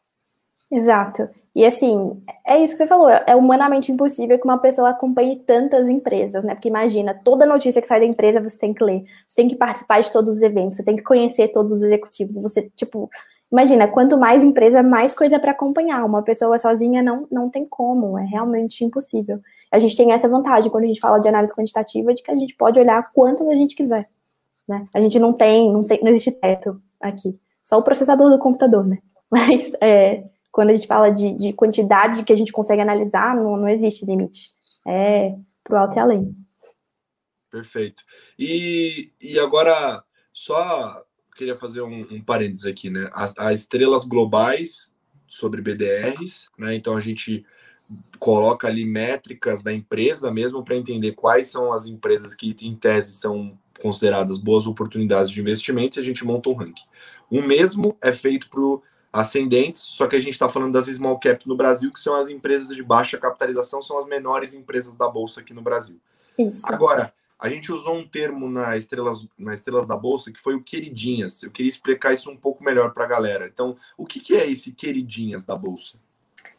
Exato. 0.71 1.29
E 1.53 1.65
assim, 1.65 2.21
é 2.47 2.63
isso 2.63 2.73
que 2.73 2.77
você 2.77 2.87
falou, 2.87 3.09
é 3.09 3.35
humanamente 3.35 3.91
impossível 3.91 4.39
que 4.39 4.45
uma 4.45 4.57
pessoa 4.57 4.89
acompanhe 4.89 5.37
tantas 5.45 5.87
empresas, 5.89 6.45
né? 6.45 6.55
Porque 6.55 6.69
imagina, 6.69 7.13
toda 7.13 7.45
notícia 7.45 7.81
que 7.81 7.87
sai 7.89 7.99
da 7.99 8.05
empresa 8.05 8.39
você 8.39 8.57
tem 8.57 8.73
que 8.73 8.81
ler, 8.83 9.03
você 9.27 9.35
tem 9.35 9.49
que 9.49 9.57
participar 9.57 9.99
de 10.01 10.11
todos 10.11 10.37
os 10.37 10.41
eventos, 10.41 10.77
você 10.77 10.83
tem 10.83 10.95
que 10.95 11.03
conhecer 11.03 11.49
todos 11.49 11.73
os 11.73 11.83
executivos, 11.83 12.41
você, 12.41 12.71
tipo, 12.75 13.09
imagina, 13.51 13.85
quanto 13.87 14.17
mais 14.17 14.43
empresa, 14.43 14.81
mais 14.81 15.13
coisa 15.13 15.37
para 15.39 15.51
acompanhar. 15.51 16.05
Uma 16.05 16.23
pessoa 16.23 16.57
sozinha 16.57 17.03
não, 17.03 17.27
não 17.29 17.49
tem 17.49 17.65
como, 17.65 18.17
é 18.17 18.23
realmente 18.23 18.85
impossível. 18.85 19.41
A 19.69 19.77
gente 19.77 19.97
tem 19.97 20.13
essa 20.13 20.29
vantagem 20.29 20.71
quando 20.71 20.85
a 20.85 20.87
gente 20.87 21.01
fala 21.01 21.19
de 21.19 21.27
análise 21.27 21.53
quantitativa, 21.53 22.13
de 22.13 22.23
que 22.23 22.31
a 22.31 22.35
gente 22.35 22.55
pode 22.55 22.79
olhar 22.79 23.11
quanto 23.13 23.49
a 23.49 23.53
gente 23.53 23.75
quiser, 23.75 24.09
né? 24.67 24.87
A 24.93 25.01
gente 25.01 25.19
não 25.19 25.33
tem, 25.33 25.71
não 25.71 25.83
tem, 25.83 26.01
não 26.01 26.09
existe 26.11 26.31
teto 26.31 26.81
aqui, 26.99 27.37
só 27.65 27.77
o 27.77 27.83
processador 27.83 28.29
do 28.29 28.39
computador, 28.39 28.87
né? 28.87 28.99
Mas 29.29 29.71
é, 29.81 30.23
quando 30.51 30.69
a 30.69 30.75
gente 30.75 30.87
fala 30.87 31.09
de, 31.09 31.33
de 31.33 31.53
quantidade 31.53 32.23
que 32.23 32.33
a 32.33 32.35
gente 32.35 32.51
consegue 32.51 32.81
analisar, 32.81 33.35
não, 33.35 33.57
não 33.57 33.69
existe 33.69 34.05
limite. 34.05 34.51
É 34.85 35.35
pro 35.63 35.77
alto 35.77 35.95
e 35.95 35.99
além. 35.99 36.35
Perfeito. 37.49 38.03
E, 38.37 39.11
e 39.21 39.39
agora, 39.39 40.03
só 40.33 41.03
queria 41.35 41.55
fazer 41.55 41.81
um, 41.81 42.07
um 42.11 42.21
parênteses 42.21 42.65
aqui, 42.65 42.89
né? 42.89 43.09
As, 43.13 43.33
as 43.37 43.61
estrelas 43.61 44.05
globais 44.05 44.91
sobre 45.27 45.61
BDRs, 45.61 46.49
né? 46.57 46.75
Então 46.75 46.95
a 46.95 47.01
gente 47.01 47.45
coloca 48.19 48.67
ali 48.67 48.85
métricas 48.85 49.61
da 49.61 49.73
empresa 49.73 50.31
mesmo 50.31 50.63
para 50.63 50.75
entender 50.75 51.13
quais 51.13 51.47
são 51.47 51.73
as 51.73 51.85
empresas 51.85 52.33
que, 52.35 52.55
em 52.61 52.75
tese, 52.75 53.13
são 53.13 53.57
consideradas 53.81 54.37
boas 54.37 54.67
oportunidades 54.67 55.31
de 55.31 55.41
investimento 55.41 55.97
e 55.97 56.01
a 56.01 56.03
gente 56.03 56.25
monta 56.25 56.49
um 56.49 56.53
ranking. 56.53 56.85
O 57.29 57.41
mesmo 57.41 57.97
é 58.01 58.13
feito 58.13 58.49
para 58.49 58.61
o 58.61 58.81
ascendentes, 59.11 59.81
só 59.81 60.07
que 60.07 60.15
a 60.15 60.19
gente 60.19 60.33
está 60.33 60.47
falando 60.47 60.73
das 60.73 60.85
small 60.85 61.19
caps 61.19 61.45
no 61.45 61.55
Brasil, 61.55 61.91
que 61.91 61.99
são 61.99 62.15
as 62.15 62.29
empresas 62.29 62.75
de 62.75 62.81
baixa 62.81 63.17
capitalização, 63.17 63.81
são 63.81 63.97
as 63.97 64.05
menores 64.05 64.53
empresas 64.53 64.95
da 64.95 65.09
Bolsa 65.09 65.41
aqui 65.41 65.53
no 65.53 65.61
Brasil. 65.61 65.97
Isso. 66.37 66.61
Agora, 66.65 67.13
a 67.37 67.49
gente 67.49 67.71
usou 67.71 67.95
um 67.95 68.07
termo 68.07 68.49
na 68.49 68.77
Estrelas, 68.77 69.27
na 69.37 69.53
Estrelas 69.53 69.85
da 69.85 69.97
Bolsa 69.97 70.31
que 70.31 70.39
foi 70.39 70.55
o 70.55 70.63
queridinhas. 70.63 71.43
Eu 71.43 71.51
queria 71.51 71.69
explicar 71.69 72.13
isso 72.13 72.31
um 72.31 72.37
pouco 72.37 72.63
melhor 72.63 72.93
para 72.93 73.03
a 73.03 73.07
galera. 73.07 73.49
Então, 73.51 73.75
o 73.97 74.05
que, 74.05 74.19
que 74.19 74.35
é 74.35 74.49
esse 74.49 74.71
queridinhas 74.71 75.43
da 75.45 75.55
Bolsa? 75.55 75.97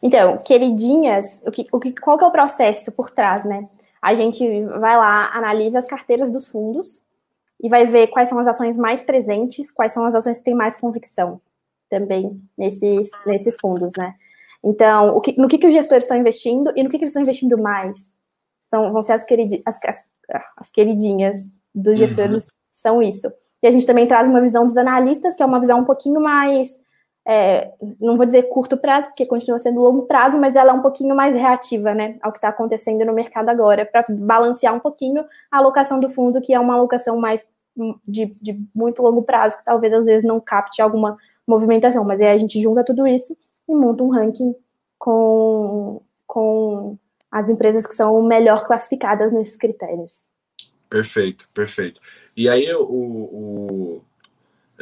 Então, 0.01 0.37
queridinhas, 0.37 1.25
o 1.41 1.51
que, 1.51 1.65
o 1.71 1.79
que, 1.79 1.93
qual 1.93 2.17
que 2.17 2.23
é 2.23 2.27
o 2.27 2.31
processo 2.31 2.91
por 2.91 3.09
trás, 3.09 3.45
né? 3.45 3.67
A 4.01 4.13
gente 4.13 4.45
vai 4.79 4.97
lá, 4.97 5.31
analisa 5.33 5.79
as 5.79 5.85
carteiras 5.85 6.29
dos 6.29 6.49
fundos 6.49 7.01
e 7.61 7.69
vai 7.69 7.87
ver 7.87 8.07
quais 8.07 8.27
são 8.27 8.37
as 8.37 8.47
ações 8.47 8.77
mais 8.77 9.01
presentes, 9.01 9.71
quais 9.71 9.93
são 9.93 10.05
as 10.05 10.13
ações 10.13 10.37
que 10.37 10.43
têm 10.43 10.53
mais 10.53 10.75
convicção 10.75 11.41
também 11.93 12.41
nesses, 12.57 13.11
nesses 13.25 13.55
fundos, 13.61 13.93
né? 13.95 14.15
Então, 14.63 15.15
o 15.15 15.21
que, 15.21 15.39
no 15.39 15.47
que, 15.47 15.57
que 15.57 15.67
os 15.67 15.73
gestores 15.73 16.05
estão 16.05 16.17
investindo 16.17 16.71
e 16.75 16.81
no 16.81 16.89
que, 16.89 16.97
que 16.97 17.03
eles 17.03 17.11
estão 17.11 17.21
investindo 17.21 17.57
mais? 17.57 17.99
São, 18.69 18.91
vão 18.91 19.03
ser 19.03 19.13
as, 19.13 19.23
queridi, 19.23 19.61
as, 19.65 19.77
as, 19.85 20.03
as 20.57 20.69
queridinhas 20.71 21.41
dos 21.75 21.99
gestores, 21.99 22.43
uhum. 22.43 22.49
são 22.71 23.01
isso. 23.01 23.31
E 23.61 23.67
a 23.67 23.71
gente 23.71 23.85
também 23.85 24.07
traz 24.07 24.27
uma 24.27 24.41
visão 24.41 24.65
dos 24.65 24.77
analistas, 24.77 25.35
que 25.35 25.43
é 25.43 25.45
uma 25.45 25.59
visão 25.59 25.79
um 25.79 25.85
pouquinho 25.85 26.19
mais 26.19 26.81
é, 27.25 27.71
não 28.01 28.17
vou 28.17 28.25
dizer 28.25 28.43
curto 28.43 28.75
prazo, 28.75 29.07
porque 29.07 29.25
continua 29.25 29.57
sendo 29.57 29.79
longo 29.79 30.01
prazo, 30.03 30.37
mas 30.37 30.55
ela 30.55 30.71
é 30.71 30.73
um 30.73 30.81
pouquinho 30.81 31.15
mais 31.15 31.33
reativa, 31.35 31.93
né, 31.93 32.17
ao 32.21 32.31
que 32.31 32.37
está 32.37 32.49
acontecendo 32.49 33.05
no 33.05 33.13
mercado 33.13 33.47
agora, 33.47 33.85
para 33.85 34.05
balancear 34.09 34.75
um 34.75 34.79
pouquinho 34.79 35.23
a 35.49 35.57
alocação 35.57 35.99
do 35.99 36.09
fundo, 36.09 36.41
que 36.41 36.53
é 36.53 36.59
uma 36.59 36.75
alocação 36.75 37.17
mais 37.17 37.45
de, 38.07 38.35
de, 38.41 38.59
muito 38.75 39.01
longo 39.01 39.23
prazo, 39.23 39.57
que 39.57 39.65
talvez 39.65 39.93
às 39.93 40.05
vezes 40.05 40.23
não 40.23 40.39
capte 40.39 40.81
alguma 40.81 41.17
movimentação, 41.47 42.03
mas 42.03 42.21
aí 42.21 42.27
a 42.27 42.37
gente 42.37 42.61
junta 42.61 42.83
tudo 42.83 43.07
isso 43.07 43.35
e 43.67 43.73
monta 43.73 44.03
um 44.03 44.09
ranking 44.09 44.55
com, 44.97 46.01
com 46.25 46.97
as 47.31 47.49
empresas 47.49 47.85
que 47.85 47.95
são 47.95 48.21
melhor 48.21 48.65
classificadas 48.65 49.31
nesses 49.31 49.55
critérios. 49.55 50.29
Perfeito, 50.89 51.47
perfeito. 51.53 51.99
E 52.35 52.47
aí 52.47 52.71
o, 52.73 52.83
o 52.83 54.01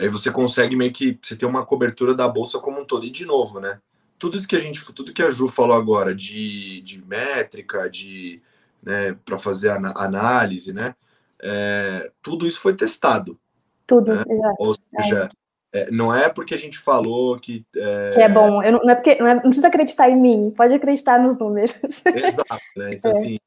Aí 0.01 0.09
você 0.09 0.31
consegue 0.31 0.75
meio 0.75 0.91
que 0.91 1.17
você 1.21 1.35
ter 1.35 1.45
uma 1.45 1.65
cobertura 1.65 2.15
da 2.15 2.27
bolsa 2.27 2.59
como 2.59 2.81
um 2.81 2.85
todo. 2.85 3.05
E 3.05 3.09
de 3.09 3.25
novo, 3.25 3.59
né? 3.59 3.79
Tudo 4.17 4.37
isso 4.37 4.47
que 4.47 4.55
a 4.55 4.59
gente, 4.59 4.83
tudo 4.93 5.13
que 5.13 5.21
a 5.21 5.29
Ju 5.29 5.47
falou 5.47 5.75
agora 5.75 6.13
de, 6.15 6.81
de 6.81 7.03
métrica, 7.05 7.89
de 7.89 8.41
né, 8.81 9.13
para 9.25 9.37
fazer 9.37 9.69
a 9.69 9.75
análise, 9.95 10.73
né? 10.73 10.95
É, 11.41 12.11
tudo 12.21 12.47
isso 12.47 12.59
foi 12.59 12.75
testado. 12.75 13.37
Tudo, 13.85 14.13
né? 14.13 14.23
exato. 14.27 14.55
Ou 14.59 14.75
seja, 14.75 15.29
é. 15.73 15.89
Não 15.91 16.13
é 16.13 16.29
porque 16.29 16.53
a 16.53 16.57
gente 16.57 16.77
falou 16.77 17.37
que. 17.39 17.65
É, 17.75 18.11
que 18.13 18.21
é 18.21 18.29
bom. 18.29 18.61
Eu 18.61 18.73
não, 18.73 18.79
não, 18.83 18.89
é 18.89 18.95
porque, 18.95 19.15
não, 19.15 19.27
é, 19.27 19.35
não, 19.35 19.41
precisa 19.43 19.67
acreditar 19.67 20.09
em 20.09 20.19
mim, 20.19 20.53
pode 20.55 20.73
acreditar 20.73 21.19
nos 21.19 21.37
números. 21.37 21.75
Exato, 22.05 22.61
né? 22.75 22.93
Então, 22.95 23.11
é. 23.11 23.15
assim, 23.15 23.39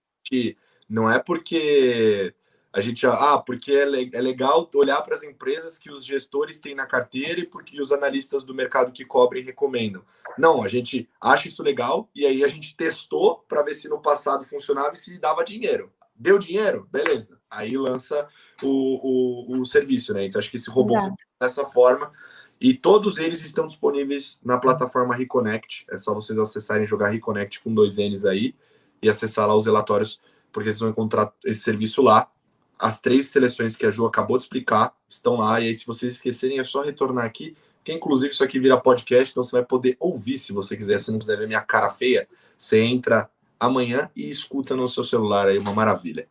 não 0.89 1.11
é 1.11 1.19
porque 1.19 2.35
a 2.73 2.81
gente, 2.81 3.07
ah, 3.07 3.39
porque 3.39 3.73
é, 3.73 4.17
é 4.17 4.21
legal 4.21 4.69
olhar 4.75 5.01
para 5.03 5.15
as 5.15 5.23
empresas 5.23 5.79
que 5.79 5.91
os 5.91 6.05
gestores 6.05 6.59
têm 6.59 6.75
na 6.75 6.87
carteira 6.87 7.41
e 7.41 7.47
porque 7.47 7.81
os 7.81 7.93
analistas 7.93 8.43
do 8.43 8.53
mercado 8.53 8.91
que 8.91 9.05
cobrem 9.05 9.45
recomendam. 9.45 10.03
Não, 10.37 10.63
a 10.63 10.67
gente 10.67 11.09
acha 11.21 11.47
isso 11.47 11.63
legal 11.63 12.11
e 12.13 12.27
aí 12.27 12.43
a 12.43 12.49
gente 12.49 12.77
testou 12.77 13.45
para 13.49 13.63
ver 13.63 13.75
se 13.75 13.89
no 13.89 14.03
passado 14.03 14.45
funcionava 14.45 14.95
e 14.95 14.97
se 14.97 15.19
dava 15.19 15.45
dinheiro. 15.45 15.93
Deu 16.15 16.39
dinheiro? 16.39 16.89
Beleza. 16.91 17.39
Aí 17.51 17.77
lança 17.77 18.29
o, 18.63 19.57
o, 19.57 19.61
o 19.61 19.67
serviço, 19.67 20.15
né? 20.15 20.25
Então 20.25 20.39
acho 20.39 20.51
que 20.51 20.57
esse 20.57 20.71
robô 20.71 20.95
dessa 21.41 21.65
forma. 21.67 22.13
E 22.61 22.73
todos 22.73 23.19
eles 23.19 23.45
estão 23.45 23.67
disponíveis 23.67 24.39
na 24.45 24.59
plataforma 24.59 25.15
Reconnect. 25.15 25.87
É 25.91 25.99
só 25.99 26.15
vocês 26.15 26.39
acessarem 26.39 26.87
jogar 26.87 27.11
Reconnect 27.11 27.61
com 27.61 27.75
dois 27.75 27.97
N's 27.97 28.25
aí 28.25 28.55
e 29.03 29.09
acessar 29.09 29.47
lá 29.47 29.55
os 29.55 29.67
relatórios, 29.67 30.21
porque 30.53 30.69
vocês 30.69 30.81
vão 30.81 30.91
encontrar 30.91 31.33
esse 31.45 31.61
serviço 31.61 32.01
lá 32.01 32.31
as 32.79 33.01
três 33.01 33.29
seleções 33.29 33.77
que 33.77 33.87
a 33.87 33.91
Ju 33.91 34.05
acabou 34.05 34.37
de 34.37 34.45
explicar 34.45 34.95
estão 35.09 35.37
lá. 35.37 35.61
E 35.61 35.69
aí, 35.69 35.75
se 35.75 35.87
vocês 35.87 36.17
esquecerem, 36.17 36.59
é 36.59 36.63
só 36.63 36.83
retornar 36.83 37.25
aqui. 37.25 37.57
Que 37.83 37.93
inclusive 37.93 38.33
isso 38.33 38.43
aqui 38.43 38.59
vira 38.59 38.81
podcast, 38.81 39.31
então 39.31 39.43
você 39.43 39.53
vai 39.53 39.65
poder 39.65 39.97
ouvir 40.01 40.39
se 40.39 40.53
você 40.53 40.77
quiser. 40.77 40.99
Se 40.99 41.11
não 41.11 41.19
quiser 41.19 41.37
ver 41.37 41.47
minha 41.47 41.61
cara 41.61 41.91
feia, 41.91 42.27
você 42.57 42.81
entra 42.81 43.29
amanhã 43.59 44.11
e 44.15 44.29
escuta 44.29 44.77
no 44.77 44.89
seu 44.89 45.05
celular 45.05 45.49
aí, 45.49 45.59
uma 45.59 45.73
maravilha. 45.73 46.29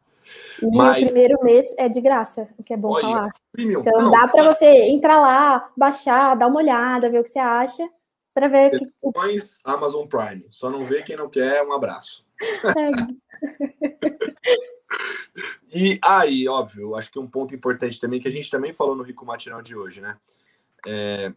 E 0.62 0.76
Mas... 0.76 1.04
o 1.04 1.06
primeiro 1.08 1.44
mês 1.44 1.68
é 1.78 1.90
de 1.90 2.02
graça, 2.02 2.50
o 2.58 2.64
que 2.64 2.74
é 2.74 2.78
bom 2.78 2.92
Olha, 2.92 3.02
falar. 3.02 3.32
Premium. 3.52 3.82
Então 3.82 4.02
não, 4.02 4.12
dá 4.12 4.28
para 4.28 4.54
você 4.54 4.66
entrar 4.66 5.20
lá, 5.20 5.72
baixar, 5.76 6.36
dar 6.36 6.48
uma 6.48 6.60
olhada, 6.60 7.10
ver 7.10 7.20
o 7.20 7.24
que 7.24 7.30
você 7.30 7.40
acha, 7.40 7.88
para 8.34 8.48
ver. 8.48 8.72
Que... 8.72 8.88
Amazon 9.64 10.08
Prime. 10.08 10.46
Só 10.50 10.70
não 10.70 10.86
vê 10.86 11.04
quem 11.04 11.18
não 11.18 11.30
quer. 11.30 11.64
Um 11.64 11.74
abraço. 11.74 12.26
É. 12.42 12.92
E 15.74 16.00
aí, 16.04 16.48
ah, 16.48 16.52
óbvio, 16.52 16.96
acho 16.96 17.12
que 17.12 17.18
um 17.18 17.28
ponto 17.28 17.56
importante 17.56 18.00
também, 18.00 18.20
que 18.20 18.28
a 18.28 18.32
gente 18.32 18.50
também 18.50 18.72
falou 18.72 18.96
no 18.96 19.02
Rico 19.02 19.26
Matinal 19.26 19.62
de 19.62 19.76
hoje, 19.76 20.00
né? 20.00 20.18
É, 20.88 21.34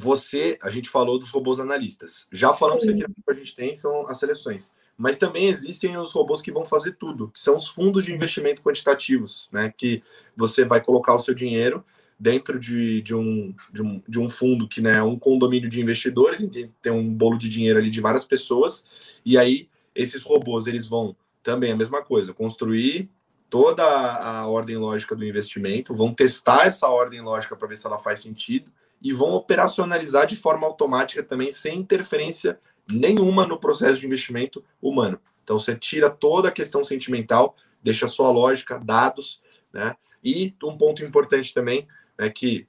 você, 0.00 0.58
a 0.62 0.70
gente 0.70 0.88
falou 0.88 1.18
dos 1.18 1.30
robôs 1.30 1.60
analistas. 1.60 2.26
Já 2.32 2.54
falamos 2.54 2.84
Sim. 2.84 2.96
que 2.96 3.04
aqui 3.04 3.14
que 3.14 3.30
a 3.30 3.34
gente 3.34 3.54
tem 3.54 3.76
são 3.76 4.08
as 4.08 4.18
seleções. 4.18 4.72
Mas 4.96 5.18
também 5.18 5.46
existem 5.46 5.96
os 5.96 6.12
robôs 6.12 6.40
que 6.40 6.50
vão 6.50 6.64
fazer 6.64 6.92
tudo, 6.92 7.28
que 7.28 7.40
são 7.40 7.56
os 7.56 7.68
fundos 7.68 8.04
de 8.04 8.12
investimento 8.12 8.62
quantitativos, 8.62 9.48
né? 9.52 9.72
Que 9.76 10.02
você 10.34 10.64
vai 10.64 10.80
colocar 10.80 11.14
o 11.14 11.18
seu 11.18 11.34
dinheiro 11.34 11.84
dentro 12.18 12.58
de, 12.58 13.02
de, 13.02 13.14
um, 13.14 13.54
de, 13.72 13.82
um, 13.82 14.02
de 14.06 14.18
um 14.18 14.28
fundo 14.28 14.68
que 14.68 14.80
né, 14.80 14.98
é 14.98 15.02
um 15.02 15.18
condomínio 15.18 15.70
de 15.70 15.80
investidores, 15.80 16.46
tem 16.82 16.92
um 16.92 17.08
bolo 17.08 17.38
de 17.38 17.48
dinheiro 17.48 17.78
ali 17.78 17.88
de 17.88 18.00
várias 18.00 18.26
pessoas, 18.26 18.86
e 19.24 19.38
aí 19.38 19.70
esses 19.94 20.22
robôs 20.22 20.66
eles 20.66 20.86
vão 20.86 21.16
também 21.42 21.72
a 21.72 21.76
mesma 21.76 22.02
coisa, 22.02 22.34
construir 22.34 23.08
toda 23.48 23.82
a 23.82 24.46
ordem 24.46 24.76
lógica 24.76 25.16
do 25.16 25.24
investimento, 25.24 25.94
vão 25.94 26.12
testar 26.12 26.66
essa 26.66 26.88
ordem 26.88 27.22
lógica 27.22 27.56
para 27.56 27.68
ver 27.68 27.76
se 27.76 27.86
ela 27.86 27.98
faz 27.98 28.20
sentido 28.20 28.70
e 29.00 29.12
vão 29.12 29.32
operacionalizar 29.32 30.26
de 30.26 30.36
forma 30.36 30.66
automática 30.66 31.22
também, 31.22 31.50
sem 31.50 31.78
interferência 31.78 32.60
nenhuma 32.90 33.46
no 33.46 33.58
processo 33.58 33.98
de 33.98 34.06
investimento 34.06 34.64
humano. 34.80 35.20
Então 35.44 35.58
você 35.58 35.74
tira 35.74 36.10
toda 36.10 36.48
a 36.48 36.52
questão 36.52 36.84
sentimental, 36.84 37.56
deixa 37.82 38.08
só 38.08 38.26
a 38.26 38.32
lógica, 38.32 38.78
dados, 38.78 39.42
né? 39.72 39.96
E 40.22 40.54
um 40.62 40.76
ponto 40.76 41.02
importante 41.02 41.54
também 41.54 41.88
é 42.18 42.28
que, 42.28 42.68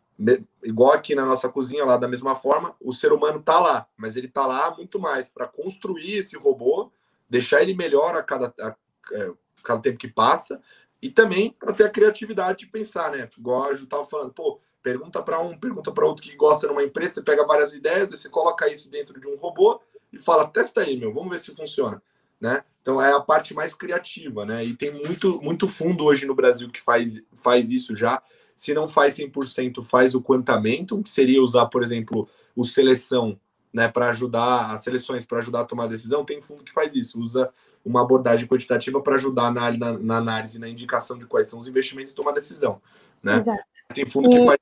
igual 0.63 0.93
aqui 0.93 1.13
na 1.13 1.25
nossa 1.25 1.49
cozinha, 1.49 1.83
lá 1.83 1.97
da 1.97 2.07
mesma 2.07 2.35
forma, 2.35 2.75
o 2.79 2.93
ser 2.93 3.11
humano 3.11 3.39
está 3.39 3.59
lá, 3.59 3.87
mas 3.97 4.15
ele 4.15 4.27
está 4.27 4.45
lá 4.47 4.73
muito 4.75 4.99
mais 4.99 5.29
para 5.29 5.47
construir 5.47 6.13
esse 6.13 6.37
robô 6.37 6.91
deixar 7.29 7.61
ele 7.61 7.73
melhor 7.73 8.13
a 8.15 8.21
cada, 8.21 8.53
a, 8.59 8.67
a 8.67 8.75
é, 9.13 9.31
cada 9.63 9.81
tempo 9.81 9.97
que 9.97 10.07
passa 10.07 10.61
e 11.01 11.09
também 11.09 11.55
para 11.57 11.73
ter 11.73 11.85
a 11.85 11.89
criatividade 11.89 12.59
de 12.59 12.67
pensar, 12.67 13.11
né? 13.11 13.29
Igual 13.37 13.63
a 13.63 13.73
Ju 13.73 13.85
estava 13.85 14.05
falando, 14.05 14.33
pô, 14.33 14.59
pergunta 14.81 15.21
para 15.21 15.39
um, 15.39 15.57
pergunta 15.57 15.91
para 15.91 16.05
outro 16.05 16.23
que 16.23 16.35
gosta 16.35 16.67
numa 16.67 16.83
empresa, 16.83 17.15
você 17.15 17.21
pega 17.21 17.45
várias 17.45 17.73
ideias, 17.73 18.09
você 18.09 18.29
coloca 18.29 18.71
isso 18.71 18.89
dentro 18.89 19.19
de 19.19 19.27
um 19.27 19.35
robô 19.35 19.81
e 20.11 20.19
fala, 20.19 20.47
testa 20.47 20.81
aí, 20.81 20.97
meu, 20.97 21.13
vamos 21.13 21.29
ver 21.29 21.39
se 21.39 21.55
funciona, 21.55 22.01
né? 22.39 22.63
Então 22.81 23.01
é 23.01 23.13
a 23.13 23.19
parte 23.19 23.53
mais 23.53 23.73
criativa, 23.73 24.45
né? 24.45 24.65
E 24.65 24.75
tem 24.75 24.91
muito, 24.91 25.41
muito 25.41 25.67
fundo 25.67 26.03
hoje 26.05 26.25
no 26.25 26.35
Brasil 26.35 26.69
que 26.69 26.81
faz, 26.81 27.21
faz 27.35 27.69
isso 27.69 27.95
já. 27.95 28.21
Se 28.55 28.73
não 28.73 28.87
faz 28.87 29.17
100%, 29.17 29.83
faz 29.83 30.15
o 30.15 30.21
quantamento, 30.21 31.01
que 31.01 31.09
seria 31.09 31.41
usar, 31.41 31.67
por 31.67 31.83
exemplo, 31.83 32.27
o 32.55 32.65
seleção 32.65 33.39
né, 33.73 33.87
para 33.87 34.09
ajudar 34.09 34.71
as 34.71 34.81
seleções, 34.81 35.23
para 35.23 35.39
ajudar 35.39 35.61
a 35.61 35.65
tomar 35.65 35.87
decisão, 35.87 36.25
tem 36.25 36.41
fundo 36.41 36.63
que 36.63 36.73
faz 36.73 36.93
isso, 36.93 37.19
usa 37.19 37.51
uma 37.83 38.01
abordagem 38.01 38.47
quantitativa 38.47 39.01
para 39.01 39.15
ajudar 39.15 39.51
na, 39.51 39.71
na, 39.71 39.97
na, 39.97 40.17
análise, 40.17 40.59
na 40.59 40.67
indicação 40.67 41.17
de 41.17 41.25
quais 41.25 41.47
são 41.47 41.59
os 41.59 41.67
investimentos 41.67 42.11
e 42.11 42.15
tomar 42.15 42.31
decisão. 42.31 42.81
Né? 43.23 43.37
Exato. 43.37 43.63
Tem 43.93 44.05
fundo 44.05 44.27
e... 44.27 44.31
que 44.31 44.45
faz 44.45 44.57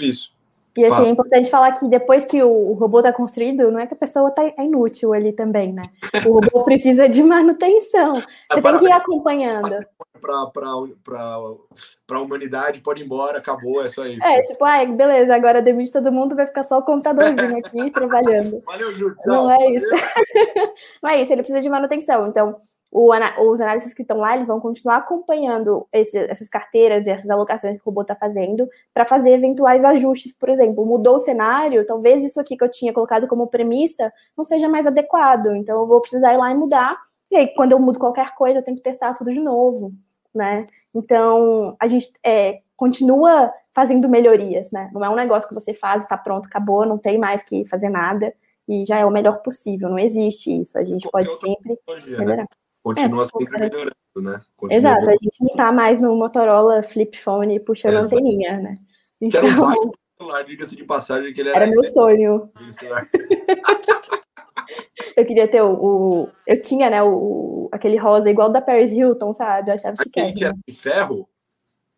isso. 0.00 0.32
E 0.76 0.84
assim, 0.84 0.94
Fala. 0.94 1.08
é 1.08 1.10
importante 1.10 1.50
falar 1.50 1.72
que 1.72 1.86
depois 1.86 2.24
que 2.24 2.42
o 2.42 2.72
robô 2.72 3.00
está 3.00 3.12
construído, 3.12 3.70
não 3.70 3.78
é 3.78 3.86
que 3.86 3.92
a 3.92 3.96
pessoa 3.96 4.30
tá, 4.30 4.42
é 4.42 4.64
inútil 4.64 5.12
ali 5.12 5.32
também, 5.32 5.70
né? 5.70 5.82
O 6.24 6.32
robô 6.32 6.64
precisa 6.64 7.06
de 7.08 7.22
manutenção. 7.22 8.14
Você 8.14 8.58
é, 8.58 8.62
tem 8.62 8.78
que 8.78 8.84
ir 8.86 8.92
acompanhando. 8.92 9.86
Para 10.18 12.16
a 12.16 12.20
humanidade, 12.20 12.80
pode 12.80 13.02
ir 13.02 13.04
embora, 13.04 13.36
acabou, 13.38 13.84
é 13.84 13.90
só 13.90 14.06
isso. 14.06 14.24
É, 14.24 14.42
tipo, 14.44 14.64
ah, 14.64 14.82
beleza, 14.86 15.34
agora 15.34 15.60
demite 15.60 15.92
todo 15.92 16.12
mundo, 16.12 16.34
vai 16.34 16.46
ficar 16.46 16.64
só 16.64 16.78
o 16.78 16.82
computadorzinho 16.82 17.58
aqui 17.58 17.90
trabalhando. 17.92 18.62
Valeu, 18.64 18.94
Ju, 18.94 19.14
Não 19.26 19.50
é 19.50 19.70
isso. 19.72 19.90
não 21.02 21.10
é 21.10 21.20
isso, 21.20 21.32
ele 21.32 21.42
precisa 21.42 21.60
de 21.60 21.68
manutenção. 21.68 22.28
Então, 22.28 22.58
o, 22.92 23.10
os 23.50 23.60
analistas 23.60 23.94
que 23.94 24.02
estão 24.02 24.18
lá, 24.18 24.34
eles 24.34 24.46
vão 24.46 24.60
continuar 24.60 24.98
acompanhando 24.98 25.88
esse, 25.90 26.18
essas 26.18 26.46
carteiras 26.46 27.06
e 27.06 27.10
essas 27.10 27.30
alocações 27.30 27.78
que 27.78 27.82
o 27.82 27.86
robô 27.86 28.02
está 28.02 28.14
fazendo 28.14 28.68
para 28.92 29.06
fazer 29.06 29.30
eventuais 29.30 29.82
ajustes, 29.82 30.34
por 30.34 30.50
exemplo, 30.50 30.84
mudou 30.84 31.16
o 31.16 31.18
cenário, 31.18 31.86
talvez 31.86 32.22
isso 32.22 32.38
aqui 32.38 32.54
que 32.54 32.62
eu 32.62 32.70
tinha 32.70 32.92
colocado 32.92 33.26
como 33.26 33.46
premissa 33.46 34.12
não 34.36 34.44
seja 34.44 34.68
mais 34.68 34.86
adequado, 34.86 35.56
então 35.56 35.80
eu 35.80 35.86
vou 35.86 36.02
precisar 36.02 36.34
ir 36.34 36.36
lá 36.36 36.50
e 36.50 36.54
mudar, 36.54 37.00
e 37.30 37.36
aí 37.36 37.48
quando 37.54 37.72
eu 37.72 37.78
mudo 37.78 37.98
qualquer 37.98 38.34
coisa, 38.34 38.58
eu 38.58 38.62
tenho 38.62 38.76
que 38.76 38.82
testar 38.82 39.14
tudo 39.14 39.32
de 39.32 39.40
novo, 39.40 39.90
né? 40.34 40.66
Então, 40.94 41.74
a 41.80 41.86
gente 41.86 42.10
é, 42.22 42.60
continua 42.76 43.50
fazendo 43.72 44.06
melhorias, 44.06 44.70
né? 44.70 44.90
Não 44.92 45.02
é 45.02 45.08
um 45.08 45.16
negócio 45.16 45.48
que 45.48 45.54
você 45.54 45.72
faz, 45.72 46.02
está 46.02 46.18
pronto, 46.18 46.46
acabou, 46.46 46.84
não 46.84 46.98
tem 46.98 47.18
mais 47.18 47.42
que 47.42 47.64
fazer 47.64 47.88
nada, 47.88 48.34
e 48.68 48.84
já 48.84 48.98
é 48.98 49.06
o 49.06 49.10
melhor 49.10 49.40
possível, 49.40 49.88
não 49.88 49.98
existe 49.98 50.60
isso, 50.60 50.76
a 50.76 50.84
gente 50.84 51.10
pode 51.10 51.30
sempre 51.38 51.78
melhorar. 52.18 52.36
Né? 52.42 52.46
Continua 52.82 53.22
é, 53.22 53.26
sempre 53.26 53.58
melhorando, 53.58 53.94
né? 54.16 54.40
Continua 54.56 54.78
Exato, 54.78 55.02
evoluindo. 55.02 55.20
a 55.20 55.24
gente 55.24 55.40
não 55.40 55.56
tá 55.56 55.72
mais 55.72 56.00
no 56.00 56.16
Motorola 56.16 56.82
flip 56.82 57.18
phone 57.18 57.60
puxando 57.60 57.98
Exato. 57.98 58.14
anteninha, 58.14 58.58
né? 58.58 58.74
Então... 59.20 59.40
Que 59.40 59.46
era 59.46 59.46
um 59.46 59.72
então, 59.72 59.92
celular, 60.18 60.44
diga-se 60.44 60.76
de 60.76 60.84
passagem, 60.84 61.32
que 61.32 61.40
ele 61.40 61.48
era... 61.50 61.62
Era 61.62 61.70
meu 61.70 61.84
sonho. 61.84 62.50
eu 65.16 65.24
queria 65.24 65.48
ter 65.48 65.62
o, 65.62 65.72
o, 65.72 66.28
Eu 66.46 66.60
tinha, 66.60 66.90
né, 66.90 67.02
o, 67.02 67.68
aquele 67.72 67.96
rosa 67.96 68.28
igual 68.28 68.50
da 68.50 68.60
Paris 68.60 68.90
Hilton, 68.90 69.32
sabe? 69.32 69.70
Eu 69.70 69.74
achava 69.74 69.94
Aquele 69.98 70.32
que 70.32 70.44
era 70.44 70.54
de 70.66 70.74
ferro? 70.74 71.28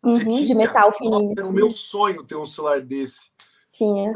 Uhum, 0.03 0.45
de 0.45 0.53
metal 0.53 0.93
fininho. 0.93 1.33
É 1.37 1.43
o 1.43 1.51
meu 1.51 1.71
sonho 1.71 2.23
ter 2.23 2.35
um 2.35 2.45
celular 2.45 2.79
desse. 2.79 3.31
Tinha. 3.69 4.15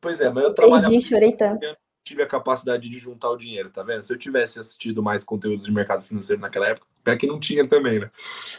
Pois 0.00 0.20
é, 0.20 0.28
mas 0.30 0.44
eu 0.44 0.52
trabalhava... 0.52 0.88
Perdi, 0.88 1.06
chorei 1.06 1.36
tanto 1.36 1.64
tive 2.04 2.22
a 2.22 2.26
capacidade 2.26 2.88
de 2.88 2.98
juntar 2.98 3.30
o 3.30 3.36
dinheiro, 3.36 3.70
tá 3.70 3.82
vendo? 3.82 4.02
Se 4.02 4.12
eu 4.12 4.18
tivesse 4.18 4.58
assistido 4.58 5.02
mais 5.02 5.22
conteúdos 5.24 5.64
de 5.64 5.72
mercado 5.72 6.02
financeiro 6.02 6.40
naquela 6.40 6.68
época, 6.68 6.86
é 7.06 7.16
que 7.16 7.26
não 7.26 7.38
tinha 7.38 7.66
também, 7.66 8.00
né? 8.00 8.10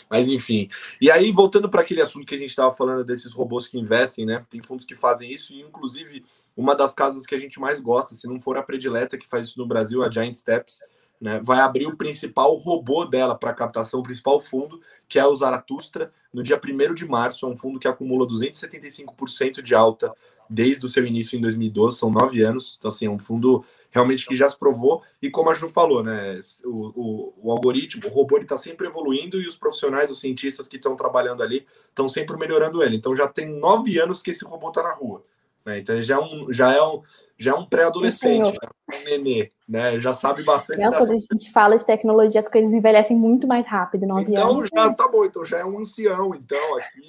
Mas 0.10 0.30
enfim. 0.30 0.70
E 1.00 1.10
aí, 1.10 1.32
voltando 1.32 1.70
para 1.70 1.82
aquele 1.82 2.02
assunto 2.02 2.26
que 2.26 2.36
a 2.36 2.38
gente 2.38 2.50
estava 2.50 2.74
falando 2.76 3.04
desses 3.04 3.32
robôs 3.34 3.68
que 3.68 3.78
investem, 3.78 4.26
né? 4.26 4.46
Tem 4.50 4.62
fundos 4.62 4.86
que 4.86 4.96
fazem 4.96 5.32
isso, 5.32 5.54
e 5.54 5.62
inclusive 5.62 6.26
uma 6.56 6.76
das 6.76 6.94
casas 6.94 7.26
que 7.26 7.36
a 7.36 7.40
gente 7.40 7.60
mais 7.60 7.80
gosta, 7.80 8.14
se 8.14 8.28
não 8.28 8.40
for 8.40 8.58
a 8.58 8.64
predileta 8.64 9.18
que 9.18 9.28
faz 9.28 9.48
isso 9.48 9.60
no 9.60 9.66
Brasil, 9.66 10.04
a 10.04 10.12
Giant 10.12 10.34
Steps, 10.34 10.82
né? 11.20 11.42
Vai 11.44 11.60
abrir 11.60 11.88
o 11.88 11.96
principal 11.96 12.54
robô 12.56 13.06
dela 13.06 13.36
para 13.36 13.54
captação, 13.54 14.02
o 14.02 14.04
principal 14.04 14.42
fundo, 14.42 14.82
que 15.08 15.18
é 15.18 15.26
o 15.26 15.36
Zaratustra, 15.36 16.12
no 16.34 16.44
dia 16.44 16.60
1 16.60 16.94
de 16.94 17.06
março. 17.06 17.46
É 17.46 17.50
um 17.50 17.56
fundo 17.56 17.80
que 17.80 17.88
acumula 17.88 18.28
275% 18.28 19.62
de 19.62 19.74
alta 19.74 20.14
desde 20.50 20.86
o 20.86 20.90
seu 20.90 21.06
início 21.06 21.38
em 21.38 21.42
2012, 21.42 21.98
são 21.98 22.12
nove 22.12 22.42
anos, 22.44 22.76
então 22.78 22.90
assim, 22.90 23.08
é 23.08 23.10
um 23.10 23.20
fundo 23.20 23.64
realmente 23.92 24.26
que 24.26 24.36
já 24.36 24.50
se 24.50 24.58
provou, 24.58 25.04
e 25.22 25.30
como 25.30 25.52
a 25.52 25.54
Ju 25.54 25.68
falou, 25.68 26.04
né, 26.04 26.40
o, 26.66 26.70
o, 26.70 27.34
o 27.44 27.52
algoritmo, 27.52 28.08
o 28.08 28.10
robô 28.10 28.40
está 28.40 28.58
sempre 28.58 28.88
evoluindo 28.88 29.40
e 29.40 29.48
os 29.48 29.56
profissionais, 29.56 30.10
os 30.10 30.20
cientistas 30.20 30.68
que 30.68 30.78
estão 30.78 30.96
trabalhando 30.96 31.44
ali, 31.44 31.66
estão 31.90 32.10
sempre 32.10 32.36
melhorando 32.36 32.82
ele, 32.82 32.96
então 32.96 33.16
já 33.16 33.28
tem 33.28 33.48
nove 33.48 34.00
anos 34.00 34.22
que 34.22 34.32
esse 34.32 34.44
robô 34.44 34.70
está 34.70 34.82
na 34.82 34.94
rua, 34.94 35.24
né, 35.64 35.78
então 35.78 35.96
ele 35.96 36.04
já 36.04 36.16
é 36.16 36.20
um, 36.20 36.52
já 36.52 36.74
é 36.74 36.82
um, 36.82 37.04
já 37.38 37.52
é 37.52 37.54
um 37.54 37.66
pré-adolescente, 37.66 38.52
né, 38.52 38.70
um 38.92 39.04
nenê, 39.04 39.52
né, 39.70 40.02
já 40.02 40.14
sabe 40.14 40.44
bastante. 40.44 40.82
Não, 40.82 40.92
quando 40.92 41.12
a 41.12 41.18
gente 41.18 41.52
fala 41.52 41.78
de 41.78 41.86
tecnologia, 41.86 42.40
as 42.40 42.48
coisas 42.48 42.74
envelhecem 42.74 43.16
muito 43.16 43.48
mais 43.48 43.68
rápido, 43.68 44.08
nove 44.08 44.32
então, 44.32 44.52
anos. 44.52 44.70
Então 44.72 44.86
já 44.86 44.94
tá 44.94 45.08
bom, 45.08 45.24
então 45.24 45.46
já 45.46 45.60
é 45.60 45.66
um 45.66 45.78
ancião, 45.78 46.34
então, 46.34 46.78
aqui, 46.78 47.08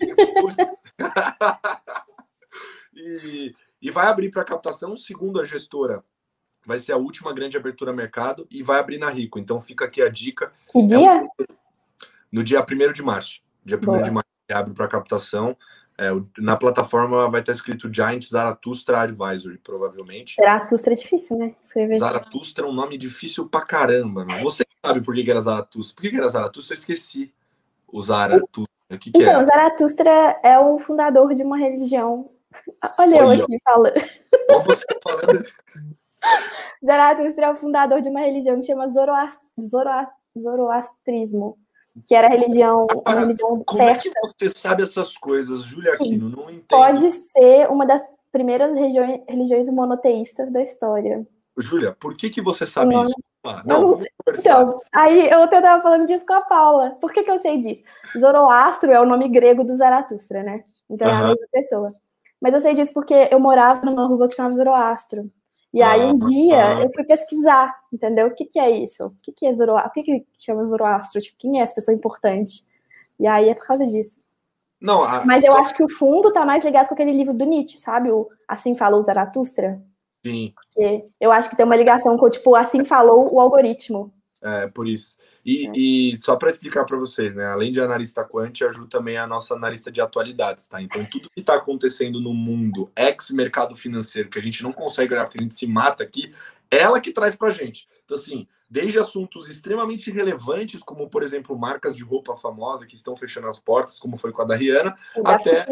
e, 2.97 3.55
e 3.81 3.91
vai 3.91 4.07
abrir 4.07 4.31
para 4.31 4.45
captação, 4.45 4.97
segundo 4.97 5.41
a 5.41 5.45
gestora. 5.45 6.05
Vai 6.67 6.81
ser 6.81 6.93
a 6.93 6.97
última 6.97 7.33
grande 7.33 7.57
abertura 7.57 7.91
a 7.91 7.95
mercado 7.95 8.47
e 8.51 8.63
vai 8.63 8.79
abrir 8.79 8.99
na 8.99 9.11
Rico. 9.11 9.39
Então 9.39 9.61
fica 9.61 9.85
aqui 9.85 10.01
a 10.01 10.09
dica. 10.09 10.53
Que 10.69 10.83
dia? 10.87 10.99
É 10.99 11.21
um... 11.21 11.29
no 12.33 12.43
dia 12.43 12.65
1 12.65 12.93
de 12.93 13.03
março. 13.03 13.43
Dia 13.65 13.77
1 13.77 14.03
de 14.03 14.11
março 14.11 14.29
abre 14.51 14.73
para 14.73 14.89
captação. 14.89 15.57
É, 15.97 16.09
na 16.39 16.57
plataforma 16.57 17.31
vai 17.31 17.41
estar 17.41 17.53
escrito 17.53 17.93
Giant 17.93 18.25
Zaratustra 18.25 19.03
Advisory, 19.03 19.59
provavelmente. 19.59 20.35
Zaratustra 20.37 20.93
é 20.93 20.97
difícil, 20.97 21.39
né? 21.39 21.55
Escrever. 21.63 21.99
Zaratustra 21.99 22.67
é 22.67 22.69
um 22.69 22.73
nome 22.73 22.99
difícil 22.99 23.49
pra 23.49 23.61
caramba. 23.61 24.25
Né? 24.25 24.41
Você 24.43 24.65
sabe 24.85 25.01
por 25.01 25.15
que 25.15 25.31
era 25.31 25.41
Zaratustra? 25.41 25.95
Por 25.95 26.11
que 26.11 26.17
era 26.17 26.29
Zaratustra? 26.29 26.75
Eu 26.75 26.79
esqueci. 26.79 27.33
O 27.87 28.03
Zaratustra. 28.03 28.75
O 28.91 28.99
que, 28.99 29.13
que 29.13 29.19
então, 29.19 29.41
é? 29.41 29.45
Zaratustra 29.45 30.41
é 30.43 30.59
o 30.59 30.79
fundador 30.79 31.33
de 31.33 31.43
uma 31.43 31.57
religião 31.57 32.31
Olha 32.99 33.17
eu 33.17 33.31
aqui 33.31 33.59
falando. 33.65 33.95
Olha 34.51 34.59
você 34.61 34.87
falando. 35.03 35.45
Zaratustra 36.85 37.47
é 37.47 37.51
o 37.51 37.57
fundador 37.57 38.01
de 38.01 38.09
uma 38.09 38.21
religião 38.21 38.61
que 38.61 38.67
chama 38.67 38.87
Zoroastrismo, 40.37 41.59
que 42.07 42.15
era 42.15 42.27
a 42.27 42.31
religião, 42.31 42.87
Agora, 42.91 43.21
religião 43.21 43.63
Como 43.65 43.79
persa. 43.79 43.95
é 43.95 43.99
que 43.99 44.11
você 44.21 44.49
sabe 44.49 44.83
essas 44.83 45.17
coisas, 45.17 45.63
Julia 45.63 45.93
Aquino? 45.95 46.31
Não 46.31 46.51
entendo. 46.51 46.67
Pode 46.69 47.13
ser 47.13 47.71
uma 47.71 47.87
das 47.87 48.03
primeiras 48.33 48.75
religiões, 48.75 49.21
religiões 49.29 49.69
monoteístas 49.69 50.51
da 50.53 50.63
história. 50.63 51.27
Júlia, 51.57 51.93
por 51.93 52.17
que, 52.17 52.31
que 52.31 52.43
você 52.43 52.67
sabe 52.67 53.01
isso? 53.01 53.15
Ah, 53.45 53.63
não, 53.65 53.91
vamos 53.91 54.09
Então, 54.39 54.81
aí 54.93 55.29
eu 55.31 55.45
estava 55.45 55.83
falando 55.83 56.07
disso 56.07 56.27
com 56.27 56.33
a 56.33 56.41
Paula. 56.41 56.97
Por 57.01 57.13
que, 57.13 57.23
que 57.23 57.31
eu 57.31 57.39
sei 57.39 57.59
disso? 57.59 57.83
Zoroastro 58.19 58.91
é 58.91 59.01
o 59.01 59.07
nome 59.07 59.29
grego 59.29 59.63
do 59.63 59.77
Zaratustra, 59.77 60.43
né? 60.43 60.65
Então 60.91 61.07
é 61.07 61.13
a 61.13 61.29
mesma 61.29 61.47
pessoa. 61.53 61.95
Mas 62.45 62.53
eu 62.53 62.61
sei 62.61 62.75
disso 62.75 62.93
porque 62.93 63.15
eu 63.31 63.41
morava 63.41 63.87
numa 63.87 64.07
rua 64.07 64.29
que 64.29 64.35
chamava 64.35 64.55
Zoroastro. 64.55 65.33
E 65.73 65.83
aí 65.83 66.03
um 66.03 66.19
dia 66.19 66.83
eu 66.83 66.93
fui 66.93 67.03
pesquisar, 67.03 67.75
entendeu? 67.91 68.27
O 68.27 68.35
que, 68.35 68.45
que 68.45 68.59
é 68.59 68.69
isso? 68.69 69.07
O 69.07 69.15
que, 69.23 69.33
que 69.33 69.47
é 69.47 69.53
Zoroastro? 69.55 70.03
O 70.03 70.05
que, 70.05 70.21
que 70.21 70.27
chama 70.39 70.63
Zoroastro? 70.67 71.23
Tipo, 71.23 71.39
quem 71.39 71.59
é 71.59 71.63
essa 71.63 71.75
pessoa 71.75 71.95
importante? 71.95 72.63
E 73.19 73.27
aí 73.27 73.49
é 73.49 73.55
por 73.55 73.67
causa 73.67 73.87
disso. 73.87 74.21
Não, 74.79 75.03
a... 75.03 75.25
Mas 75.25 75.43
eu 75.43 75.57
acho 75.57 75.75
que 75.75 75.83
o 75.83 75.89
fundo 75.89 76.31
tá 76.35 76.45
mais 76.45 76.63
ligado 76.63 76.89
com 76.89 76.93
aquele 76.93 77.13
livro 77.13 77.33
do 77.33 77.47
Nietzsche, 77.47 77.79
sabe? 77.79 78.11
O 78.11 78.29
Assim 78.47 78.75
Falou 78.75 79.01
Zaratustra. 79.01 79.81
Sim. 80.23 80.53
Porque 80.55 81.09
eu 81.19 81.33
acho 81.33 81.49
que 81.49 81.57
tem 81.57 81.65
uma 81.65 81.77
ligação 81.77 82.19
com, 82.19 82.29
tipo, 82.29 82.55
Assim 82.55 82.85
Falou 82.85 83.33
o 83.33 83.41
algoritmo. 83.41 84.13
É, 84.45 84.69
por 84.69 84.87
isso. 84.87 85.17
E, 85.43 85.67
é. 85.67 85.73
e 85.75 86.17
só 86.19 86.37
para 86.37 86.51
explicar 86.51 86.85
para 86.85 86.99
vocês, 86.99 87.35
né? 87.35 87.47
Além 87.47 87.73
de 87.73 87.81
analista 87.81 88.23
quant, 88.23 88.61
a 88.63 88.71
Ju 88.71 88.87
também 88.87 89.17
é 89.17 89.21
a 89.21 89.27
nossa 89.27 89.55
analista 89.55 89.91
de 89.91 90.03
atualidades, 90.03 90.69
tá? 90.69 90.83
Então, 90.83 91.03
tudo 91.07 91.31
que 91.31 91.41
está 91.41 91.55
acontecendo 91.55 92.21
no 92.21 92.35
mundo, 92.35 92.93
ex-mercado 92.95 93.75
financeiro, 93.75 94.29
que 94.29 94.39
a 94.39 94.43
gente 94.43 94.63
não 94.63 94.71
consegue 94.71 95.15
olhar 95.15 95.25
porque 95.25 95.39
a 95.39 95.43
gente 95.43 95.55
se 95.55 95.67
mata 95.67 96.03
aqui, 96.03 96.35
é 96.71 96.79
ela 96.79 97.01
que 97.01 97.11
traz 97.11 97.35
para 97.35 97.55
gente. 97.55 97.89
Então, 98.05 98.19
assim, 98.19 98.47
desde 98.69 98.99
assuntos 98.99 99.49
extremamente 99.49 100.11
relevantes, 100.11 100.83
como, 100.83 101.09
por 101.09 101.23
exemplo, 101.23 101.59
marcas 101.59 101.97
de 101.97 102.03
roupa 102.03 102.37
famosa 102.37 102.87
que 102.87 102.95
estão 102.95 103.17
fechando 103.17 103.49
as 103.49 103.59
portas, 103.59 103.99
como 103.99 104.19
foi 104.19 104.31
com 104.31 104.43
a 104.43 104.45
da 104.45 104.57
Rihanna, 104.57 104.95
até 105.25 105.65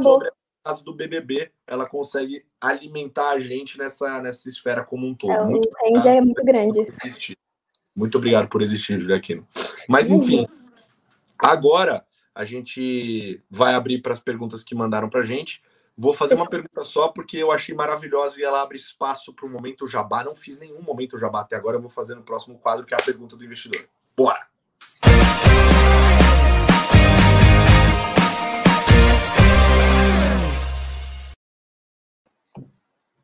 sobre 0.00 0.30
dados 0.64 0.82
do 0.82 0.94
BBB, 0.94 1.50
ela 1.66 1.88
consegue 1.88 2.44
alimentar 2.60 3.30
a 3.30 3.40
gente 3.40 3.76
nessa, 3.76 4.20
nessa 4.20 4.48
esfera 4.48 4.84
como 4.84 5.04
um 5.04 5.14
todo. 5.14 5.32
É, 5.32 5.44
muito 5.44 5.68
o 5.68 5.94
range 5.94 6.08
é 6.08 6.20
muito 6.20 6.44
grande. 6.44 6.86
Muito 8.00 8.16
obrigado 8.16 8.48
por 8.48 8.62
existir, 8.62 8.98
Juliaquino. 8.98 9.46
Mas, 9.86 10.10
enfim, 10.10 10.48
agora 11.38 12.02
a 12.34 12.46
gente 12.46 13.42
vai 13.50 13.74
abrir 13.74 14.00
para 14.00 14.14
as 14.14 14.20
perguntas 14.20 14.64
que 14.64 14.74
mandaram 14.74 15.06
para 15.06 15.20
a 15.20 15.22
gente. 15.22 15.62
Vou 15.98 16.14
fazer 16.14 16.32
uma 16.32 16.48
pergunta 16.48 16.82
só, 16.82 17.08
porque 17.08 17.36
eu 17.36 17.52
achei 17.52 17.74
maravilhosa 17.74 18.40
e 18.40 18.42
ela 18.42 18.62
abre 18.62 18.78
espaço 18.78 19.34
para 19.34 19.44
o 19.44 19.50
momento 19.50 19.86
jabá. 19.86 20.24
Não 20.24 20.34
fiz 20.34 20.58
nenhum 20.58 20.80
momento 20.80 21.18
jabá 21.18 21.42
até 21.42 21.56
agora, 21.56 21.76
eu 21.76 21.80
vou 21.82 21.90
fazer 21.90 22.14
no 22.14 22.22
próximo 22.22 22.58
quadro, 22.58 22.86
que 22.86 22.94
é 22.94 22.96
a 22.96 23.02
pergunta 23.02 23.36
do 23.36 23.44
investidor. 23.44 23.86
Bora! 24.16 24.46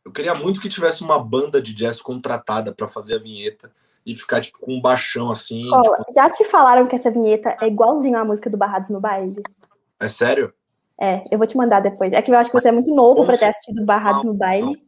Eu 0.05 0.13
queria 0.13 0.35
muito 0.35 0.61
que 0.61 0.69
tivesse 0.69 1.03
uma 1.03 1.19
banda 1.19 1.63
de 1.63 1.73
jazz 1.73 2.03
contratada 2.03 2.75
para 2.75 2.87
fazer 2.87 3.15
a 3.15 3.19
vinheta 3.19 3.73
e 4.07 4.15
ficar 4.15 4.41
tipo 4.41 4.61
com 4.61 4.73
um 4.73 4.81
baixão 4.81 5.31
assim. 5.33 5.69
Cola, 5.69 5.99
tipo... 5.99 6.13
Já 6.15 6.31
te 6.31 6.45
falaram 6.45 6.87
que 6.87 6.95
essa 6.95 7.11
vinheta 7.11 7.57
é 7.61 7.67
igualzinho 7.67 8.17
à 8.17 8.25
música 8.25 8.49
do 8.49 8.57
Barrados 8.57 8.89
no 8.89 9.01
Baile? 9.01 9.43
É 9.99 10.09
sério? 10.09 10.55
É, 10.99 11.25
eu 11.31 11.37
vou 11.37 11.47
te 11.47 11.57
mandar 11.57 11.81
depois. 11.81 12.13
É 12.13 12.23
que 12.23 12.31
eu 12.31 12.37
acho 12.37 12.51
que 12.51 12.59
você 12.59 12.69
é 12.69 12.73
muito 12.73 12.95
novo 12.95 13.27
para 13.27 13.37
ter 13.37 13.47
assistido 13.47 13.85
Barrados 13.85 14.23
no 14.23 14.33
Baile. 14.33 14.81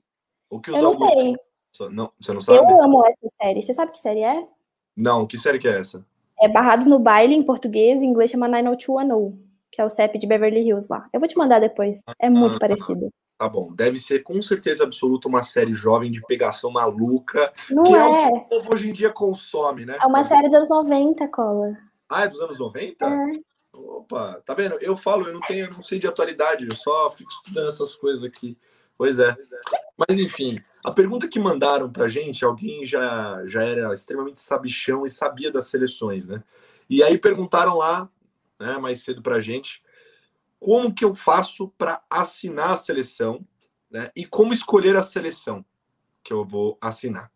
O 0.48 0.60
que 0.60 0.70
eu 0.70 0.80
não 0.80 0.92
sei. 0.92 1.36
Não, 1.90 2.10
você 2.18 2.32
não 2.32 2.40
sabe? 2.40 2.58
Eu 2.58 2.82
amo 2.82 3.04
essa 3.06 3.26
série. 3.42 3.60
Você 3.60 3.74
sabe 3.74 3.92
que 3.92 3.98
série 3.98 4.22
é? 4.22 4.46
Não, 4.96 5.26
que 5.26 5.36
série 5.36 5.58
que 5.58 5.68
é 5.68 5.78
essa? 5.78 6.06
É 6.40 6.48
Barrados 6.48 6.86
no 6.86 6.98
Baile 6.98 7.34
em 7.34 7.42
português, 7.42 8.00
em 8.00 8.06
inglês 8.06 8.30
chama 8.30 8.48
90210, 8.48 9.34
que 9.70 9.80
é 9.80 9.84
o 9.84 9.90
CEP 9.90 10.18
de 10.18 10.26
Beverly 10.26 10.60
Hills 10.60 10.86
lá. 10.88 11.06
Eu 11.12 11.20
vou 11.20 11.28
te 11.28 11.36
mandar 11.36 11.58
depois. 11.58 12.00
É 12.18 12.30
muito 12.30 12.56
ah, 12.56 12.60
parecido. 12.60 13.12
Tá 13.38 13.48
bom. 13.48 13.72
Deve 13.72 13.98
ser 13.98 14.24
com 14.24 14.42
certeza 14.42 14.82
absoluta 14.82 15.28
uma 15.28 15.44
série 15.44 15.72
jovem 15.72 16.10
de 16.10 16.20
pegação 16.22 16.72
maluca. 16.72 17.52
Não 17.70 17.84
que 17.84 17.94
é. 17.94 17.98
é 17.98 18.02
o 18.02 18.32
que 18.32 18.38
o 18.38 18.40
povo 18.48 18.74
hoje 18.74 18.90
em 18.90 18.92
dia 18.92 19.10
consome, 19.10 19.86
né? 19.86 19.96
É 20.02 20.06
uma 20.06 20.24
série 20.24 20.48
dos 20.48 20.54
anos 20.54 20.68
90, 20.68 21.28
Cola. 21.28 21.78
Ah, 22.08 22.24
é 22.24 22.28
dos 22.28 22.40
anos 22.40 22.58
90? 22.58 23.06
É. 23.06 23.40
Opa, 23.72 24.42
tá 24.44 24.54
vendo? 24.54 24.76
Eu 24.80 24.96
falo, 24.96 25.26
eu 25.26 25.32
não 25.32 25.40
tenho, 25.40 25.66
eu 25.66 25.72
não 25.72 25.82
sei 25.84 26.00
de 26.00 26.08
atualidade, 26.08 26.66
eu 26.68 26.74
só 26.74 27.08
fico 27.10 27.30
estudando 27.30 27.68
essas 27.68 27.94
coisas 27.94 28.24
aqui. 28.24 28.58
Pois 28.96 29.20
é. 29.20 29.36
Mas 29.96 30.18
enfim, 30.18 30.56
a 30.84 30.90
pergunta 30.90 31.28
que 31.28 31.38
mandaram 31.38 31.88
para 31.88 32.08
gente, 32.08 32.44
alguém 32.44 32.84
já, 32.84 33.46
já 33.46 33.62
era 33.62 33.94
extremamente 33.94 34.40
sabichão 34.40 35.06
e 35.06 35.10
sabia 35.10 35.52
das 35.52 35.68
seleções, 35.68 36.26
né? 36.26 36.42
E 36.90 37.04
aí 37.04 37.16
perguntaram 37.16 37.76
lá, 37.76 38.08
né, 38.58 38.78
mais 38.78 39.04
cedo 39.04 39.22
para 39.22 39.40
gente, 39.40 39.80
como 40.58 40.92
que 40.92 41.04
eu 41.04 41.14
faço 41.14 41.68
para 41.78 42.02
assinar 42.10 42.72
a 42.72 42.76
seleção, 42.76 43.44
né? 43.90 44.08
E 44.14 44.24
como 44.24 44.52
escolher 44.52 44.96
a 44.96 45.02
seleção 45.02 45.64
que 46.22 46.32
eu 46.32 46.44
vou 46.44 46.76
assinar. 46.80 47.30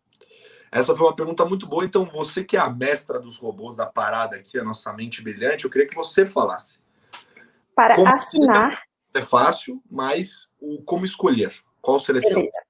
Essa 0.71 0.95
foi 0.95 1.05
uma 1.05 1.15
pergunta 1.15 1.45
muito 1.45 1.67
boa. 1.67 1.85
Então, 1.85 2.05
você 2.05 2.43
que 2.43 2.57
é 2.57 2.59
a 2.59 2.69
mestra 2.69 3.19
dos 3.19 3.37
robôs 3.37 3.75
da 3.75 3.85
parada 3.85 4.35
aqui, 4.35 4.57
a 4.57 4.63
nossa 4.63 4.91
mente 4.93 5.21
brilhante, 5.21 5.65
eu 5.65 5.69
queria 5.69 5.87
que 5.87 5.95
você 5.95 6.25
falasse. 6.25 6.79
Para 7.75 7.95
como 7.95 8.07
assinar. 8.07 8.83
É 9.13 9.21
fácil, 9.21 9.81
mas 9.89 10.49
o 10.59 10.81
como 10.81 11.05
escolher? 11.05 11.53
Qual 11.79 11.99
seleção? 11.99 12.41
Beleza. 12.41 12.63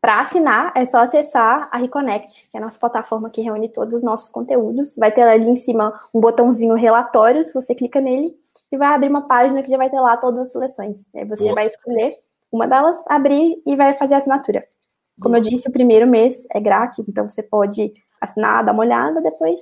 Para 0.00 0.20
assinar, 0.20 0.72
é 0.76 0.84
só 0.84 0.98
acessar 0.98 1.68
a 1.72 1.78
Reconnect, 1.78 2.50
que 2.50 2.56
é 2.56 2.60
a 2.60 2.62
nossa 2.64 2.78
plataforma 2.78 3.30
que 3.30 3.40
reúne 3.40 3.70
todos 3.70 3.94
os 3.94 4.02
nossos 4.02 4.28
conteúdos. 4.28 4.96
Vai 4.96 5.10
ter 5.10 5.22
ali 5.22 5.46
em 5.46 5.56
cima 5.56 5.98
um 6.12 6.20
botãozinho 6.20 6.74
relatórios, 6.74 7.52
você 7.52 7.74
clica 7.74 8.00
nele 8.00 8.36
e 8.70 8.76
vai 8.76 8.88
abrir 8.88 9.08
uma 9.08 9.26
página 9.26 9.62
que 9.62 9.70
já 9.70 9.76
vai 9.76 9.90
ter 9.90 10.00
lá 10.00 10.16
todas 10.16 10.46
as 10.46 10.52
seleções. 10.52 11.06
aí 11.14 11.24
você 11.24 11.44
Boa. 11.44 11.54
vai 11.54 11.66
escolher 11.66 12.16
uma 12.50 12.66
delas, 12.66 13.02
abrir 13.08 13.60
e 13.66 13.76
vai 13.76 13.94
fazer 13.94 14.14
a 14.14 14.18
assinatura. 14.18 14.64
Como 15.20 15.36
eu 15.36 15.40
disse, 15.40 15.68
o 15.68 15.72
primeiro 15.72 16.06
mês 16.06 16.44
é 16.50 16.60
grátis, 16.60 17.08
então 17.08 17.28
você 17.28 17.42
pode 17.42 17.92
assinar, 18.20 18.64
dar 18.64 18.72
uma 18.72 18.82
olhada, 18.82 19.20
depois 19.20 19.60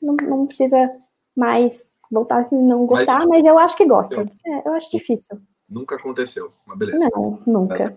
não, 0.00 0.14
não 0.14 0.46
precisa 0.46 0.90
mais 1.36 1.90
voltar 2.10 2.42
se 2.44 2.54
não 2.54 2.86
gostar, 2.86 3.18
mas, 3.20 3.26
mas 3.26 3.44
eu 3.44 3.58
acho 3.58 3.76
que 3.76 3.84
gosta. 3.84 4.22
É, 4.46 4.68
eu 4.68 4.72
acho 4.72 4.90
difícil. 4.90 5.38
Nunca 5.68 5.96
aconteceu, 5.96 6.52
mas 6.64 6.78
beleza. 6.78 7.08
Não, 7.12 7.38
nunca. 7.46 7.96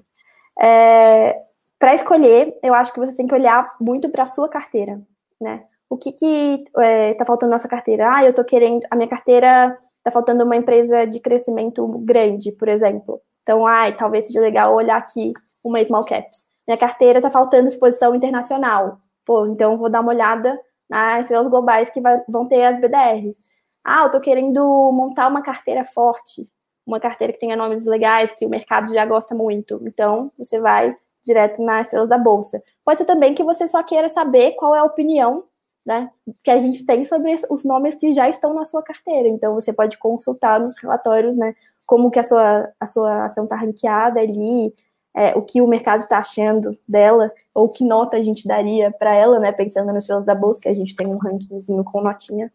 É, 0.59 1.41
para 1.77 1.93
escolher, 1.93 2.57
eu 2.61 2.73
acho 2.73 2.91
que 2.91 2.99
você 2.99 3.13
tem 3.13 3.27
que 3.27 3.33
olhar 3.33 3.75
muito 3.79 4.09
para 4.09 4.23
a 4.23 4.27
sua 4.27 4.49
carteira, 4.49 5.01
né? 5.39 5.63
O 5.89 5.97
que 5.97 6.11
que 6.11 6.65
é, 6.77 7.13
tá 7.13 7.25
faltando 7.25 7.49
na 7.49 7.55
nossa 7.55 7.67
carteira? 7.67 8.13
Ah, 8.13 8.23
eu 8.23 8.33
tô 8.33 8.43
querendo, 8.43 8.85
a 8.91 8.95
minha 8.95 9.07
carteira 9.07 9.77
tá 10.03 10.11
faltando 10.11 10.43
uma 10.43 10.55
empresa 10.55 11.05
de 11.05 11.19
crescimento 11.19 11.87
grande, 11.99 12.51
por 12.51 12.67
exemplo. 12.67 13.21
Então, 13.41 13.65
ai, 13.65 13.95
talvez 13.95 14.27
seja 14.27 14.41
legal 14.41 14.73
olhar 14.73 14.97
aqui 14.97 15.33
uma 15.63 15.83
small 15.83 16.05
caps. 16.05 16.45
Minha 16.67 16.77
carteira 16.77 17.21
tá 17.21 17.31
faltando 17.31 17.67
exposição 17.67 18.15
internacional. 18.15 18.99
Pô, 19.25 19.45
então 19.47 19.77
vou 19.77 19.89
dar 19.89 20.01
uma 20.01 20.11
olhada 20.11 20.59
nas 20.89 21.21
estrelas 21.21 21.47
globais 21.47 21.89
que 21.89 22.01
vai, 22.01 22.21
vão 22.27 22.47
ter 22.47 22.63
as 22.65 22.79
BDRs. 22.79 23.37
Ah, 23.83 24.03
eu 24.03 24.11
tô 24.11 24.19
querendo 24.19 24.59
montar 24.91 25.27
uma 25.27 25.41
carteira 25.41 25.83
forte, 25.83 26.47
uma 26.85 26.99
carteira 26.99 27.33
que 27.33 27.39
tenha 27.39 27.55
nomes 27.55 27.85
legais, 27.85 28.31
que 28.31 28.45
o 28.45 28.49
mercado 28.49 28.93
já 28.93 29.05
gosta 29.05 29.33
muito. 29.33 29.79
Então, 29.83 30.31
você 30.37 30.59
vai 30.59 30.95
direto 31.23 31.61
nas 31.61 31.87
estrelas 31.87 32.09
da 32.09 32.17
bolsa. 32.17 32.61
Pode 32.83 32.99
ser 32.99 33.05
também 33.05 33.33
que 33.33 33.43
você 33.43 33.67
só 33.67 33.83
queira 33.83 34.09
saber 34.09 34.51
qual 34.53 34.75
é 34.75 34.79
a 34.79 34.83
opinião 34.83 35.43
né, 35.85 36.09
que 36.43 36.51
a 36.51 36.59
gente 36.59 36.85
tem 36.85 37.03
sobre 37.05 37.35
os 37.49 37.63
nomes 37.63 37.95
que 37.95 38.13
já 38.13 38.29
estão 38.29 38.53
na 38.53 38.65
sua 38.65 38.83
carteira. 38.83 39.27
Então, 39.27 39.53
você 39.53 39.73
pode 39.73 39.97
consultar 39.97 40.59
nos 40.59 40.77
relatórios, 40.77 41.35
né, 41.35 41.55
como 41.85 42.11
que 42.11 42.19
a 42.19 42.23
sua, 42.23 42.71
a 42.79 42.87
sua 42.87 43.25
ação 43.25 43.45
está 43.45 43.55
ranqueada 43.55 44.19
ali, 44.19 44.73
é, 45.15 45.35
o 45.35 45.41
que 45.41 45.61
o 45.61 45.67
mercado 45.67 46.03
está 46.03 46.19
achando 46.19 46.77
dela, 46.87 47.31
ou 47.53 47.67
que 47.69 47.83
nota 47.83 48.17
a 48.17 48.21
gente 48.21 48.47
daria 48.47 48.91
para 48.91 49.13
ela, 49.13 49.39
né, 49.39 49.51
pensando 49.51 49.91
nos 49.91 50.03
estrelas 50.03 50.25
da 50.25 50.35
bolsa, 50.35 50.61
que 50.61 50.69
a 50.69 50.73
gente 50.73 50.95
tem 50.95 51.07
um 51.07 51.17
rankingzinho 51.17 51.83
com 51.83 52.01
notinha. 52.01 52.51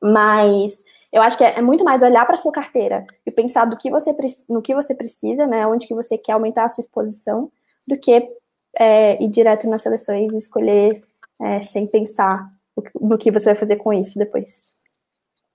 Mas 0.00 0.80
eu 1.12 1.22
acho 1.22 1.36
que 1.36 1.44
é, 1.44 1.58
é 1.58 1.62
muito 1.62 1.82
mais 1.84 2.02
olhar 2.02 2.24
para 2.24 2.34
a 2.34 2.38
sua 2.38 2.52
carteira 2.52 3.06
e 3.24 3.30
pensar 3.30 3.64
do 3.64 3.76
que 3.76 3.90
você, 3.90 4.14
no 4.48 4.62
que 4.62 4.74
você 4.74 4.94
precisa, 4.94 5.46
né, 5.46 5.66
onde 5.66 5.86
que 5.86 5.94
você 5.94 6.16
quer 6.16 6.32
aumentar 6.32 6.64
a 6.64 6.68
sua 6.68 6.82
exposição, 6.82 7.50
do 7.86 7.96
que 7.96 8.30
é, 8.78 9.22
ir 9.22 9.28
direto 9.28 9.68
nas 9.68 9.82
seleções 9.82 10.32
e 10.32 10.36
escolher 10.36 11.02
é, 11.40 11.60
sem 11.60 11.86
pensar 11.86 12.50
no 13.00 13.16
que 13.16 13.30
você 13.30 13.46
vai 13.46 13.54
fazer 13.54 13.76
com 13.76 13.92
isso 13.92 14.18
depois. 14.18 14.70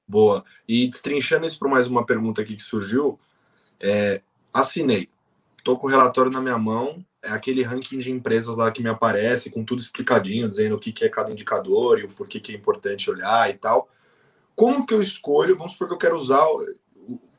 Boa. 0.07 0.43
E 0.67 0.87
destrinchando 0.87 1.45
isso 1.45 1.59
para 1.59 1.69
mais 1.69 1.87
uma 1.87 2.05
pergunta 2.05 2.41
aqui 2.41 2.55
que 2.55 2.63
surgiu, 2.63 3.19
é, 3.79 4.21
assinei. 4.53 5.09
Estou 5.57 5.77
com 5.77 5.87
o 5.87 5.89
relatório 5.89 6.31
na 6.31 6.41
minha 6.41 6.57
mão, 6.57 7.05
é 7.23 7.29
aquele 7.29 7.61
ranking 7.61 7.99
de 7.99 8.11
empresas 8.11 8.57
lá 8.57 8.71
que 8.71 8.81
me 8.81 8.89
aparece, 8.89 9.51
com 9.51 9.63
tudo 9.63 9.81
explicadinho, 9.81 10.49
dizendo 10.49 10.75
o 10.75 10.79
que, 10.79 10.91
que 10.91 11.05
é 11.05 11.09
cada 11.09 11.31
indicador 11.31 11.99
e 11.99 12.03
o 12.03 12.09
porquê 12.09 12.39
que 12.39 12.51
é 12.51 12.55
importante 12.55 13.09
olhar 13.09 13.49
e 13.49 13.53
tal. 13.53 13.87
Como 14.55 14.85
que 14.85 14.93
eu 14.93 15.01
escolho? 15.01 15.55
Vamos 15.55 15.73
supor 15.73 15.87
que 15.87 15.93
eu 15.93 15.99
quero 15.99 16.17
usar 16.17 16.45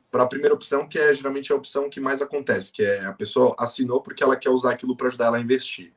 para 0.09 0.23
a 0.23 0.27
primeira 0.27 0.55
opção, 0.55 0.87
que 0.87 0.97
é 0.97 1.13
geralmente 1.13 1.51
a 1.51 1.55
opção 1.55 1.89
que 1.89 1.99
mais 1.99 2.21
acontece, 2.21 2.71
que 2.71 2.81
é 2.81 3.05
a 3.05 3.13
pessoa 3.13 3.55
assinou 3.59 4.01
porque 4.01 4.23
ela 4.23 4.35
quer 4.35 4.49
usar 4.49 4.71
aquilo 4.71 4.95
para 4.95 5.07
ajudar 5.07 5.25
ela 5.25 5.37
a 5.37 5.41
investir. 5.41 5.91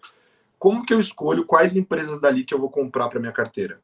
Como 0.58 0.84
que 0.84 0.92
eu 0.94 1.00
escolho 1.00 1.44
quais 1.44 1.76
empresas 1.76 2.20
dali 2.20 2.44
que 2.44 2.54
eu 2.54 2.58
vou 2.58 2.70
comprar 2.70 3.08
para 3.08 3.20
minha 3.20 3.32
carteira? 3.32 3.78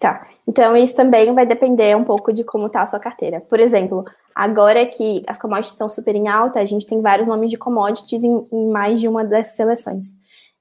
Tá. 0.00 0.26
Então, 0.46 0.76
isso 0.76 0.94
também 0.94 1.32
vai 1.34 1.46
depender 1.46 1.96
um 1.96 2.04
pouco 2.04 2.32
de 2.32 2.44
como 2.44 2.66
está 2.66 2.82
a 2.82 2.86
sua 2.86 2.98
carteira. 2.98 3.40
Por 3.40 3.58
exemplo, 3.58 4.04
agora 4.34 4.84
que 4.84 5.22
as 5.26 5.38
commodities 5.38 5.72
estão 5.72 5.88
super 5.88 6.14
em 6.14 6.28
alta, 6.28 6.60
a 6.60 6.66
gente 6.66 6.86
tem 6.86 7.00
vários 7.00 7.26
nomes 7.26 7.48
de 7.48 7.56
commodities 7.56 8.22
em, 8.22 8.46
em 8.52 8.70
mais 8.70 9.00
de 9.00 9.08
uma 9.08 9.24
dessas 9.24 9.56
seleções. 9.56 10.08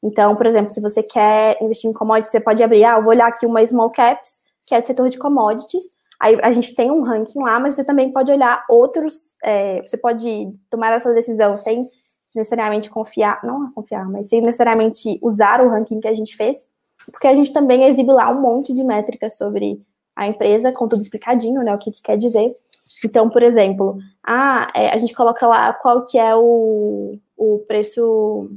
Então, 0.01 0.35
por 0.35 0.45
exemplo, 0.45 0.69
se 0.69 0.81
você 0.81 1.01
quer 1.01 1.57
investir 1.61 1.89
em 1.89 1.93
commodities, 1.93 2.31
você 2.31 2.39
pode 2.39 2.63
abrir, 2.63 2.85
ah, 2.85 2.97
eu 2.97 3.03
vou 3.03 3.11
olhar 3.11 3.27
aqui 3.27 3.45
uma 3.45 3.65
small 3.65 3.89
caps, 3.89 4.41
que 4.65 4.75
é 4.75 4.81
do 4.81 4.87
setor 4.87 5.09
de 5.09 5.17
commodities, 5.17 5.85
Aí 6.23 6.39
a 6.41 6.53
gente 6.53 6.73
tem 6.73 6.89
um 6.89 7.01
ranking 7.01 7.41
lá, 7.41 7.59
mas 7.59 7.75
você 7.75 7.83
também 7.83 8.09
pode 8.09 8.31
olhar 8.31 8.63
outros. 8.69 9.35
É, 9.43 9.81
você 9.81 9.97
pode 9.97 10.53
tomar 10.69 10.93
essa 10.93 11.13
decisão 11.13 11.57
sem 11.57 11.89
necessariamente 12.35 12.89
confiar, 12.89 13.39
não 13.43 13.71
confiar, 13.71 14.09
mas 14.09 14.29
sem 14.29 14.41
necessariamente 14.41 15.19
usar 15.21 15.61
o 15.61 15.69
ranking 15.69 15.99
que 15.99 16.07
a 16.07 16.15
gente 16.15 16.35
fez, 16.35 16.67
porque 17.11 17.27
a 17.27 17.35
gente 17.35 17.51
também 17.51 17.85
exibe 17.85 18.11
lá 18.11 18.29
um 18.29 18.41
monte 18.41 18.73
de 18.73 18.83
métricas 18.83 19.37
sobre 19.37 19.81
a 20.15 20.27
empresa, 20.27 20.71
com 20.71 20.87
tudo 20.87 21.01
explicadinho, 21.01 21.63
né? 21.63 21.73
O 21.73 21.77
que, 21.77 21.91
que 21.91 22.01
quer 22.01 22.17
dizer. 22.17 22.55
Então, 23.03 23.29
por 23.29 23.43
exemplo, 23.43 23.97
ah, 24.23 24.71
é, 24.75 24.89
a 24.89 24.97
gente 24.97 25.13
coloca 25.13 25.45
lá 25.47 25.73
qual 25.73 26.05
que 26.05 26.17
é 26.17 26.35
o, 26.35 27.17
o 27.35 27.59
preço, 27.67 28.49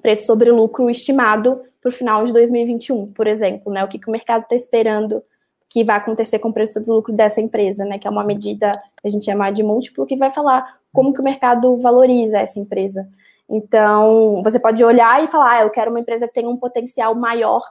preço 0.00 0.26
sobre 0.26 0.50
lucro 0.50 0.88
estimado 0.88 1.62
para 1.80 1.88
o 1.88 1.92
final 1.92 2.24
de 2.24 2.32
2021, 2.32 3.12
por 3.12 3.26
exemplo, 3.26 3.72
né? 3.72 3.84
O 3.84 3.88
que, 3.88 3.98
que 3.98 4.08
o 4.08 4.12
mercado 4.12 4.42
está 4.42 4.54
esperando 4.54 5.22
que 5.68 5.84
vai 5.84 5.96
acontecer 5.96 6.38
com 6.38 6.48
o 6.48 6.52
preço 6.52 6.80
do 6.80 6.92
lucro 6.92 7.12
dessa 7.12 7.40
empresa, 7.40 7.84
né? 7.84 7.98
Que 7.98 8.08
é 8.08 8.10
uma 8.10 8.24
medida 8.24 8.72
que 9.00 9.08
a 9.08 9.10
gente 9.10 9.24
chama 9.24 9.50
de 9.50 9.62
múltiplo, 9.62 10.06
que 10.06 10.16
vai 10.16 10.30
falar 10.30 10.78
como 10.92 11.12
que 11.12 11.20
o 11.20 11.24
mercado 11.24 11.76
valoriza 11.78 12.38
essa 12.38 12.58
empresa. 12.58 13.08
Então, 13.48 14.42
você 14.42 14.58
pode 14.58 14.82
olhar 14.84 15.22
e 15.22 15.26
falar, 15.26 15.52
ah, 15.52 15.62
eu 15.62 15.70
quero 15.70 15.90
uma 15.90 16.00
empresa 16.00 16.26
que 16.26 16.34
tenha 16.34 16.48
um 16.48 16.56
potencial 16.56 17.14
maior 17.14 17.62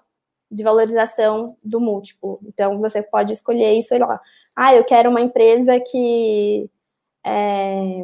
de 0.50 0.64
valorização 0.64 1.56
do 1.64 1.80
múltiplo. 1.80 2.40
Então, 2.46 2.80
você 2.80 3.02
pode 3.02 3.34
escolher 3.34 3.74
isso 3.74 3.94
e 3.94 4.00
lá. 4.00 4.20
Ah, 4.56 4.74
eu 4.74 4.84
quero 4.84 5.10
uma 5.10 5.22
empresa 5.22 5.80
que 5.80 6.70
é, 7.24 8.04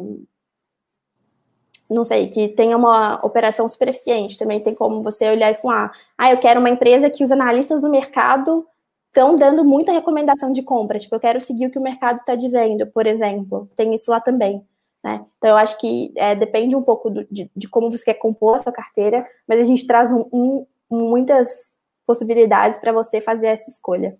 não 1.90 2.04
sei, 2.04 2.28
que 2.28 2.48
tenha 2.48 2.76
uma 2.76 3.24
operação 3.24 3.68
super 3.68 3.88
eficiente. 3.88 4.38
Também 4.38 4.60
tem 4.60 4.74
como 4.74 5.02
você 5.02 5.28
olhar 5.28 5.50
e 5.50 5.54
falar, 5.54 5.92
ah, 6.16 6.30
eu 6.30 6.38
quero 6.38 6.60
uma 6.60 6.70
empresa 6.70 7.10
que 7.10 7.24
os 7.24 7.32
analistas 7.32 7.82
do 7.82 7.90
mercado 7.90 8.66
estão 9.14 9.36
dando 9.36 9.64
muita 9.64 9.92
recomendação 9.92 10.52
de 10.52 10.60
compra. 10.60 10.98
Tipo, 10.98 11.14
eu 11.14 11.20
quero 11.20 11.40
seguir 11.40 11.66
o 11.66 11.70
que 11.70 11.78
o 11.78 11.82
mercado 11.82 12.18
está 12.18 12.34
dizendo, 12.34 12.84
por 12.88 13.06
exemplo. 13.06 13.70
Tem 13.76 13.94
isso 13.94 14.10
lá 14.10 14.20
também. 14.20 14.66
Né? 15.04 15.24
Então, 15.38 15.50
eu 15.50 15.56
acho 15.56 15.78
que 15.78 16.12
é, 16.16 16.34
depende 16.34 16.74
um 16.74 16.82
pouco 16.82 17.08
do, 17.08 17.24
de, 17.30 17.48
de, 17.54 17.68
como 17.68 17.90
você 17.90 18.04
quer 18.04 18.14
compor 18.14 18.56
a 18.56 18.58
sua 18.58 18.72
carteira, 18.72 19.24
mas 19.46 19.60
a 19.60 19.64
gente 19.64 19.86
traz 19.86 20.10
um, 20.10 20.24
um, 20.32 20.66
muitas 20.90 21.48
possibilidades 22.04 22.80
para 22.80 22.92
você 22.92 23.20
fazer 23.20 23.48
essa 23.48 23.70
escolha. 23.70 24.18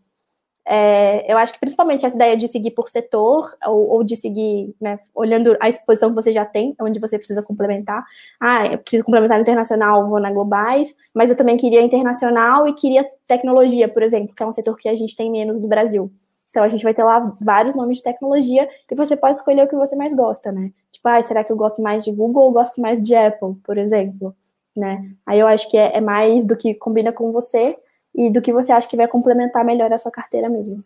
É, 0.66 1.30
eu 1.30 1.36
acho 1.36 1.52
que 1.52 1.60
principalmente 1.60 2.06
essa 2.06 2.16
ideia 2.16 2.36
de 2.36 2.48
seguir 2.48 2.70
por 2.70 2.88
setor, 2.88 3.54
ou, 3.66 3.88
ou, 3.90 4.04
de 4.04 4.16
seguir, 4.16 4.74
né, 4.80 4.98
olhando 5.14 5.56
a 5.60 5.68
exposição 5.68 6.08
que 6.08 6.14
você 6.14 6.32
já 6.32 6.44
tem, 6.44 6.74
onde 6.80 6.98
você 6.98 7.18
precisa 7.18 7.42
complementar. 7.42 8.02
Ah, 8.40 8.66
eu 8.66 8.78
preciso 8.78 9.04
complementar 9.04 9.40
internacional, 9.40 10.08
vou 10.08 10.18
na 10.18 10.32
globais, 10.32 10.94
mas 11.12 11.28
eu 11.28 11.36
também 11.36 11.56
queria 11.56 11.82
internacional 11.82 12.66
e 12.66 12.74
queria 12.74 13.06
tecnologia, 13.26 13.88
por 13.88 14.02
exemplo, 14.02 14.34
que 14.34 14.42
é 14.42 14.46
um 14.46 14.52
setor 14.52 14.76
que 14.78 14.88
a 14.88 14.96
gente 14.96 15.14
tem 15.14 15.30
menos 15.30 15.60
do 15.60 15.68
Brasil. 15.68 16.10
Então 16.48 16.62
a 16.62 16.68
gente 16.68 16.84
vai 16.84 16.94
ter 16.94 17.02
lá 17.02 17.36
vários 17.40 17.74
nomes 17.74 17.98
de 17.98 18.04
tecnologia 18.04 18.68
e 18.90 18.94
você 18.94 19.16
pode 19.16 19.38
escolher 19.38 19.64
o 19.64 19.68
que 19.68 19.74
você 19.74 19.96
mais 19.96 20.14
gosta, 20.14 20.52
né? 20.52 20.70
Tipo, 20.92 21.08
ah, 21.08 21.22
será 21.22 21.42
que 21.44 21.52
eu 21.52 21.56
gosto 21.56 21.82
mais 21.82 22.04
de 22.04 22.12
Google 22.12 22.44
ou 22.44 22.52
gosto 22.52 22.80
mais 22.80 23.02
de 23.02 23.14
Apple, 23.14 23.56
por 23.64 23.76
exemplo? 23.76 24.34
Né? 24.74 25.10
Aí 25.26 25.38
eu 25.38 25.46
acho 25.46 25.68
que 25.68 25.76
é, 25.76 25.96
é 25.96 26.00
mais 26.00 26.44
do 26.44 26.56
que 26.56 26.74
combina 26.74 27.12
com 27.12 27.32
você 27.32 27.76
e 28.14 28.30
do 28.30 28.40
que 28.40 28.52
você 28.52 28.72
acha 28.72 28.88
que 28.88 28.96
vai 28.96 29.08
complementar 29.08 29.64
melhor 29.64 29.92
a 29.92 29.98
sua 29.98 30.12
carteira 30.12 30.48
mesmo. 30.48 30.82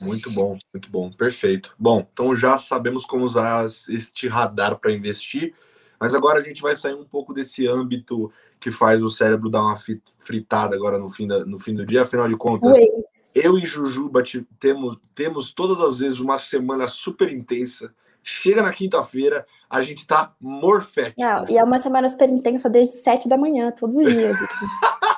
Muito 0.00 0.30
bom, 0.30 0.56
muito 0.72 0.90
bom, 0.90 1.10
perfeito. 1.10 1.74
Bom, 1.78 2.06
então 2.12 2.36
já 2.36 2.56
sabemos 2.58 3.04
como 3.04 3.24
usar 3.24 3.66
este 3.88 4.28
radar 4.28 4.78
para 4.78 4.92
investir, 4.92 5.54
mas 5.98 6.14
agora 6.14 6.40
a 6.40 6.42
gente 6.42 6.62
vai 6.62 6.76
sair 6.76 6.94
um 6.94 7.04
pouco 7.04 7.34
desse 7.34 7.66
âmbito 7.66 8.30
que 8.60 8.70
faz 8.70 9.02
o 9.02 9.08
cérebro 9.08 9.50
dar 9.50 9.62
uma 9.62 9.76
fritada 10.18 10.76
agora 10.76 10.98
no 10.98 11.08
fim, 11.08 11.26
da, 11.26 11.44
no 11.44 11.58
fim 11.58 11.74
do 11.74 11.84
dia. 11.84 12.02
Afinal 12.02 12.28
de 12.28 12.36
contas, 12.36 12.76
Sim. 12.76 12.86
eu 13.34 13.58
e 13.58 13.66
Jujuba 13.66 14.22
temos, 14.60 15.00
temos 15.14 15.52
todas 15.52 15.80
as 15.80 15.98
vezes 15.98 16.20
uma 16.20 16.38
semana 16.38 16.86
super 16.86 17.32
intensa, 17.32 17.92
Chega 18.30 18.62
na 18.62 18.72
quinta-feira, 18.74 19.46
a 19.70 19.80
gente 19.80 20.06
tá 20.06 20.34
morfético. 20.38 21.18
Não, 21.18 21.48
e 21.48 21.56
é 21.56 21.64
uma 21.64 21.78
semana 21.78 22.10
super 22.10 22.28
intensa 22.28 22.68
desde 22.68 22.96
sete 22.96 23.26
da 23.26 23.38
manhã, 23.38 23.72
todos 23.72 23.96
os 23.96 24.04
dias. 24.04 24.36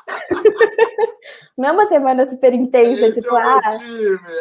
Não 1.60 1.68
é 1.68 1.72
uma 1.72 1.84
semana 1.84 2.24
super 2.24 2.54
intensa, 2.54 3.06
Esse 3.06 3.20
tipo, 3.20 3.36
é 3.36 3.42
ah. 3.42 3.60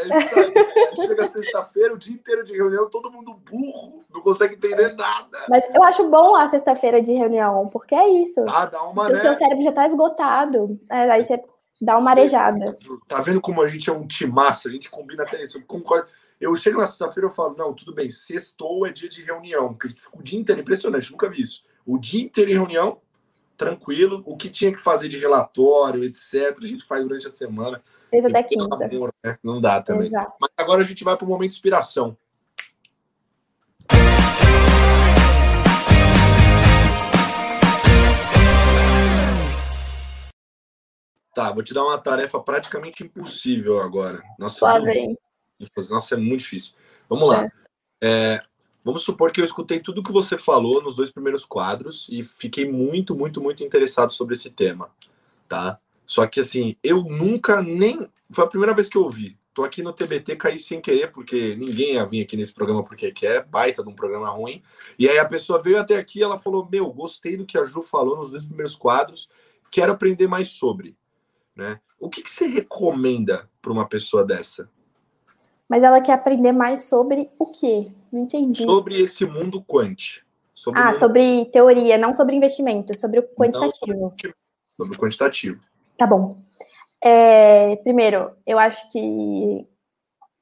É. 0.09 1.05
Chega 1.05 1.25
sexta-feira, 1.25 1.93
o 1.93 1.97
dia 1.97 2.13
inteiro 2.13 2.45
de 2.45 2.53
reunião, 2.53 2.89
todo 2.89 3.11
mundo 3.11 3.33
burro, 3.33 4.01
não 4.09 4.21
consegue 4.21 4.55
entender 4.55 4.95
nada. 4.95 5.37
mas 5.49 5.67
eu 5.75 5.83
acho 5.83 6.09
bom 6.09 6.33
a 6.37 6.47
sexta-feira 6.47 7.01
de 7.01 7.11
reunião, 7.11 7.67
porque 7.67 7.93
é 7.93 8.07
isso. 8.07 8.45
Tá, 8.45 8.67
dá 8.67 8.81
uma, 8.83 9.03
o 9.03 9.17
seu 9.17 9.31
né? 9.31 9.35
cérebro 9.35 9.61
já 9.61 9.73
tá 9.73 9.85
esgotado, 9.85 10.79
é, 10.89 11.11
aí 11.11 11.25
você 11.25 11.43
dá 11.81 11.97
uma 11.97 12.11
arejada. 12.11 12.77
Tá 13.05 13.21
vendo 13.21 13.41
como 13.41 13.61
a 13.61 13.67
gente 13.67 13.89
é 13.89 13.93
um 13.93 14.07
timaço? 14.07 14.69
A 14.69 14.71
gente 14.71 14.89
combina 14.89 15.23
até 15.23 15.43
isso. 15.43 15.57
Eu 15.57 15.63
concordo. 15.67 16.07
Eu 16.39 16.55
chego 16.55 16.79
na 16.79 16.87
sexta-feira 16.87 17.29
e 17.29 17.35
falo, 17.35 17.53
não, 17.57 17.73
tudo 17.73 17.93
bem, 17.93 18.09
sextou 18.09 18.87
é 18.87 18.93
dia 18.93 19.09
de 19.09 19.21
reunião, 19.21 19.73
porque 19.73 19.89
fica 19.89 20.17
o 20.17 20.23
dia 20.23 20.39
inteiro, 20.39 20.61
impressionante, 20.61 21.11
nunca 21.11 21.27
vi 21.27 21.41
isso. 21.41 21.65
O 21.85 21.97
dia 21.97 22.23
inteiro 22.23 22.49
em 22.49 22.53
reunião, 22.53 23.01
tranquilo, 23.59 24.23
o 24.25 24.37
que 24.37 24.49
tinha 24.49 24.71
que 24.71 24.79
fazer 24.79 25.09
de 25.09 25.19
relatório, 25.19 26.05
etc., 26.05 26.57
a 26.63 26.65
gente 26.65 26.83
faz 26.85 27.03
durante 27.03 27.27
a 27.27 27.29
semana. 27.29 27.83
Fez 28.09 28.25
até 28.25 28.41
quinta. 28.41 28.85
amor, 28.85 29.13
né? 29.23 29.37
Não 29.43 29.59
dá 29.59 29.81
também. 29.81 30.07
Exato. 30.07 30.33
Mas 30.39 30.49
agora 30.57 30.81
a 30.81 30.85
gente 30.85 31.03
vai 31.03 31.17
para 31.17 31.25
o 31.25 31.27
momento 31.27 31.51
inspiração. 31.51 32.17
Tá, 41.35 41.51
vou 41.51 41.61
te 41.61 41.73
dar 41.73 41.83
uma 41.83 41.97
tarefa 41.97 42.39
praticamente 42.39 43.03
impossível 43.03 43.81
agora. 43.81 44.21
Nossa, 44.39 44.65
Lá 44.65 44.77
eu 44.77 44.83
vem. 44.83 45.17
nossa, 45.89 46.15
é 46.15 46.17
muito 46.17 46.39
difícil. 46.39 46.73
Vamos 47.07 47.29
lá. 47.29 47.47
É, 48.01 48.41
vamos 48.89 49.03
supor 49.03 49.31
que 49.31 49.39
eu 49.39 49.45
escutei 49.45 49.79
tudo 49.79 50.01
que 50.01 50.11
você 50.11 50.35
falou 50.35 50.81
nos 50.81 50.95
dois 50.95 51.11
primeiros 51.11 51.45
quadros 51.45 52.07
e 52.09 52.23
fiquei 52.23 52.69
muito, 52.69 53.15
muito, 53.15 53.39
muito 53.39 53.63
interessado 53.63 54.11
sobre 54.11 54.33
esse 54.33 54.49
tema, 54.49 54.89
tá? 55.47 55.79
Só 56.03 56.25
que 56.25 56.39
assim, 56.39 56.75
eu 56.83 57.03
nunca 57.03 57.61
nem. 57.61 58.09
Foi 58.31 58.43
a 58.43 58.47
primeira 58.47 58.73
vez 58.73 58.89
que 58.89 58.97
eu 58.97 59.03
ouvi. 59.03 59.37
Tô 59.53 59.63
aqui 59.63 59.83
no 59.83 59.93
TBT, 59.93 60.35
caí 60.37 60.57
sem 60.57 60.81
querer, 60.81 61.11
porque 61.11 61.55
ninguém 61.55 61.93
ia 61.93 62.05
vir 62.05 62.23
aqui 62.23 62.35
nesse 62.35 62.51
programa 62.51 62.83
porque 62.83 63.11
quer, 63.11 63.45
baita 63.45 63.83
de 63.83 63.89
um 63.89 63.93
programa 63.93 64.27
ruim. 64.29 64.63
E 64.97 65.07
aí 65.07 65.19
a 65.19 65.25
pessoa 65.25 65.61
veio 65.61 65.79
até 65.79 65.97
aqui 65.97 66.23
ela 66.23 66.39
falou: 66.39 66.67
Meu, 66.71 66.91
gostei 66.91 67.37
do 67.37 67.45
que 67.45 67.59
a 67.59 67.65
Ju 67.65 67.83
falou 67.83 68.17
nos 68.17 68.31
dois 68.31 68.43
primeiros 68.43 68.75
quadros, 68.75 69.29
quero 69.69 69.91
aprender 69.91 70.27
mais 70.27 70.49
sobre. 70.49 70.97
Né? 71.55 71.79
O 71.99 72.09
que, 72.09 72.23
que 72.23 72.31
você 72.31 72.47
recomenda 72.47 73.47
para 73.61 73.71
uma 73.71 73.87
pessoa 73.87 74.25
dessa? 74.25 74.67
Mas 75.69 75.83
ela 75.83 76.01
quer 76.01 76.13
aprender 76.13 76.51
mais 76.51 76.81
sobre 76.85 77.29
o 77.37 77.45
quê? 77.45 77.91
Não 78.11 78.23
entendi. 78.23 78.63
Sobre 78.63 78.99
esse 78.99 79.23
mundo 79.25 79.61
quant. 79.61 80.21
Sobre 80.55 80.79
Ah, 80.79 80.85
mundo- 80.87 80.95
sobre 80.97 81.45
teoria, 81.45 81.97
não 81.97 82.11
sobre 82.11 82.35
investimento, 82.35 82.97
sobre 82.99 83.19
o 83.19 83.23
quantitativo. 83.23 84.13
sobre 84.75 84.95
o 84.95 84.99
quantitativo. 84.99 85.61
Tá 85.97 86.07
bom. 86.07 86.37
É, 87.03 87.75
primeiro, 87.77 88.31
eu 88.45 88.57
acho 88.59 88.89
que. 88.91 89.65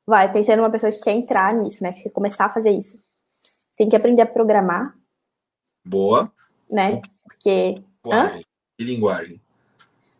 Vai, 0.05 0.32
pensando 0.32 0.57
numa 0.59 0.69
pessoa 0.71 0.91
que 0.91 1.01
quer 1.01 1.11
entrar 1.11 1.53
nisso, 1.53 1.84
né? 1.84 1.91
Que 1.91 2.03
quer 2.03 2.11
começar 2.11 2.45
a 2.45 2.49
fazer 2.49 2.71
isso. 2.71 2.99
Tem 3.75 3.89
que 3.89 3.95
aprender 3.95 4.21
a 4.21 4.25
programar, 4.25 4.95
Boa. 5.86 6.32
né? 6.69 7.01
Porque 7.23 7.82
Linguagem. 8.05 8.45
E 8.80 8.84
linguagem. 8.84 9.41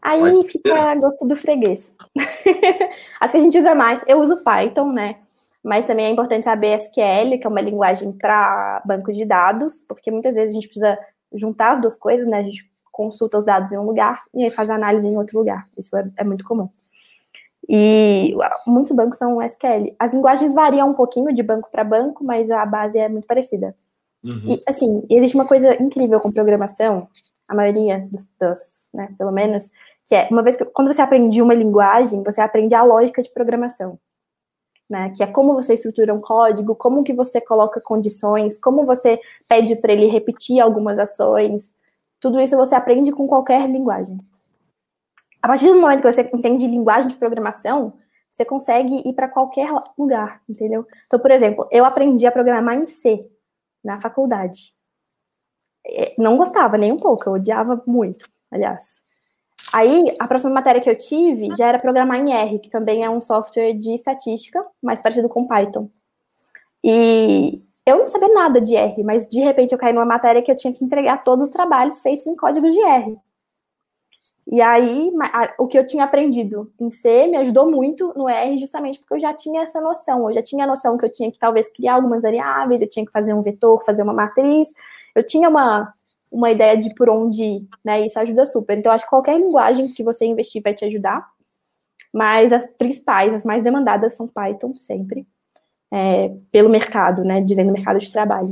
Aí 0.07 0.21
Vai 0.21 0.43
fica 0.43 0.73
a 0.73 0.95
gosto 0.95 1.27
do 1.27 1.35
freguês. 1.35 1.93
As 3.19 3.31
que 3.31 3.37
a 3.37 3.39
gente 3.39 3.57
usa 3.57 3.75
mais, 3.75 4.03
eu 4.07 4.19
uso 4.19 4.43
Python, 4.43 4.91
né? 4.91 5.17
Mas 5.63 5.85
também 5.85 6.05
é 6.05 6.09
importante 6.09 6.43
saber 6.43 6.75
SQL, 6.75 7.39
que 7.39 7.45
é 7.45 7.49
uma 7.49 7.61
linguagem 7.61 8.11
para 8.11 8.81
banco 8.85 9.11
de 9.11 9.25
dados, 9.25 9.83
porque 9.87 10.09
muitas 10.09 10.35
vezes 10.35 10.51
a 10.51 10.53
gente 10.53 10.67
precisa 10.67 10.97
juntar 11.33 11.73
as 11.73 11.81
duas 11.81 11.97
coisas, 11.97 12.27
né? 12.27 12.39
A 12.39 12.43
gente 12.43 12.69
consulta 12.91 13.37
os 13.37 13.45
dados 13.45 13.71
em 13.71 13.77
um 13.77 13.85
lugar 13.85 14.23
e 14.33 14.43
aí 14.43 14.49
faz 14.49 14.69
a 14.69 14.75
análise 14.75 15.07
em 15.07 15.17
outro 15.17 15.37
lugar. 15.37 15.67
Isso 15.77 15.95
é, 15.95 16.09
é 16.17 16.23
muito 16.23 16.45
comum. 16.45 16.69
E 17.69 18.33
muitos 18.65 18.91
bancos 18.91 19.17
são 19.17 19.41
SQL. 19.41 19.93
As 19.99 20.13
linguagens 20.13 20.53
variam 20.53 20.89
um 20.89 20.93
pouquinho 20.93 21.33
de 21.33 21.43
banco 21.43 21.69
para 21.69 21.83
banco, 21.83 22.23
mas 22.23 22.49
a 22.49 22.65
base 22.65 22.97
é 22.97 23.09
muito 23.09 23.27
parecida. 23.27 23.75
Uhum. 24.23 24.53
E, 24.53 24.63
assim, 24.65 25.05
existe 25.09 25.35
uma 25.35 25.45
coisa 25.45 25.73
incrível 25.81 26.19
com 26.19 26.31
programação, 26.31 27.07
a 27.47 27.55
maioria 27.55 28.07
dos, 28.11 28.25
dos 28.39 28.87
né, 28.93 29.13
pelo 29.17 29.31
menos, 29.31 29.69
que 30.07 30.15
é, 30.15 30.27
uma 30.31 30.41
vez 30.41 30.55
que, 30.55 30.63
quando 30.65 30.91
você 30.91 31.01
aprende 31.01 31.41
uma 31.41 31.53
linguagem, 31.53 32.23
você 32.23 32.39
aprende 32.39 32.73
a 32.73 32.81
lógica 32.81 33.21
de 33.21 33.29
programação, 33.29 33.99
né, 34.89 35.11
que 35.15 35.21
é 35.21 35.27
como 35.27 35.53
você 35.53 35.73
estrutura 35.73 36.13
um 36.13 36.21
código, 36.21 36.73
como 36.75 37.03
que 37.03 37.13
você 37.13 37.41
coloca 37.41 37.81
condições, 37.81 38.57
como 38.57 38.85
você 38.85 39.19
pede 39.49 39.75
para 39.75 39.91
ele 39.91 40.07
repetir 40.07 40.61
algumas 40.61 40.97
ações, 40.97 41.75
tudo 42.21 42.39
isso 42.39 42.55
você 42.55 42.73
aprende 42.73 43.11
com 43.11 43.27
qualquer 43.27 43.69
linguagem. 43.69 44.17
A 45.41 45.47
partir 45.49 45.67
do 45.67 45.75
momento 45.75 46.01
que 46.01 46.11
você 46.11 46.21
entende 46.33 46.65
linguagem 46.65 47.09
de 47.09 47.17
programação, 47.17 47.93
você 48.31 48.45
consegue 48.45 49.07
ir 49.07 49.13
para 49.13 49.27
qualquer 49.27 49.69
lugar, 49.97 50.41
entendeu? 50.47 50.87
Então, 51.05 51.19
por 51.19 51.31
exemplo, 51.31 51.67
eu 51.69 51.83
aprendi 51.83 52.25
a 52.25 52.31
programar 52.31 52.75
em 52.75 52.87
C, 52.87 53.29
na 53.83 53.99
faculdade. 53.99 54.73
É, 55.85 56.15
Não 56.17 56.37
gostava 56.37 56.77
nem 56.77 56.91
um 56.91 56.97
pouco, 56.97 57.27
eu 57.27 57.33
odiava 57.33 57.83
muito, 57.85 58.29
aliás. 58.49 59.05
Aí, 59.74 60.15
a 60.18 60.28
próxima 60.28 60.53
matéria 60.53 60.82
que 60.82 60.89
eu 60.89 60.97
tive 60.97 61.49
já 61.57 61.68
era 61.68 61.80
programar 61.80 62.20
em 62.20 62.34
R, 62.34 62.59
que 62.59 62.70
também 62.70 63.03
é 63.03 63.09
um 63.09 63.20
software 63.20 63.74
de 63.74 63.93
estatística, 63.93 64.65
mais 64.82 64.99
parecido 64.99 65.28
com 65.28 65.47
Python. 65.47 65.89
E 66.84 67.61
eu 67.86 67.97
não 67.97 68.07
sabia 68.07 68.30
nada 68.30 68.61
de 68.61 68.76
R, 68.76 69.03
mas 69.03 69.28
de 69.28 69.39
repente 69.39 69.74
eu 69.74 69.78
caí 69.78 69.93
numa 69.93 70.05
matéria 70.05 70.41
que 70.41 70.51
eu 70.51 70.55
tinha 70.55 70.74
que 70.74 70.84
entregar 70.84 71.24
todos 71.24 71.45
os 71.45 71.49
trabalhos 71.49 71.99
feitos 71.99 72.28
em 72.28 72.36
código 72.36 72.70
de 72.70 72.80
R. 72.80 73.18
E 74.49 74.61
aí, 74.61 75.11
o 75.59 75.68
que 75.68 75.78
eu 75.78 75.86
tinha 75.86 76.05
aprendido 76.05 76.72
em 76.80 76.89
C 76.89 77.28
me 77.28 77.36
ajudou 77.36 77.70
muito 77.70 78.13
no 78.15 78.30
R, 78.30 78.57
justamente 78.59 78.99
porque 78.99 79.15
eu 79.15 79.20
já 79.20 79.34
tinha 79.34 79.63
essa 79.63 79.82
noção. 79.82 80.30
Eu 80.30 80.34
já 80.34 80.41
tinha 80.41 80.63
a 80.63 80.68
noção 80.68 80.97
que 80.97 81.03
eu 81.03 81.11
tinha 81.11 81.30
que 81.30 81.38
talvez 81.38 81.68
criar 81.68 81.95
algumas 81.95 82.22
variáveis, 82.22 82.82
eu 82.82 82.89
tinha 82.89 83.05
que 83.05 83.11
fazer 83.11 83.34
um 83.34 83.41
vetor, 83.41 83.84
fazer 83.84 84.03
uma 84.03 84.13
matriz. 84.13 84.70
Eu 85.13 85.26
tinha 85.26 85.49
uma, 85.49 85.93
uma 86.32 86.51
ideia 86.51 86.78
de 86.78 86.93
por 86.95 87.09
onde 87.09 87.43
ir, 87.43 87.67
né? 87.84 88.05
Isso 88.05 88.19
ajuda 88.19 88.45
super. 88.45 88.78
Então, 88.78 88.91
acho 88.91 89.05
que 89.05 89.09
qualquer 89.09 89.39
linguagem 89.39 89.88
que 89.88 90.03
você 90.03 90.25
investir 90.25 90.61
vai 90.61 90.73
te 90.73 90.86
ajudar. 90.86 91.28
Mas 92.13 92.53
as 92.53 92.65
principais, 92.78 93.34
as 93.34 93.43
mais 93.45 93.63
demandadas 93.63 94.15
são 94.15 94.28
Python, 94.28 94.73
sempre. 94.80 95.25
é, 95.91 96.32
pelo 96.51 96.69
mercado, 96.69 97.23
né? 97.23 97.41
Dizendo 97.41 97.71
mercado 97.73 97.99
de 97.99 98.11
trabalho. 98.11 98.49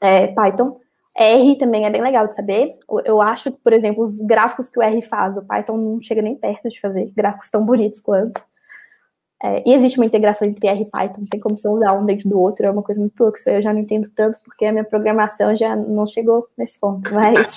É, 0.00 0.28
Python. 0.28 0.80
R 1.16 1.56
também 1.58 1.84
é 1.84 1.90
bem 1.90 2.00
legal 2.00 2.28
de 2.28 2.34
saber. 2.34 2.78
Eu 3.04 3.20
acho, 3.20 3.50
por 3.52 3.72
exemplo, 3.72 4.02
os 4.02 4.18
gráficos 4.18 4.68
que 4.68 4.78
o 4.78 4.82
R 4.82 5.02
faz, 5.02 5.36
o 5.36 5.42
Python 5.44 5.76
não 5.76 6.00
chega 6.00 6.22
nem 6.22 6.36
perto 6.36 6.68
de 6.68 6.80
fazer 6.80 7.10
gráficos 7.14 7.50
tão 7.50 7.64
bonitos 7.64 8.00
quanto. 8.00 8.40
É, 9.42 9.62
e 9.68 9.72
existe 9.72 9.98
uma 9.98 10.06
integração 10.06 10.48
entre 10.48 10.66
R 10.66 10.82
e 10.82 10.84
Python, 10.84 11.20
não 11.20 11.26
tem 11.26 11.38
como 11.38 11.56
você 11.56 11.68
usar 11.68 11.92
um 11.92 12.04
dentro 12.04 12.28
do 12.28 12.40
outro, 12.40 12.66
é 12.66 12.70
uma 12.70 12.82
coisa 12.82 13.00
muito 13.00 13.18
louca. 13.20 13.38
Isso 13.38 13.48
eu 13.48 13.62
já 13.62 13.72
não 13.72 13.80
entendo 13.80 14.10
tanto, 14.10 14.38
porque 14.44 14.64
a 14.64 14.72
minha 14.72 14.84
programação 14.84 15.54
já 15.54 15.76
não 15.76 16.06
chegou 16.06 16.48
nesse 16.56 16.78
ponto, 16.78 17.08
mas, 17.14 17.56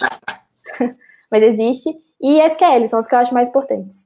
mas 1.29 1.43
existe. 1.43 1.89
E 2.21 2.39
SQL 2.39 2.87
são 2.87 2.99
os 2.99 3.07
que 3.07 3.15
eu 3.15 3.19
acho 3.19 3.33
mais 3.33 3.49
importantes 3.49 4.05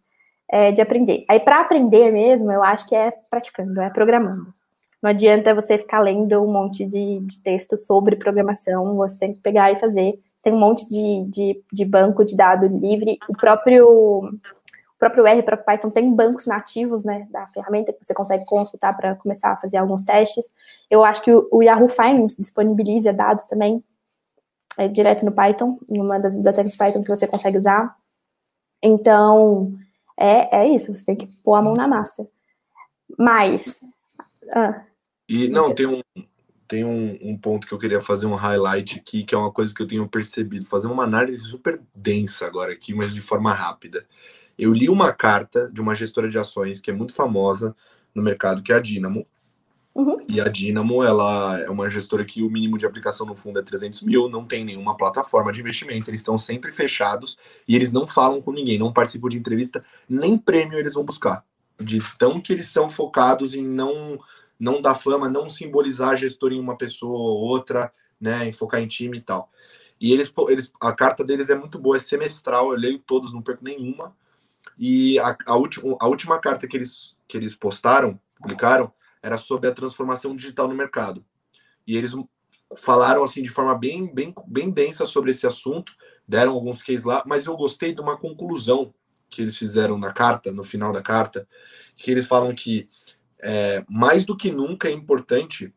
é, 0.50 0.72
de 0.72 0.82
aprender. 0.82 1.26
Aí, 1.28 1.40
para 1.40 1.60
aprender 1.60 2.12
mesmo, 2.12 2.52
eu 2.52 2.64
acho 2.64 2.88
que 2.88 2.96
é 2.96 3.12
praticando, 3.30 3.82
é 3.82 3.90
programando. 3.90 4.54
Não 5.02 5.10
adianta 5.10 5.54
você 5.54 5.78
ficar 5.78 6.00
lendo 6.00 6.42
um 6.42 6.52
monte 6.52 6.86
de, 6.86 7.20
de 7.20 7.40
texto 7.44 7.78
sobre 7.78 8.16
programação, 8.16 8.96
você 8.96 9.20
tem 9.20 9.34
que 9.34 9.40
pegar 9.40 9.72
e 9.72 9.80
fazer. 9.80 10.10
Tem 10.42 10.54
um 10.54 10.60
monte 10.60 10.88
de, 10.88 11.26
de, 11.30 11.64
de 11.72 11.86
banco 11.86 12.24
de 12.24 12.36
dados 12.36 12.72
livre. 12.72 13.20
O 13.28 13.34
próprio, 13.34 14.30
próprio 15.06 15.28
R, 15.28 15.44
próprio 15.44 15.66
Python 15.66 15.90
tem 15.92 16.14
bancos 16.14 16.48
nativos, 16.48 17.04
né, 17.04 17.28
da 17.30 17.46
ferramenta 17.48 17.94
que 17.94 18.04
você 18.04 18.14
consegue 18.14 18.46
consultar 18.46 18.96
para 18.98 19.16
começar 19.16 19.52
a 19.52 19.58
fazer 19.58 19.78
alguns 19.78 20.02
testes. 20.02 20.46
Eu 20.90 21.04
acho 21.06 21.22
que 21.22 21.32
o, 21.32 21.48
o 21.52 21.62
Yahoo 21.62 21.88
Finance 21.88 22.36
disponibiliza 22.38 23.14
dados 23.14 23.46
também 23.46 23.84
é, 24.78 24.88
direto 24.88 25.24
no 25.24 25.32
Python, 25.32 25.78
em 25.88 26.02
uma 26.02 26.20
das 26.20 26.34
bibliotecas 26.34 26.76
Python 26.76 27.04
que 27.04 27.10
você 27.10 27.28
consegue 27.28 27.58
usar. 27.58 27.96
Então, 28.82 29.74
é, 30.18 30.62
é 30.62 30.68
isso, 30.68 30.94
você 30.94 31.06
tem 31.06 31.16
que 31.16 31.28
pôr 31.44 31.54
a 31.54 31.62
mão 31.62 31.76
na 31.76 31.88
massa. 31.88 32.28
Mas. 33.18 33.80
Ah, 34.52 34.82
E 35.30 35.48
não, 35.48 35.74
tem 35.74 35.86
um, 35.86 36.02
tem 36.68 36.84
um, 36.84 37.18
um 37.22 37.38
ponto 37.38 37.68
que 37.68 37.74
eu 37.74 37.80
queria 37.80 38.02
fazer 38.02 38.26
um 38.26 38.36
highlight 38.36 39.00
aqui, 39.00 39.24
que 39.24 39.36
é 39.36 39.38
uma 39.38 39.52
coisa 39.52 39.74
que 39.74 39.82
eu 39.82 39.88
tenho 39.88 40.08
percebido, 40.08 40.66
fazer 40.66 40.88
uma 40.88 41.04
análise 41.04 41.44
super 41.44 41.80
densa 41.94 42.48
agora 42.48 42.74
aqui, 42.74 42.94
mas 42.94 43.14
de 43.14 43.22
forma 43.22 43.54
rápida. 43.54 44.06
Eu 44.58 44.74
li 44.74 44.90
uma 44.90 45.12
carta 45.12 45.70
de 45.72 45.82
uma 45.82 45.96
gestora 45.96 46.30
de 46.30 46.38
ações 46.38 46.80
que 46.80 46.90
é 46.90 46.94
muito 46.94 47.14
famosa 47.14 47.76
no 48.14 48.22
mercado, 48.22 48.64
que 48.64 48.72
é 48.72 48.76
a 48.76 48.80
Dynamo. 48.80 49.28
Uhum. 49.94 50.18
E 50.28 50.42
a 50.42 50.50
Dynamo, 50.50 51.04
ela 51.04 51.60
é 51.60 51.70
uma 51.70 51.90
gestora 51.90 52.26
que 52.26 52.44
o 52.44 52.50
mínimo 52.50 52.78
de 52.78 52.86
aplicação 52.86 53.26
no 53.26 53.36
fundo 53.36 53.60
é 53.60 53.62
300 53.62 54.02
mil, 54.04 54.28
não 54.30 54.46
tem 54.46 54.66
nenhuma 54.66 54.98
plataforma 54.98 55.52
de 55.52 55.62
investimento, 55.62 56.10
eles 56.10 56.22
estão 56.22 56.38
sempre 56.38 56.72
fechados 56.72 57.38
e 57.68 57.76
eles 57.76 57.94
não 57.94 58.06
falam 58.06 58.42
com 58.42 58.52
ninguém, 58.52 58.78
não 58.78 58.92
participam 58.92 59.30
de 59.30 59.38
entrevista, 59.38 59.84
nem 60.08 60.38
prêmio 60.38 60.78
eles 60.78 60.94
vão 60.94 61.06
buscar. 61.06 61.46
De 61.80 62.02
tão 62.18 62.42
que 62.42 62.52
eles 62.52 62.68
são 62.68 62.90
focados 62.90 63.54
em 63.54 63.66
não 63.66 64.20
não 64.58 64.82
dar 64.82 64.96
fama, 64.96 65.30
não 65.30 65.50
simbolizar 65.50 66.16
gestor 66.16 66.54
em 66.54 66.60
uma 66.60 66.78
pessoa 66.78 67.18
ou 67.18 67.42
outra, 67.42 67.92
né? 68.20 68.48
Em 68.48 68.54
focar 68.54 68.82
em 68.82 68.88
time 68.88 69.18
e 69.18 69.22
tal. 69.22 69.50
E 70.00 70.12
eles, 70.12 70.34
eles, 70.50 70.74
a 70.82 70.94
carta 70.94 71.24
deles 71.24 71.50
é 71.50 71.56
muito 71.56 71.80
boa, 71.80 71.98
é 71.98 72.00
semestral, 72.00 72.72
eu 72.72 72.78
leio 72.78 73.00
todos, 73.00 73.34
não 73.34 73.42
perco 73.42 73.64
nenhuma. 73.64 74.16
E 74.78 75.18
a, 75.20 75.36
a, 75.48 75.56
última, 75.56 75.98
a 76.00 76.08
última 76.08 76.40
carta 76.40 76.68
que 76.68 76.76
eles, 76.76 77.16
que 77.28 77.38
eles 77.38 77.56
postaram, 77.56 78.20
publicaram, 78.36 78.92
era 79.22 79.38
sobre 79.38 79.70
a 79.70 79.74
transformação 79.74 80.36
digital 80.36 80.68
no 80.68 80.76
mercado. 80.76 81.26
E 81.88 81.98
eles 81.98 82.14
falaram 82.78 83.24
assim 83.24 83.42
de 83.42 83.50
forma 83.50 83.78
bem, 83.78 84.14
bem, 84.14 84.34
bem 84.48 84.70
densa 84.70 85.06
sobre 85.06 85.32
esse 85.32 85.48
assunto, 85.48 85.94
deram 86.28 86.54
alguns 86.54 86.82
cases 86.82 87.04
lá, 87.04 87.24
mas 87.26 87.46
eu 87.46 87.56
gostei 87.56 87.94
de 87.94 88.02
uma 88.02 88.18
conclusão 88.18 88.94
que 89.30 89.42
eles 89.42 89.58
fizeram 89.58 89.98
na 89.98 90.14
carta, 90.14 90.52
no 90.52 90.64
final 90.64 90.92
da 90.92 91.02
carta, 91.02 91.48
que 91.96 92.12
eles 92.12 92.26
falam 92.26 92.54
que 92.54 92.90
é, 93.40 93.84
mais 93.90 94.26
do 94.26 94.36
que 94.36 94.52
nunca 94.52 94.88
é 94.88 94.92
importante 94.92 95.74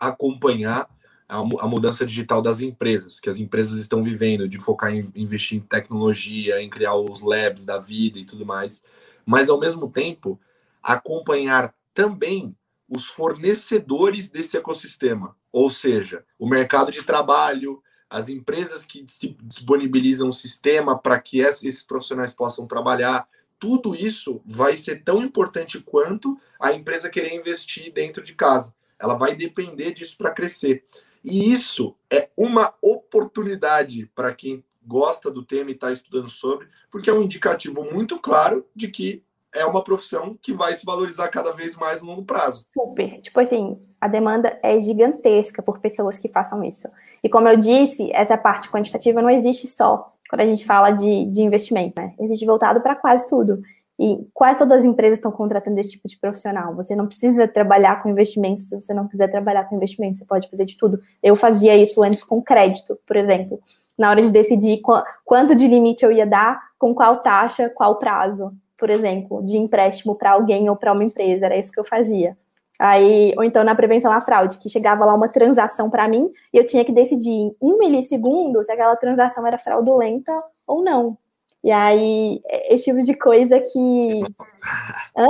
acompanhar 0.00 0.88
a, 1.28 1.66
mudança 1.66 2.06
digital 2.06 2.40
das 2.40 2.60
empresas, 2.60 3.20
que 3.20 3.28
as 3.28 3.36
empresas 3.36 3.78
estão 3.78 4.02
vivendo, 4.02 4.48
de 4.48 4.58
focar 4.58 4.94
em 4.94 5.12
investir 5.14 5.58
em 5.58 5.60
tecnologia, 5.60 6.62
em 6.62 6.70
criar 6.70 6.94
os 6.94 7.20
labs 7.20 7.66
da 7.66 7.78
vida 7.78 8.18
e 8.18 8.24
tudo 8.24 8.46
mais, 8.46 8.82
mas 9.26 9.50
ao 9.50 9.60
mesmo 9.60 9.90
tempo 9.90 10.40
acompanhar 10.82 11.74
também 11.92 12.56
os 12.88 13.06
fornecedores 13.06 14.30
desse 14.30 14.56
ecossistema, 14.56 15.36
ou 15.52 15.68
seja, 15.68 16.24
o 16.38 16.48
mercado 16.48 16.90
de 16.90 17.02
trabalho, 17.02 17.82
as 18.08 18.30
empresas 18.30 18.86
que 18.86 19.04
disponibilizam 19.42 20.30
o 20.30 20.32
sistema 20.32 20.98
para 20.98 21.20
que 21.20 21.40
esses 21.40 21.82
profissionais 21.82 22.32
possam 22.32 22.66
trabalhar, 22.66 23.28
tudo 23.58 23.94
isso 23.94 24.40
vai 24.46 24.76
ser 24.76 25.04
tão 25.04 25.22
importante 25.22 25.78
quanto 25.80 26.38
a 26.58 26.72
empresa 26.72 27.10
querer 27.10 27.34
investir 27.34 27.92
dentro 27.92 28.22
de 28.22 28.34
casa. 28.34 28.72
Ela 28.98 29.14
vai 29.14 29.34
depender 29.34 29.92
disso 29.92 30.16
para 30.16 30.30
crescer. 30.30 30.84
E 31.24 31.52
isso 31.52 31.94
é 32.10 32.28
uma 32.36 32.74
oportunidade 32.82 34.10
para 34.14 34.34
quem 34.34 34.64
gosta 34.86 35.30
do 35.30 35.44
tema 35.44 35.70
e 35.70 35.74
está 35.74 35.92
estudando 35.92 36.30
sobre, 36.30 36.66
porque 36.90 37.10
é 37.10 37.12
um 37.12 37.22
indicativo 37.22 37.84
muito 37.84 38.18
claro 38.18 38.64
de 38.74 38.88
que 38.88 39.22
é 39.54 39.64
uma 39.64 39.82
profissão 39.82 40.36
que 40.40 40.52
vai 40.52 40.74
se 40.74 40.84
valorizar 40.84 41.28
cada 41.28 41.52
vez 41.52 41.74
mais 41.74 42.02
no 42.02 42.08
longo 42.08 42.24
prazo. 42.24 42.66
Super. 42.72 43.20
Tipo 43.20 43.40
assim, 43.40 43.78
a 44.00 44.08
demanda 44.08 44.58
é 44.62 44.78
gigantesca 44.80 45.62
por 45.62 45.78
pessoas 45.78 46.18
que 46.18 46.28
façam 46.28 46.62
isso. 46.62 46.88
E 47.22 47.28
como 47.28 47.48
eu 47.48 47.56
disse, 47.56 48.10
essa 48.12 48.36
parte 48.36 48.70
quantitativa 48.70 49.22
não 49.22 49.30
existe 49.30 49.68
só 49.68 50.14
quando 50.28 50.42
a 50.42 50.46
gente 50.46 50.64
fala 50.66 50.90
de, 50.90 51.24
de 51.26 51.42
investimento, 51.42 52.00
né? 52.00 52.14
Existe 52.20 52.44
voltado 52.44 52.80
para 52.82 52.94
quase 52.94 53.26
tudo. 53.28 53.62
E 53.98 54.24
quase 54.32 54.58
todas 54.58 54.78
as 54.78 54.84
empresas 54.84 55.18
estão 55.18 55.32
contratando 55.32 55.78
esse 55.80 55.90
tipo 55.90 56.08
de 56.08 56.16
profissional. 56.16 56.74
Você 56.76 56.94
não 56.94 57.06
precisa 57.06 57.48
trabalhar 57.48 58.02
com 58.02 58.08
investimentos 58.08 58.68
se 58.68 58.80
você 58.80 58.94
não 58.94 59.08
quiser 59.08 59.28
trabalhar 59.28 59.64
com 59.64 59.76
investimentos, 59.76 60.20
você 60.20 60.26
pode 60.26 60.48
fazer 60.48 60.64
de 60.64 60.76
tudo. 60.76 61.00
Eu 61.22 61.34
fazia 61.34 61.76
isso 61.76 62.02
antes 62.02 62.22
com 62.22 62.40
crédito, 62.40 62.98
por 63.06 63.16
exemplo. 63.16 63.60
Na 63.98 64.10
hora 64.10 64.22
de 64.22 64.30
decidir 64.30 64.80
qu 64.80 64.92
quanto 65.24 65.54
de 65.54 65.66
limite 65.66 66.04
eu 66.04 66.12
ia 66.12 66.26
dar, 66.26 66.60
com 66.78 66.94
qual 66.94 67.16
taxa, 67.16 67.68
qual 67.68 67.98
prazo 67.98 68.52
por 68.78 68.88
exemplo, 68.88 69.44
de 69.44 69.58
empréstimo 69.58 70.14
para 70.14 70.30
alguém 70.30 70.70
ou 70.70 70.76
para 70.76 70.92
uma 70.92 71.02
empresa, 71.02 71.46
era 71.46 71.58
isso 71.58 71.72
que 71.72 71.80
eu 71.80 71.84
fazia. 71.84 72.38
Aí, 72.78 73.34
ou 73.36 73.42
então 73.42 73.64
na 73.64 73.74
prevenção 73.74 74.12
à 74.12 74.20
fraude, 74.20 74.56
que 74.58 74.68
chegava 74.68 75.04
lá 75.04 75.12
uma 75.12 75.28
transação 75.28 75.90
para 75.90 76.06
mim 76.06 76.30
e 76.54 76.58
eu 76.58 76.64
tinha 76.64 76.84
que 76.84 76.92
decidir 76.92 77.32
em 77.32 77.56
um 77.60 77.76
milissegundo 77.76 78.62
se 78.62 78.70
aquela 78.70 78.94
transação 78.94 79.44
era 79.44 79.58
fraudulenta 79.58 80.32
ou 80.64 80.82
não. 80.84 81.18
E 81.62 81.70
aí, 81.70 82.40
é, 82.46 82.74
esse 82.74 82.84
tipo 82.84 83.00
de 83.00 83.14
coisa 83.14 83.60
que. 83.60 84.20
Hã? 85.16 85.28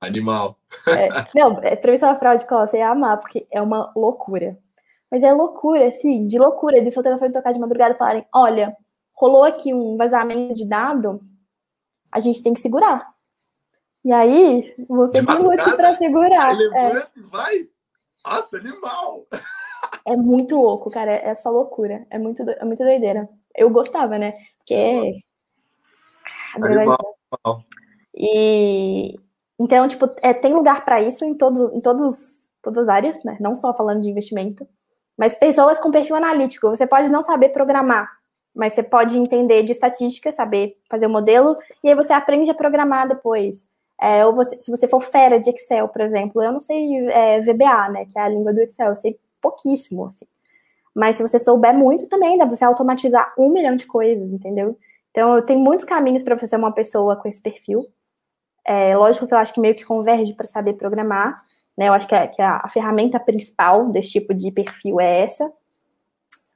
Animal. 0.00 0.58
É, 0.88 1.08
não, 1.34 1.58
é, 1.62 1.76
prevenção 1.76 2.10
à 2.10 2.16
fraude, 2.16 2.46
que 2.46 2.54
você 2.54 2.78
ia 2.78 2.90
amar, 2.90 3.18
porque 3.18 3.46
é 3.50 3.60
uma 3.60 3.92
loucura. 3.96 4.58
Mas 5.10 5.22
é 5.22 5.32
loucura, 5.32 5.88
assim, 5.88 6.26
de 6.26 6.38
loucura, 6.38 6.82
de 6.82 6.90
seu 6.90 7.02
telefone 7.02 7.32
tocar 7.32 7.52
de 7.52 7.58
madrugada 7.58 7.94
e 7.94 7.98
falarem: 7.98 8.26
olha, 8.34 8.76
rolou 9.14 9.44
aqui 9.44 9.72
um 9.72 9.96
vazamento 9.96 10.54
de 10.54 10.68
dado 10.68 11.20
a 12.14 12.20
gente 12.20 12.40
tem 12.40 12.54
que 12.54 12.60
segurar. 12.60 13.12
E 14.04 14.12
aí, 14.12 14.72
você 14.88 15.24
tem 15.24 15.38
muito 15.38 15.76
para 15.76 15.96
segurar. 15.96 16.56
Levanta 16.56 17.10
é. 17.16 17.18
e 17.18 17.22
vai. 17.22 17.68
Nossa, 18.24 18.56
animal! 18.56 19.26
É 20.06 20.16
muito 20.16 20.54
louco, 20.54 20.90
cara. 20.90 21.10
É 21.10 21.34
só 21.34 21.50
loucura. 21.50 22.06
É 22.10 22.18
muito, 22.18 22.48
é 22.48 22.64
muito 22.64 22.84
doideira. 22.84 23.28
Eu 23.56 23.68
gostava, 23.68 24.16
né? 24.16 24.32
Porque. 24.58 25.12
Animal. 26.56 26.96
E 28.14 29.18
então, 29.58 29.86
tipo, 29.88 30.10
é, 30.20 30.32
tem 30.32 30.52
lugar 30.52 30.84
para 30.84 31.00
isso 31.02 31.24
em, 31.24 31.34
todos, 31.34 31.72
em 31.72 31.80
todos, 31.80 32.40
todas 32.62 32.84
as 32.84 32.88
áreas, 32.88 33.24
né? 33.24 33.36
Não 33.40 33.54
só 33.54 33.72
falando 33.72 34.02
de 34.02 34.10
investimento, 34.10 34.66
mas 35.16 35.34
pessoas 35.34 35.78
com 35.78 35.90
perfil 35.90 36.16
analítico. 36.16 36.68
Você 36.68 36.86
pode 36.86 37.08
não 37.08 37.22
saber 37.22 37.50
programar, 37.50 38.10
mas 38.54 38.74
você 38.74 38.82
pode 38.82 39.16
entender 39.16 39.62
de 39.62 39.72
estatística, 39.72 40.32
saber 40.32 40.76
fazer 40.90 41.06
o 41.06 41.10
modelo, 41.10 41.56
e 41.82 41.88
aí 41.88 41.94
você 41.94 42.12
aprende 42.12 42.50
a 42.50 42.54
programar 42.54 43.08
depois. 43.08 43.66
É, 44.00 44.26
ou 44.26 44.34
você, 44.34 44.60
se 44.60 44.70
você 44.70 44.88
for 44.88 45.00
fera 45.00 45.38
de 45.38 45.50
Excel, 45.50 45.88
por 45.88 46.00
exemplo, 46.00 46.42
eu 46.42 46.52
não 46.52 46.60
sei 46.60 47.08
é, 47.08 47.40
VBA, 47.40 47.88
né, 47.90 48.06
que 48.06 48.18
é 48.18 48.22
a 48.22 48.28
língua 48.28 48.52
do 48.52 48.60
Excel, 48.60 48.88
eu 48.88 48.96
sei 48.96 49.18
pouquíssimo, 49.40 50.06
assim. 50.06 50.26
Mas 50.92 51.16
se 51.16 51.22
você 51.22 51.38
souber 51.38 51.74
muito 51.74 52.08
também, 52.08 52.38
dá 52.38 52.46
pra 52.46 52.54
você 52.54 52.64
automatizar 52.64 53.32
um 53.38 53.50
milhão 53.50 53.76
de 53.76 53.86
coisas, 53.86 54.30
entendeu? 54.30 54.76
Então, 55.14 55.36
eu 55.36 55.42
tenho 55.42 55.60
muitos 55.60 55.84
caminhos 55.84 56.24
para 56.24 56.36
ser 56.36 56.56
uma 56.56 56.72
pessoa 56.72 57.14
com 57.14 57.28
esse 57.28 57.40
perfil. 57.40 57.86
É, 58.66 58.96
lógico 58.96 59.28
que 59.28 59.32
eu 59.32 59.38
acho 59.38 59.54
que 59.54 59.60
meio 59.60 59.76
que 59.76 59.84
converge 59.84 60.34
para 60.34 60.44
saber 60.44 60.72
programar, 60.72 61.44
né? 61.78 61.86
Eu 61.88 61.92
acho 61.92 62.08
que, 62.08 62.16
a, 62.16 62.26
que 62.26 62.42
a 62.42 62.68
ferramenta 62.68 63.20
principal 63.20 63.90
desse 63.90 64.10
tipo 64.10 64.34
de 64.34 64.50
perfil 64.50 65.00
é 65.00 65.20
essa, 65.20 65.48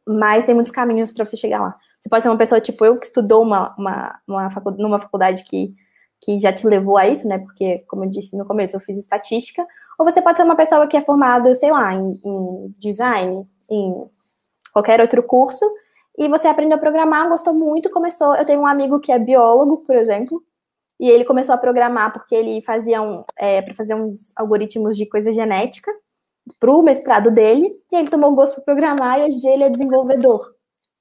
mas 0.04 0.44
tem 0.44 0.56
muitos 0.56 0.72
caminhos 0.72 1.12
para 1.12 1.24
você 1.24 1.36
chegar 1.36 1.60
lá. 1.60 1.76
Você 2.00 2.08
pode 2.08 2.24
ser 2.24 2.30
uma 2.30 2.36
pessoa 2.36 2.60
tipo 2.60 2.84
eu, 2.84 2.98
que 2.98 3.06
estudou 3.06 3.42
uma, 3.42 3.76
uma, 3.78 4.18
uma 4.26 4.50
faculdade, 4.50 4.82
numa 4.82 4.98
faculdade 4.98 5.44
que, 5.44 5.72
que 6.20 6.36
já 6.40 6.52
te 6.52 6.66
levou 6.66 6.98
a 6.98 7.06
isso, 7.06 7.28
né? 7.28 7.38
Porque, 7.38 7.84
como 7.86 8.04
eu 8.04 8.10
disse 8.10 8.36
no 8.36 8.44
começo, 8.44 8.74
eu 8.74 8.80
fiz 8.80 8.98
estatística. 8.98 9.64
Ou 9.96 10.04
você 10.04 10.20
pode 10.20 10.36
ser 10.36 10.42
uma 10.42 10.56
pessoa 10.56 10.88
que 10.88 10.96
é 10.96 11.00
formada, 11.00 11.54
sei 11.54 11.70
lá, 11.70 11.94
em, 11.94 12.20
em 12.24 12.74
design, 12.76 13.46
em 13.70 14.04
qualquer 14.72 15.00
outro 15.00 15.22
curso, 15.22 15.64
e 16.18 16.26
você 16.28 16.48
aprendeu 16.48 16.76
a 16.76 16.80
programar, 16.80 17.28
gostou 17.28 17.54
muito, 17.54 17.88
começou. 17.90 18.34
Eu 18.34 18.44
tenho 18.44 18.60
um 18.60 18.66
amigo 18.66 18.98
que 18.98 19.12
é 19.12 19.18
biólogo, 19.20 19.78
por 19.78 19.94
exemplo, 19.94 20.42
e 20.98 21.08
ele 21.08 21.24
começou 21.24 21.54
a 21.54 21.58
programar 21.58 22.12
porque 22.12 22.34
ele 22.34 22.60
fazia 22.60 23.00
um, 23.00 23.22
é, 23.36 23.62
para 23.62 23.72
fazer 23.72 23.94
uns 23.94 24.36
algoritmos 24.36 24.96
de 24.96 25.06
coisa 25.06 25.32
genética 25.32 25.92
para 26.58 26.72
o 26.72 26.82
mestrado 26.82 27.30
dele, 27.30 27.72
e 27.92 27.96
ele 27.96 28.08
tomou 28.08 28.34
gosto 28.34 28.56
por 28.56 28.64
programar 28.64 29.20
e 29.20 29.24
hoje 29.24 29.46
ele 29.46 29.64
é 29.64 29.70
desenvolvedor 29.70 30.54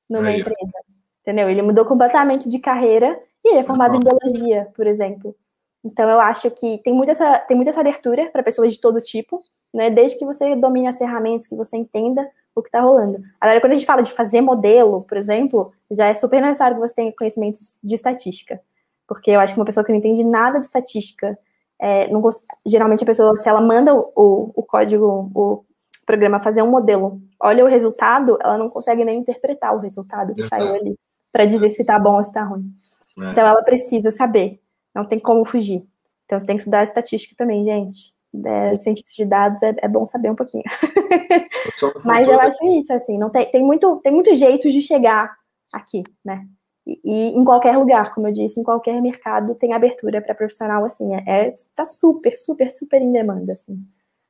numa 0.07 0.28
Aí. 0.28 0.39
empresa. 0.39 0.78
Entendeu? 1.22 1.49
Ele 1.49 1.61
mudou 1.61 1.84
completamente 1.86 2.49
de 2.49 2.59
carreira 2.59 3.20
e 3.43 3.49
ele 3.49 3.59
é 3.59 3.63
formado 3.63 3.95
em 3.95 3.99
biologia, 3.99 4.70
por 4.76 4.86
exemplo. 4.86 5.36
Então 5.84 6.07
eu 6.09 6.20
acho 6.20 6.51
que 6.51 6.78
tem 6.84 6.93
muita 6.93 7.13
essa, 7.13 7.39
tem 7.39 7.55
muita 7.55 7.72
essa 7.72 7.82
abertura 7.82 8.30
para 8.30 8.43
pessoas 8.43 8.74
de 8.74 8.80
todo 8.80 9.01
tipo, 9.01 9.41
né? 9.74 9.89
Desde 9.89 10.18
que 10.18 10.26
você 10.26 10.55
domine 10.55 10.88
as 10.88 10.97
ferramentas, 10.97 11.47
que 11.47 11.55
você 11.55 11.78
entenda 11.78 12.28
o 12.55 12.61
que 12.61 12.70
está 12.70 12.82
rolando. 12.82 13.20
Agora, 13.39 13.61
quando 13.61 13.74
a 13.74 13.76
gente 13.76 13.86
fala 13.86 14.01
de 14.01 14.11
fazer 14.11 14.41
modelo, 14.41 15.03
por 15.03 15.18
exemplo, 15.18 15.72
já 15.91 16.07
é 16.07 16.13
super 16.13 16.41
necessário 16.41 16.76
que 16.76 16.88
você 16.88 16.95
tenha 16.95 17.13
conhecimentos 17.15 17.80
de 17.84 17.93
estatística. 17.93 18.59
Porque 19.07 19.32
eu 19.32 19.39
acho 19.39 19.53
que 19.53 19.59
uma 19.59 19.65
pessoa 19.65 19.86
que 19.86 19.91
não 19.91 19.99
entende 19.99 20.24
nada 20.24 20.59
de 20.59 20.65
estatística, 20.65 21.38
é, 21.80 22.07
não, 22.09 22.22
geralmente 22.65 23.03
a 23.03 23.05
pessoa, 23.05 23.36
se 23.36 23.47
ela 23.47 23.61
manda 23.61 23.93
o, 23.93 24.51
o 24.55 24.63
código, 24.63 25.32
o 25.34 25.65
programa 26.05 26.39
fazer 26.39 26.61
um 26.61 26.72
modelo, 26.72 27.22
olha 27.39 27.63
o 27.63 27.68
resultado, 27.68 28.38
ela 28.41 28.57
não 28.57 28.70
consegue 28.70 29.05
nem 29.05 29.20
interpretar 29.20 29.76
o 29.76 29.80
resultado 29.80 30.34
que 30.34 30.41
saiu 30.43 30.74
ali 30.74 30.97
para 31.32 31.45
dizer 31.45 31.70
se 31.72 31.84
tá 31.84 31.99
bom 31.99 32.18
ou 32.18 32.24
se 32.24 32.32
tá 32.34 32.43
ruim. 32.43 32.72
É. 33.20 33.32
Então 33.32 33.45
ela 33.45 33.61
precisa 33.61 34.09
saber, 34.09 34.59
não 34.95 35.05
tem 35.05 35.20
como 35.20 35.45
fugir. 35.45 35.86
Então 36.26 36.39
tem 36.39 36.55
que 36.55 36.61
estudar 36.61 36.84
estatística 36.84 37.36
também, 37.38 37.63
gente. 37.63 38.16
É, 38.45 38.77
cientista 38.77 39.11
de 39.15 39.25
dados 39.25 39.61
é, 39.63 39.75
é, 39.81 39.88
bom 39.88 40.05
saber 40.05 40.31
um 40.31 40.35
pouquinho. 40.35 40.63
Mas 42.05 42.27
eu 42.27 42.39
acho 42.39 42.65
isso, 42.65 42.93
assim, 42.93 43.17
não 43.17 43.29
tem, 43.29 43.49
tem, 43.49 43.63
muito, 43.63 43.97
tem 43.97 44.11
muitos 44.11 44.38
jeitos 44.38 44.73
de 44.73 44.81
chegar 44.81 45.35
aqui, 45.71 46.03
né? 46.23 46.45
E, 46.85 47.01
e, 47.03 47.38
em 47.38 47.43
qualquer 47.43 47.77
lugar, 47.77 48.13
como 48.13 48.27
eu 48.27 48.33
disse, 48.33 48.59
em 48.59 48.63
qualquer 48.63 49.01
mercado 49.01 49.55
tem 49.55 49.73
abertura 49.73 50.21
para 50.21 50.33
profissional, 50.33 50.85
assim, 50.85 51.13
é, 51.15 51.23
é, 51.27 51.53
tá 51.75 51.85
super, 51.85 52.38
super, 52.38 52.69
super 52.69 53.01
em 53.01 53.11
demanda, 53.11 53.53
assim. 53.53 53.77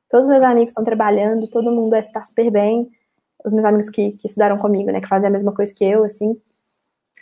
Todos 0.08 0.26
os 0.26 0.30
meus 0.30 0.42
amigos 0.42 0.70
estão 0.70 0.82
trabalhando, 0.82 1.48
todo 1.48 1.70
mundo 1.70 1.94
está 1.94 2.22
super 2.22 2.50
bem. 2.50 2.90
Os 3.44 3.52
meus 3.52 3.64
amigos 3.64 3.90
que, 3.90 4.12
que 4.12 4.26
estudaram 4.26 4.58
comigo, 4.58 4.90
né, 4.90 5.00
que 5.00 5.06
fazem 5.06 5.28
a 5.28 5.30
mesma 5.30 5.52
coisa 5.52 5.72
que 5.74 5.84
eu, 5.84 6.02
assim. 6.02 6.40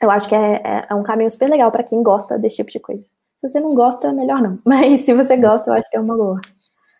Eu 0.01 0.11
acho 0.11 0.29
que 0.29 0.35
é, 0.35 0.63
é, 0.65 0.87
é 0.91 0.95
um 0.95 1.03
caminho 1.03 1.31
super 1.31 1.51
legal 1.51 1.71
para 1.71 1.83
quem 1.83 2.03
gosta 2.03 2.39
desse 2.39 2.57
tipo 2.57 2.71
de 2.71 2.81
coisa. 2.81 3.03
Se 3.39 3.49
você 3.49 3.61
não 3.61 3.75
gosta, 3.75 4.13
melhor 4.13 4.41
não. 4.41 4.59
Mas 4.65 5.01
se 5.01 5.13
você 5.15 5.37
gosta, 5.37 5.71
eu 5.71 5.75
acho 5.75 5.91
que 5.91 5.97
é 5.97 6.01
uma 6.01 6.17
boa. 6.17 6.41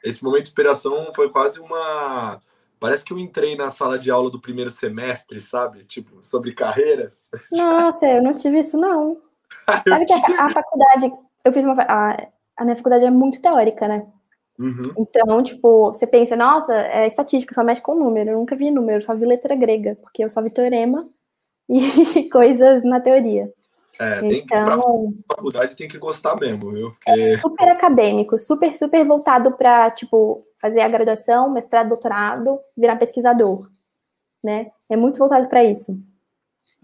Esse 0.07 0.23
momento 0.23 0.45
de 0.45 0.49
inspiração 0.51 1.13
foi 1.13 1.29
quase 1.29 1.59
uma. 1.59 2.41
Parece 2.79 3.05
que 3.05 3.13
eu 3.13 3.19
entrei 3.19 3.57
na 3.57 3.71
sala 3.71 3.99
de 3.99 4.09
aula 4.09 4.31
do 4.31 4.41
primeiro 4.41 4.71
semestre, 4.71 5.41
sabe? 5.41 5.85
Tipo, 5.85 6.23
sobre 6.23 6.55
carreiras. 6.55 7.29
Nossa, 7.51 8.07
eu 8.07 8.23
não 8.23 8.33
tive 8.33 8.61
isso, 8.61 8.79
não. 8.79 9.21
sabe 9.67 10.05
que 10.05 10.13
a, 10.13 10.45
a, 10.45 10.51
faculdade. 10.51 11.13
Eu 11.45 11.53
fiz 11.53 11.65
uma. 11.65 11.83
A, 11.83 12.29
a 12.57 12.65
minha 12.65 12.77
faculdade 12.77 13.05
é 13.05 13.11
muito 13.11 13.43
teórica, 13.43 13.89
né? 13.89 14.07
Uhum. 14.57 14.93
Então, 14.97 15.43
tipo, 15.43 15.93
você 15.93 16.07
pensa, 16.07 16.37
nossa, 16.37 16.73
é 16.73 17.07
estatística, 17.07 17.55
só 17.55 17.65
mexe 17.65 17.81
com 17.81 17.97
número. 17.97 18.31
Eu 18.31 18.39
nunca 18.39 18.55
vi 18.55 18.71
número, 18.71 19.03
só 19.03 19.15
vi 19.15 19.27
letra 19.27 19.57
grega, 19.57 19.97
porque 20.01 20.23
eu 20.23 20.31
só 20.31 20.41
vi 20.41 20.51
teorema 20.51 21.09
e 21.69 22.29
coisas 22.31 22.85
na 22.85 23.01
teoria. 23.01 23.53
É, 23.99 24.21
tem 24.21 24.39
então, 24.39 24.41
que, 24.41 24.47
pra 24.47 24.75
então 24.77 25.15
faculdade 25.29 25.77
tem 25.77 25.89
que 25.89 25.99
gostar 25.99 26.37
mesmo, 26.37 26.71
viu? 26.71 26.91
Porque... 26.91 27.11
É 27.21 27.39
super 27.39 27.69
acadêmico, 27.69 28.39
super, 28.39 28.75
super 28.75 29.05
voltado 29.05 29.53
para, 29.53 29.91
tipo, 29.91 30.45
fazer 30.61 30.81
a 30.81 30.89
graduação, 30.89 31.51
mestrado, 31.51 31.89
doutorado, 31.89 32.59
virar 32.77 32.97
pesquisador, 32.97 33.69
né? 34.43 34.71
É 34.91 34.97
muito 34.97 35.19
voltado 35.19 35.49
para 35.49 35.65
isso. 35.65 35.99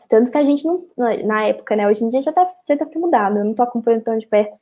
Tanto 0.08 0.30
que 0.30 0.38
a 0.38 0.44
gente 0.44 0.64
não, 0.64 0.84
na 1.24 1.44
época, 1.44 1.76
né? 1.76 1.88
Hoje 1.88 2.04
em 2.04 2.08
dia 2.08 2.22
já 2.22 2.32
tá, 2.32 2.46
já 2.68 2.76
tá 2.76 2.86
mudado, 2.96 3.38
eu 3.38 3.44
não 3.44 3.54
tô 3.54 3.62
acompanhando 3.62 4.04
tão 4.04 4.18
de 4.18 4.26
perto. 4.26 4.56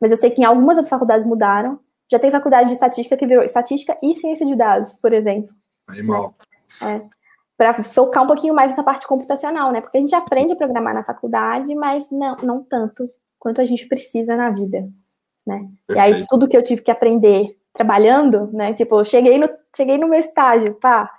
Mas 0.00 0.10
eu 0.10 0.16
sei 0.16 0.30
que 0.30 0.42
em 0.42 0.44
algumas 0.44 0.76
outras 0.76 0.90
faculdades 0.90 1.26
mudaram. 1.26 1.78
Já 2.10 2.18
tem 2.18 2.30
faculdade 2.30 2.68
de 2.68 2.74
estatística 2.74 3.16
que 3.16 3.26
virou 3.26 3.42
estatística 3.42 3.96
e 4.02 4.14
ciência 4.14 4.46
de 4.46 4.54
dados, 4.54 4.92
por 4.92 5.12
exemplo. 5.12 5.52
Animal. 5.88 6.34
É. 6.82 7.00
Para 7.56 7.72
focar 7.82 8.22
um 8.22 8.26
pouquinho 8.26 8.54
mais 8.54 8.72
essa 8.72 8.82
parte 8.82 9.06
computacional, 9.06 9.72
né? 9.72 9.80
Porque 9.80 9.96
a 9.96 10.00
gente 10.00 10.14
aprende 10.14 10.52
a 10.52 10.56
programar 10.56 10.94
na 10.94 11.04
faculdade, 11.04 11.74
mas 11.74 12.10
não, 12.10 12.36
não 12.42 12.62
tanto 12.62 13.08
quanto 13.38 13.60
a 13.60 13.64
gente 13.64 13.88
precisa 13.88 14.36
na 14.36 14.50
vida, 14.50 14.88
né? 15.46 15.66
Perfeito. 15.86 15.96
E 15.96 15.98
aí 15.98 16.26
tudo 16.28 16.48
que 16.48 16.56
eu 16.56 16.62
tive 16.62 16.82
que 16.82 16.90
aprender 16.90 17.56
trabalhando, 17.72 18.50
né? 18.52 18.72
Tipo, 18.72 19.00
eu 19.00 19.04
cheguei 19.04 19.38
no, 19.38 19.48
cheguei 19.74 19.98
no 19.98 20.08
meu 20.08 20.18
estágio, 20.18 20.74
pá, 20.74 21.10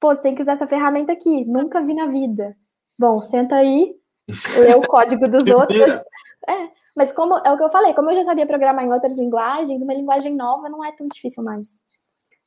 pô, 0.00 0.14
você 0.14 0.22
tem 0.22 0.34
que 0.34 0.42
usar 0.42 0.52
essa 0.52 0.66
ferramenta 0.66 1.12
aqui, 1.12 1.44
nunca 1.44 1.82
vi 1.82 1.94
na 1.94 2.06
vida. 2.06 2.56
Bom, 2.98 3.20
senta 3.20 3.56
aí, 3.56 3.94
lê 4.58 4.74
o 4.74 4.82
código 4.82 5.28
dos 5.28 5.46
outros. 5.46 5.78
É, 6.48 6.68
mas 6.96 7.12
como 7.12 7.36
é 7.36 7.52
o 7.52 7.56
que 7.56 7.62
eu 7.62 7.70
falei, 7.70 7.92
como 7.92 8.10
eu 8.10 8.16
já 8.16 8.24
sabia 8.24 8.46
programar 8.46 8.84
em 8.84 8.92
outras 8.92 9.18
linguagens, 9.18 9.82
uma 9.82 9.94
linguagem 9.94 10.34
nova 10.34 10.68
não 10.68 10.84
é 10.84 10.92
tão 10.92 11.06
difícil 11.08 11.42
mais. 11.44 11.78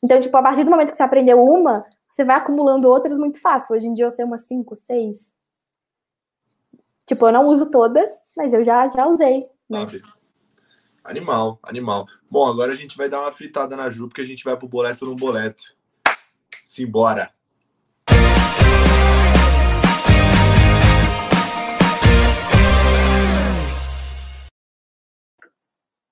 Então, 0.03 0.19
tipo, 0.19 0.35
a 0.35 0.41
partir 0.41 0.63
do 0.63 0.71
momento 0.71 0.91
que 0.91 0.97
você 0.97 1.03
aprendeu 1.03 1.43
uma, 1.43 1.85
você 2.11 2.23
vai 2.23 2.37
acumulando 2.37 2.89
outras 2.89 3.17
muito 3.17 3.39
fácil. 3.39 3.75
Hoje 3.75 3.87
em 3.87 3.93
dia 3.93 4.05
eu 4.05 4.11
sei 4.11 4.25
umas 4.25 4.47
cinco, 4.47 4.75
seis. 4.75 5.33
Tipo, 7.05 7.27
eu 7.27 7.31
não 7.31 7.47
uso 7.47 7.71
todas, 7.71 8.11
mas 8.35 8.53
eu 8.53 8.63
já, 8.63 8.87
já 8.87 9.07
usei. 9.07 9.47
Né? 9.69 9.87
Animal, 11.03 11.59
animal. 11.63 12.05
Bom, 12.29 12.47
agora 12.47 12.71
a 12.71 12.75
gente 12.75 12.97
vai 12.97 13.09
dar 13.09 13.21
uma 13.21 13.31
fritada 13.31 13.75
na 13.75 13.89
Ju, 13.89 14.07
porque 14.07 14.21
a 14.21 14.25
gente 14.25 14.43
vai 14.43 14.55
pro 14.57 14.67
boleto 14.67 15.05
no 15.05 15.15
boleto. 15.15 15.75
Simbora! 16.63 17.33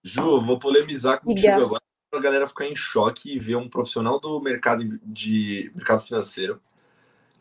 Ju, 0.03 0.41
vou 0.41 0.57
polemizar 0.57 1.19
contigo 1.19 1.47
Liga. 1.47 1.65
agora 1.65 1.81
a 2.13 2.19
galera 2.19 2.47
ficar 2.47 2.65
em 2.65 2.75
choque 2.75 3.35
e 3.35 3.39
ver 3.39 3.55
um 3.57 3.69
profissional 3.69 4.19
do 4.19 4.39
mercado 4.39 4.99
de 5.03 5.71
mercado 5.75 6.01
financeiro 6.01 6.61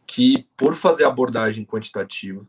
que, 0.07 0.47
por 0.57 0.75
fazer 0.75 1.05
abordagem 1.05 1.64
quantitativa, 1.64 2.47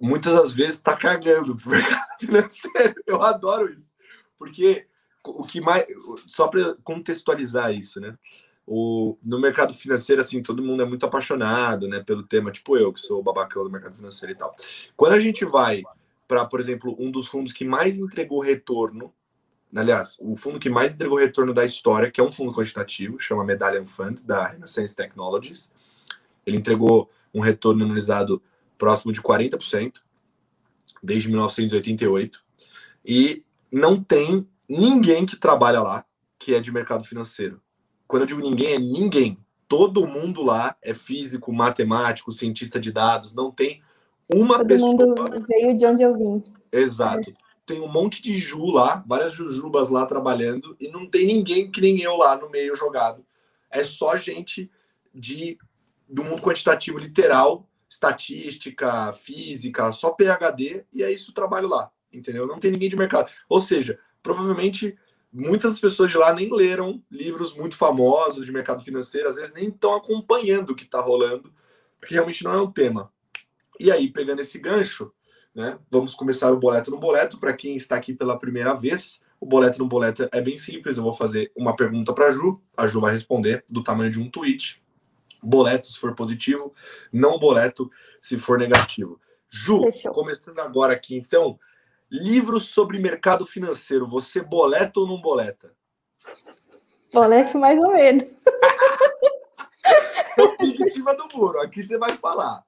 muitas 0.00 0.34
das 0.34 0.52
vezes 0.52 0.76
está 0.76 0.96
cagando 0.96 1.56
pro 1.56 1.70
mercado 1.76 2.18
financeiro. 2.20 3.02
Eu 3.06 3.22
adoro 3.22 3.72
isso. 3.72 3.94
Porque 4.38 4.86
o 5.24 5.44
que 5.44 5.60
mais. 5.60 5.86
Só 6.26 6.48
para 6.48 6.74
contextualizar 6.82 7.72
isso, 7.72 8.00
né? 8.00 8.16
O, 8.66 9.16
no 9.22 9.40
mercado 9.40 9.72
financeiro, 9.72 10.20
assim, 10.20 10.42
todo 10.42 10.62
mundo 10.62 10.82
é 10.82 10.84
muito 10.84 11.06
apaixonado, 11.06 11.86
né, 11.86 12.02
pelo 12.02 12.24
tema, 12.24 12.50
tipo 12.50 12.76
eu, 12.76 12.92
que 12.92 12.98
sou 12.98 13.22
babacão 13.22 13.62
do 13.62 13.70
mercado 13.70 13.94
financeiro 13.94 14.32
e 14.32 14.36
tal. 14.36 14.56
Quando 14.96 15.12
a 15.12 15.20
gente 15.20 15.44
vai 15.44 15.84
para, 16.26 16.44
por 16.44 16.58
exemplo, 16.58 16.96
um 16.98 17.08
dos 17.08 17.28
fundos 17.28 17.52
que 17.52 17.64
mais 17.64 17.96
entregou 17.96 18.40
retorno, 18.40 19.14
aliás, 19.74 20.16
o 20.20 20.36
fundo 20.36 20.58
que 20.58 20.68
mais 20.68 20.94
entregou 20.94 21.18
retorno 21.18 21.52
da 21.52 21.64
história, 21.64 22.10
que 22.10 22.20
é 22.20 22.24
um 22.24 22.32
fundo 22.32 22.52
quantitativo, 22.52 23.18
chama 23.18 23.44
Medallion 23.44 23.86
Fund, 23.86 24.22
da 24.22 24.48
Renaissance 24.48 24.94
Technologies. 24.94 25.72
Ele 26.44 26.56
entregou 26.56 27.10
um 27.34 27.40
retorno 27.40 27.84
anualizado 27.84 28.42
próximo 28.78 29.12
de 29.12 29.20
40%, 29.20 29.94
desde 31.02 31.28
1988. 31.28 32.44
E 33.04 33.44
não 33.72 34.02
tem 34.02 34.46
ninguém 34.68 35.26
que 35.26 35.36
trabalha 35.36 35.80
lá 35.80 36.04
que 36.38 36.54
é 36.54 36.60
de 36.60 36.72
mercado 36.72 37.04
financeiro. 37.04 37.60
Quando 38.06 38.22
eu 38.22 38.26
digo 38.26 38.40
ninguém, 38.40 38.74
é 38.74 38.78
ninguém. 38.78 39.38
Todo 39.68 40.06
mundo 40.06 40.42
lá 40.44 40.76
é 40.80 40.94
físico, 40.94 41.52
matemático, 41.52 42.32
cientista 42.32 42.78
de 42.78 42.92
dados, 42.92 43.32
não 43.32 43.50
tem 43.50 43.82
uma 44.32 44.58
Todo 44.58 44.68
pessoa. 44.68 44.92
Mundo 44.92 45.44
veio 45.48 45.76
de 45.76 45.86
onde 45.86 46.02
eu 46.02 46.16
vim. 46.16 46.42
Exato. 46.70 47.32
Tem 47.66 47.80
um 47.80 47.88
monte 47.88 48.22
de 48.22 48.38
Ju 48.38 48.70
lá, 48.70 49.04
várias 49.06 49.32
Jujubas 49.32 49.90
lá 49.90 50.06
trabalhando, 50.06 50.76
e 50.80 50.88
não 50.88 51.06
tem 51.06 51.26
ninguém 51.26 51.70
que 51.70 51.80
nem 51.80 52.00
eu 52.00 52.16
lá 52.16 52.36
no 52.36 52.48
meio 52.48 52.76
jogado. 52.76 53.26
É 53.68 53.82
só 53.82 54.16
gente 54.16 54.70
de 55.12 55.58
do 56.08 56.22
mundo 56.22 56.40
quantitativo 56.40 56.98
literal, 56.98 57.68
estatística, 57.88 59.12
física, 59.12 59.90
só 59.90 60.10
PhD, 60.10 60.84
e 60.92 61.02
é 61.02 61.10
isso 61.10 61.32
o 61.32 61.34
trabalho 61.34 61.68
lá, 61.68 61.90
entendeu? 62.12 62.46
Não 62.46 62.60
tem 62.60 62.70
ninguém 62.70 62.88
de 62.88 62.96
mercado. 62.96 63.28
Ou 63.48 63.60
seja, 63.60 63.98
provavelmente 64.22 64.96
muitas 65.32 65.78
pessoas 65.78 66.10
de 66.10 66.16
lá 66.16 66.32
nem 66.32 66.52
leram 66.52 67.02
livros 67.10 67.54
muito 67.54 67.76
famosos 67.76 68.46
de 68.46 68.52
mercado 68.52 68.82
financeiro, 68.82 69.28
às 69.28 69.34
vezes 69.34 69.52
nem 69.52 69.68
estão 69.68 69.94
acompanhando 69.94 70.70
o 70.70 70.74
que 70.74 70.84
está 70.84 71.00
rolando, 71.00 71.52
porque 71.98 72.14
realmente 72.14 72.44
não 72.44 72.52
é 72.52 72.60
um 72.60 72.70
tema. 72.70 73.12
E 73.78 73.90
aí, 73.90 74.08
pegando 74.08 74.40
esse 74.40 74.58
gancho, 74.58 75.12
né, 75.56 75.78
vamos 75.90 76.14
começar 76.14 76.52
o 76.52 76.58
boleto 76.58 76.90
no 76.90 76.98
boleto. 76.98 77.40
Para 77.40 77.54
quem 77.54 77.76
está 77.76 77.96
aqui 77.96 78.12
pela 78.12 78.38
primeira 78.38 78.74
vez, 78.74 79.22
o 79.40 79.46
boleto 79.46 79.78
no 79.78 79.88
boleto 79.88 80.28
é 80.30 80.40
bem 80.42 80.58
simples. 80.58 80.98
Eu 80.98 81.02
vou 81.02 81.14
fazer 81.14 81.50
uma 81.56 81.74
pergunta 81.74 82.12
para 82.12 82.26
a 82.26 82.32
Ju, 82.32 82.60
a 82.76 82.86
Ju 82.86 83.00
vai 83.00 83.14
responder 83.14 83.64
do 83.70 83.82
tamanho 83.82 84.10
de 84.10 84.20
um 84.20 84.30
tweet. 84.30 84.84
Boleto 85.42 85.86
se 85.86 85.98
for 85.98 86.14
positivo, 86.14 86.74
não 87.10 87.38
boleto 87.38 87.90
se 88.20 88.38
for 88.38 88.58
negativo. 88.58 89.18
Ju, 89.48 89.80
Fechou. 89.84 90.12
começando 90.12 90.58
agora 90.58 90.92
aqui, 90.92 91.16
então, 91.16 91.58
livros 92.10 92.66
sobre 92.66 92.98
mercado 92.98 93.46
financeiro, 93.46 94.06
você 94.06 94.42
boleta 94.42 95.00
ou 95.00 95.06
não 95.06 95.22
boleta? 95.22 95.72
Boleto 97.12 97.58
mais 97.58 97.78
ou 97.78 97.94
menos. 97.94 98.28
Eu 100.36 100.54
fico 100.60 100.82
em 100.82 100.90
cima 100.90 101.16
do 101.16 101.26
muro, 101.34 101.62
aqui 101.62 101.82
você 101.82 101.96
vai 101.96 102.10
falar. 102.10 102.62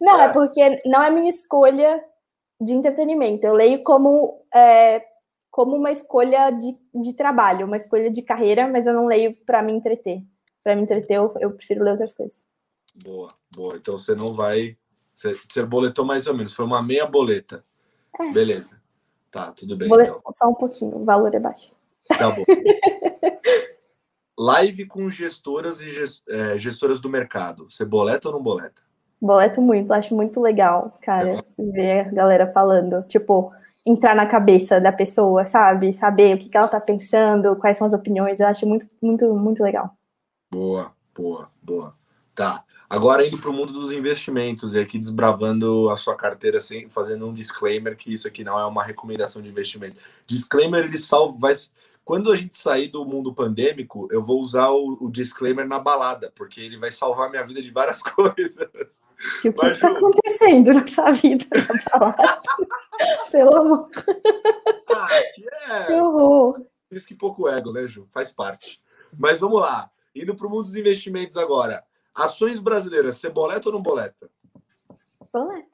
Não, 0.00 0.20
é. 0.20 0.26
é 0.26 0.32
porque 0.32 0.82
não 0.86 1.02
é 1.02 1.10
minha 1.10 1.28
escolha 1.28 2.02
de 2.60 2.72
entretenimento. 2.72 3.46
Eu 3.46 3.54
leio 3.54 3.82
como, 3.82 4.44
é, 4.54 5.04
como 5.50 5.76
uma 5.76 5.92
escolha 5.92 6.50
de, 6.50 6.78
de 6.94 7.14
trabalho, 7.14 7.66
uma 7.66 7.76
escolha 7.76 8.10
de 8.10 8.22
carreira, 8.22 8.68
mas 8.68 8.86
eu 8.86 8.94
não 8.94 9.06
leio 9.06 9.36
para 9.44 9.62
me 9.62 9.72
entreter. 9.72 10.22
Para 10.62 10.76
me 10.76 10.82
entreter, 10.82 11.16
eu, 11.16 11.34
eu, 11.40 11.50
prefiro 11.52 11.82
ler 11.84 11.92
outras 11.92 12.14
coisas. 12.14 12.44
Boa, 12.94 13.28
boa. 13.50 13.76
Então 13.76 13.96
você 13.96 14.14
não 14.14 14.32
vai. 14.32 14.76
Você, 15.14 15.38
você 15.48 15.64
boletou 15.64 16.04
mais 16.04 16.26
ou 16.26 16.34
menos, 16.34 16.54
foi 16.54 16.64
uma 16.64 16.82
meia 16.82 17.06
boleta. 17.06 17.64
É. 18.18 18.30
Beleza. 18.32 18.80
Tá, 19.30 19.52
tudo 19.52 19.76
bem. 19.76 19.88
então. 19.88 20.20
Só 20.32 20.48
um 20.48 20.54
pouquinho, 20.54 20.96
o 20.96 21.04
valor 21.04 21.34
é 21.34 21.38
baixo. 21.38 21.72
Tá 22.08 22.30
bom. 22.30 22.44
Live 24.36 24.86
com 24.86 25.08
gestoras 25.10 25.80
e 25.80 25.90
é, 26.28 26.58
gestoras 26.58 27.00
do 27.00 27.08
mercado. 27.08 27.70
Você 27.70 27.84
boleta 27.84 28.28
ou 28.28 28.34
não 28.34 28.42
boleta? 28.42 28.82
Boleto 29.20 29.60
muito, 29.60 29.92
acho 29.92 30.14
muito 30.14 30.40
legal, 30.40 30.94
cara, 31.02 31.44
ver 31.58 32.08
a 32.08 32.10
galera 32.10 32.50
falando, 32.52 33.02
tipo, 33.02 33.52
entrar 33.84 34.14
na 34.14 34.26
cabeça 34.26 34.80
da 34.80 34.92
pessoa, 34.92 35.44
sabe? 35.44 35.92
Saber 35.92 36.34
o 36.34 36.38
que, 36.38 36.48
que 36.48 36.56
ela 36.56 36.68
tá 36.68 36.80
pensando, 36.80 37.56
quais 37.56 37.76
são 37.76 37.86
as 37.86 37.92
opiniões, 37.92 38.40
eu 38.40 38.46
acho 38.46 38.66
muito, 38.66 38.86
muito, 39.02 39.34
muito 39.34 39.62
legal. 39.62 39.94
Boa, 40.50 40.92
boa, 41.14 41.50
boa. 41.62 41.94
Tá. 42.34 42.64
Agora 42.88 43.24
indo 43.24 43.38
para 43.38 43.50
o 43.50 43.52
mundo 43.52 43.72
dos 43.72 43.92
investimentos 43.92 44.74
e 44.74 44.78
aqui 44.80 44.98
desbravando 44.98 45.90
a 45.90 45.96
sua 45.96 46.16
carteira, 46.16 46.58
assim, 46.58 46.88
fazendo 46.88 47.26
um 47.28 47.32
disclaimer 47.32 47.96
que 47.96 48.12
isso 48.12 48.26
aqui 48.26 48.42
não 48.42 48.58
é 48.58 48.66
uma 48.66 48.82
recomendação 48.82 49.40
de 49.40 49.48
investimento. 49.48 49.96
Disclaimer 50.26 50.84
ele 50.84 50.96
salva, 50.96 51.36
vai, 51.38 51.54
quando 52.04 52.32
a 52.32 52.36
gente 52.36 52.56
sair 52.56 52.88
do 52.88 53.04
mundo 53.04 53.34
pandêmico, 53.34 54.08
eu 54.10 54.22
vou 54.22 54.40
usar 54.40 54.70
o, 54.70 54.98
o 55.00 55.10
disclaimer 55.10 55.66
na 55.66 55.78
balada, 55.78 56.32
porque 56.34 56.60
ele 56.60 56.76
vai 56.76 56.90
salvar 56.90 57.30
minha 57.30 57.46
vida 57.46 57.62
de 57.62 57.70
várias 57.70 58.02
coisas. 58.02 58.68
E 59.44 59.48
o 59.48 59.52
que 59.52 59.66
está 59.66 59.88
acontecendo 59.88 60.72
nessa 60.72 61.10
vida 61.12 61.46
na 61.54 61.98
balada? 61.98 62.42
Pelo 63.30 63.56
amor. 63.56 63.90
Ah, 64.88 65.08
que 65.34 65.44
é. 65.72 65.86
Que 65.86 65.92
horror. 65.94 66.66
Isso 66.90 67.06
que 67.06 67.14
pouco 67.14 67.48
ego, 67.48 67.72
né, 67.72 67.86
Ju? 67.86 68.06
Faz 68.10 68.30
parte. 68.32 68.82
Mas 69.16 69.38
vamos 69.38 69.60
lá. 69.60 69.90
Indo 70.14 70.34
para 70.34 70.46
o 70.46 70.50
mundo 70.50 70.64
dos 70.64 70.76
investimentos 70.76 71.36
agora. 71.36 71.84
Ações 72.14 72.58
brasileiras, 72.58 73.16
você 73.16 73.30
boleta 73.30 73.68
ou 73.68 73.74
não 73.74 73.82
boleta? 73.82 74.28
Boleta. 75.32 75.68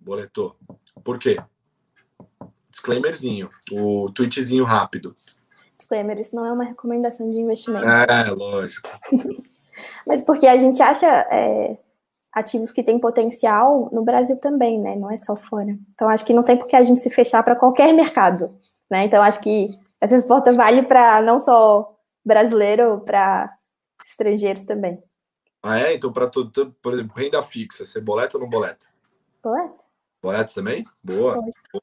Boletou. 0.00 0.56
Por 1.04 1.18
quê? 1.18 1.36
Disclaimerzinho. 2.70 3.50
O 3.70 4.10
tweetzinho 4.10 4.64
rápido 4.64 5.14
disclaimer, 5.88 6.20
isso 6.20 6.36
não 6.36 6.44
é 6.44 6.52
uma 6.52 6.64
recomendação 6.64 7.28
de 7.30 7.38
investimento. 7.38 7.86
É, 7.86 8.30
lógico. 8.30 8.88
Mas 10.06 10.22
porque 10.22 10.46
a 10.46 10.56
gente 10.56 10.82
acha 10.82 11.06
é, 11.06 11.78
ativos 12.32 12.72
que 12.72 12.82
têm 12.82 12.98
potencial 12.98 13.88
no 13.92 14.04
Brasil 14.04 14.36
também, 14.36 14.78
né? 14.80 14.94
Não 14.96 15.10
é 15.10 15.16
só 15.18 15.34
fora. 15.34 15.76
Então 15.94 16.08
acho 16.08 16.24
que 16.24 16.34
não 16.34 16.42
tem 16.42 16.58
por 16.58 16.66
que 16.66 16.76
a 16.76 16.84
gente 16.84 17.00
se 17.00 17.10
fechar 17.10 17.42
para 17.42 17.56
qualquer 17.56 17.92
mercado, 17.92 18.54
né? 18.90 19.04
Então 19.04 19.22
acho 19.22 19.40
que 19.40 19.70
essa 20.00 20.16
resposta 20.16 20.52
vale 20.52 20.82
para 20.82 21.20
não 21.22 21.40
só 21.40 21.96
brasileiro, 22.24 23.00
para 23.00 23.52
estrangeiros 24.04 24.64
também. 24.64 25.02
Ah, 25.62 25.80
é? 25.80 25.94
Então, 25.94 26.12
para 26.12 26.28
todo, 26.28 26.72
por 26.80 26.92
exemplo, 26.92 27.16
renda 27.16 27.42
fixa, 27.42 27.84
você 27.84 28.00
boleta 28.00 28.36
ou 28.36 28.42
não 28.42 28.48
boleta? 28.48 28.86
Boleta. 29.42 29.84
Boleta 30.22 30.54
também? 30.54 30.84
Boa. 31.02 31.34
Boa. 31.34 31.82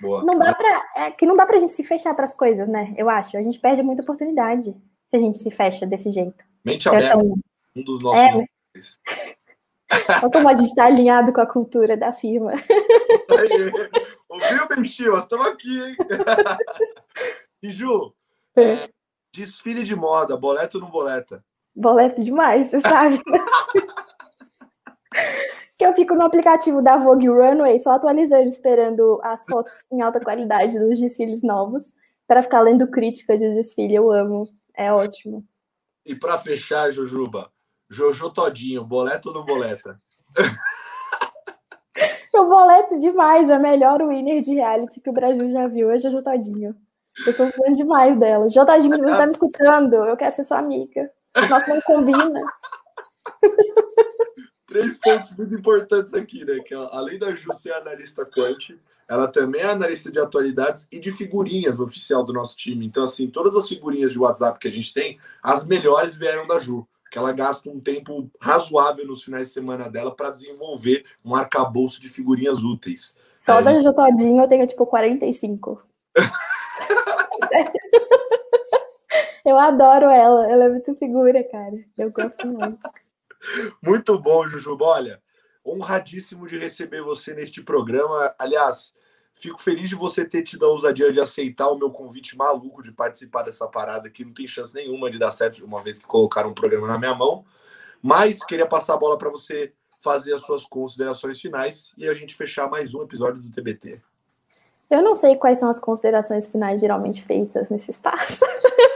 Não 0.00 0.38
dá 0.38 0.54
para 0.54 0.82
é 0.96 1.10
que 1.10 1.26
não 1.26 1.36
dá 1.36 1.44
pra 1.44 1.58
gente 1.58 1.72
se 1.72 1.82
fechar 1.82 2.14
para 2.14 2.24
as 2.24 2.34
coisas, 2.34 2.68
né? 2.68 2.94
Eu 2.96 3.08
acho. 3.08 3.36
A 3.36 3.42
gente 3.42 3.58
perde 3.58 3.82
muita 3.82 4.02
oportunidade 4.02 4.76
se 5.08 5.16
a 5.16 5.18
gente 5.18 5.38
se 5.38 5.50
fecha 5.50 5.86
desse 5.86 6.12
jeito. 6.12 6.44
Mente 6.64 6.88
aberta. 6.88 7.18
Tão... 7.18 7.34
Um 7.76 7.82
dos 7.82 8.02
nossos. 8.02 8.18
É. 8.18 8.46
Olha 10.22 10.30
como 10.30 10.48
a 10.48 10.54
gente 10.54 10.68
está 10.68 10.84
alinhado 10.84 11.32
com 11.32 11.40
a 11.40 11.46
cultura 11.46 11.96
da 11.96 12.12
firma. 12.12 12.52
Aí, 12.52 13.72
ouviu, 14.28 14.68
Benchil? 14.68 15.16
Estamos 15.16 15.46
aqui, 15.46 15.80
hein? 15.80 15.96
e 17.62 17.70
Ju, 17.70 18.12
é. 18.54 18.88
desfile 19.32 19.82
de 19.82 19.96
moda, 19.96 20.36
boleto 20.36 20.76
ou 20.76 20.84
não 20.84 20.90
boleta? 20.90 21.42
Boleto 21.74 22.22
demais, 22.22 22.70
você 22.70 22.80
sabe. 22.80 23.18
que 25.78 25.86
eu 25.86 25.94
fico 25.94 26.16
no 26.16 26.22
aplicativo 26.22 26.82
da 26.82 26.96
Vogue 26.96 27.28
Runway 27.28 27.78
só 27.78 27.92
atualizando, 27.92 28.48
esperando 28.48 29.20
as 29.22 29.46
fotos 29.46 29.72
em 29.92 30.02
alta 30.02 30.18
qualidade 30.18 30.76
dos 30.76 30.98
desfiles 30.98 31.40
novos, 31.40 31.94
para 32.26 32.42
ficar 32.42 32.62
lendo 32.62 32.88
crítica 32.88 33.38
de 33.38 33.54
desfile. 33.54 33.94
Eu 33.94 34.10
amo, 34.10 34.48
é 34.74 34.92
ótimo. 34.92 35.46
E 36.04 36.16
para 36.16 36.36
fechar, 36.36 36.90
Jujuba, 36.90 37.52
Jojo 37.88 38.28
Todinho, 38.30 38.84
boleto 38.84 39.28
ou 39.28 39.36
não 39.36 39.44
boleta? 39.44 40.00
eu 42.34 42.48
boleto 42.48 42.98
demais, 42.98 43.48
a 43.48 43.58
melhor 43.58 44.02
winner 44.02 44.42
de 44.42 44.54
reality 44.54 45.00
que 45.00 45.10
o 45.10 45.12
Brasil 45.12 45.48
já 45.52 45.68
viu 45.68 45.92
é 45.92 45.98
Jojo 45.98 46.24
Todinho. 46.24 46.74
Eu 47.24 47.32
sou 47.32 47.52
fã 47.52 47.72
demais 47.72 48.18
dela. 48.18 48.48
Jojo 48.48 48.66
Todinho, 48.66 48.96
você 48.96 49.04
tá 49.04 49.26
me 49.26 49.32
escutando, 49.32 49.94
eu 49.94 50.16
quero 50.16 50.34
ser 50.34 50.42
sua 50.42 50.58
amiga. 50.58 51.08
Nossa, 51.48 51.72
não 51.72 51.80
combina. 51.82 52.40
Três 54.68 55.00
pontos 55.00 55.34
muito 55.36 55.54
importantes 55.54 56.12
aqui, 56.12 56.44
né? 56.44 56.58
Que 56.60 56.74
ela, 56.74 56.90
além 56.92 57.18
da 57.18 57.34
Ju 57.34 57.50
ser 57.54 57.72
analista 57.72 58.26
quant, 58.26 58.76
ela 59.08 59.26
também 59.26 59.62
é 59.62 59.70
analista 59.70 60.12
de 60.12 60.20
atualidades 60.20 60.86
e 60.92 60.98
de 61.00 61.10
figurinhas 61.10 61.80
oficial 61.80 62.22
do 62.22 62.34
nosso 62.34 62.54
time. 62.54 62.84
Então, 62.84 63.02
assim, 63.02 63.28
todas 63.28 63.56
as 63.56 63.66
figurinhas 63.66 64.12
de 64.12 64.18
WhatsApp 64.18 64.58
que 64.58 64.68
a 64.68 64.70
gente 64.70 64.92
tem, 64.92 65.18
as 65.42 65.66
melhores 65.66 66.16
vieram 66.16 66.46
da 66.46 66.60
Ju. 66.60 66.86
Que 67.10 67.16
ela 67.16 67.32
gasta 67.32 67.70
um 67.70 67.80
tempo 67.80 68.30
razoável 68.38 69.06
nos 69.06 69.24
finais 69.24 69.46
de 69.46 69.54
semana 69.54 69.88
dela 69.88 70.14
para 70.14 70.30
desenvolver 70.30 71.06
um 71.24 71.34
arcabouço 71.34 71.98
de 71.98 72.08
figurinhas 72.10 72.62
úteis. 72.62 73.16
Só 73.34 73.60
é, 73.60 73.62
da 73.62 73.80
Ju 73.80 73.94
Todinho 73.94 74.42
eu 74.42 74.48
tenho 74.48 74.66
tipo 74.66 74.84
45. 74.84 75.82
Eu 79.48 79.58
adoro 79.58 80.10
ela, 80.10 80.46
ela 80.52 80.64
é 80.64 80.68
muito 80.68 80.94
figura, 80.96 81.42
cara. 81.42 81.82
Eu 81.96 82.12
gosto 82.12 82.46
muito. 82.46 82.78
Muito 83.82 84.18
bom, 84.18 84.48
Jujuba. 84.48 84.84
Olha, 84.84 85.22
honradíssimo 85.64 86.46
de 86.46 86.58
receber 86.58 87.02
você 87.02 87.34
neste 87.34 87.62
programa. 87.62 88.34
Aliás, 88.38 88.94
fico 89.34 89.60
feliz 89.60 89.88
de 89.88 89.94
você 89.94 90.24
ter 90.24 90.42
tido 90.42 90.66
a 90.66 90.68
ousadia 90.68 91.12
de 91.12 91.20
aceitar 91.20 91.68
o 91.68 91.78
meu 91.78 91.90
convite 91.90 92.36
maluco 92.36 92.82
de 92.82 92.92
participar 92.92 93.42
dessa 93.42 93.66
parada 93.68 94.10
que 94.10 94.24
não 94.24 94.32
tem 94.32 94.46
chance 94.46 94.74
nenhuma 94.74 95.10
de 95.10 95.18
dar 95.18 95.32
certo, 95.32 95.64
uma 95.64 95.82
vez 95.82 95.98
que 95.98 96.06
colocaram 96.06 96.50
um 96.50 96.54
programa 96.54 96.86
na 96.86 96.98
minha 96.98 97.14
mão. 97.14 97.44
Mas 98.02 98.44
queria 98.44 98.66
passar 98.66 98.94
a 98.94 98.98
bola 98.98 99.18
para 99.18 99.30
você 99.30 99.72
fazer 100.00 100.34
as 100.34 100.42
suas 100.42 100.64
considerações 100.64 101.40
finais 101.40 101.92
e 101.96 102.08
a 102.08 102.14
gente 102.14 102.34
fechar 102.34 102.68
mais 102.70 102.94
um 102.94 103.02
episódio 103.02 103.42
do 103.42 103.50
TBT. 103.50 104.00
Eu 104.90 105.02
não 105.02 105.14
sei 105.14 105.36
quais 105.36 105.58
são 105.58 105.68
as 105.68 105.78
considerações 105.78 106.46
finais 106.46 106.80
geralmente 106.80 107.22
feitas 107.22 107.68
nesse 107.68 107.90
espaço. 107.90 108.44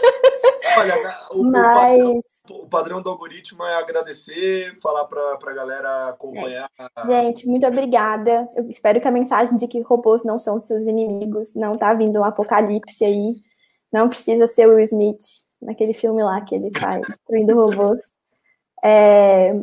Olha, 0.77 0.95
o, 1.33 1.45
Mas... 1.45 1.99
o, 1.99 2.07
padrão, 2.07 2.20
o, 2.51 2.68
padrão, 2.68 3.03
do 3.03 3.11
algoritmo 3.11 3.64
é 3.64 3.75
agradecer, 3.77 4.79
falar 4.81 5.05
para 5.07 5.39
a 5.51 5.55
galera 5.55 6.09
acompanhar. 6.09 6.68
É. 6.79 7.07
Gente, 7.07 7.47
muito 7.47 7.66
obrigada. 7.66 8.49
Eu 8.57 8.68
espero 8.68 9.01
que 9.01 9.09
a 9.09 9.12
mensagem 9.12 9.57
de 9.57 9.66
que 9.66 9.81
robôs 9.81 10.25
não 10.25 10.39
são 10.39 10.61
seus 10.61 10.85
inimigos, 10.85 11.55
não 11.55 11.77
tá 11.77 11.93
vindo 11.95 12.18
um 12.20 12.25
apocalipse 12.25 13.05
aí. 13.05 13.37
Não 13.93 14.09
precisa 14.09 14.47
ser 14.47 14.66
o 14.66 14.75
Will 14.75 14.85
Smith 14.85 15.23
naquele 15.61 15.93
filme 15.93 16.23
lá 16.23 16.41
que 16.41 16.55
ele 16.55 16.70
faz, 16.77 17.01
destruindo 17.07 17.55
robôs. 17.55 18.01
É, 18.85 19.55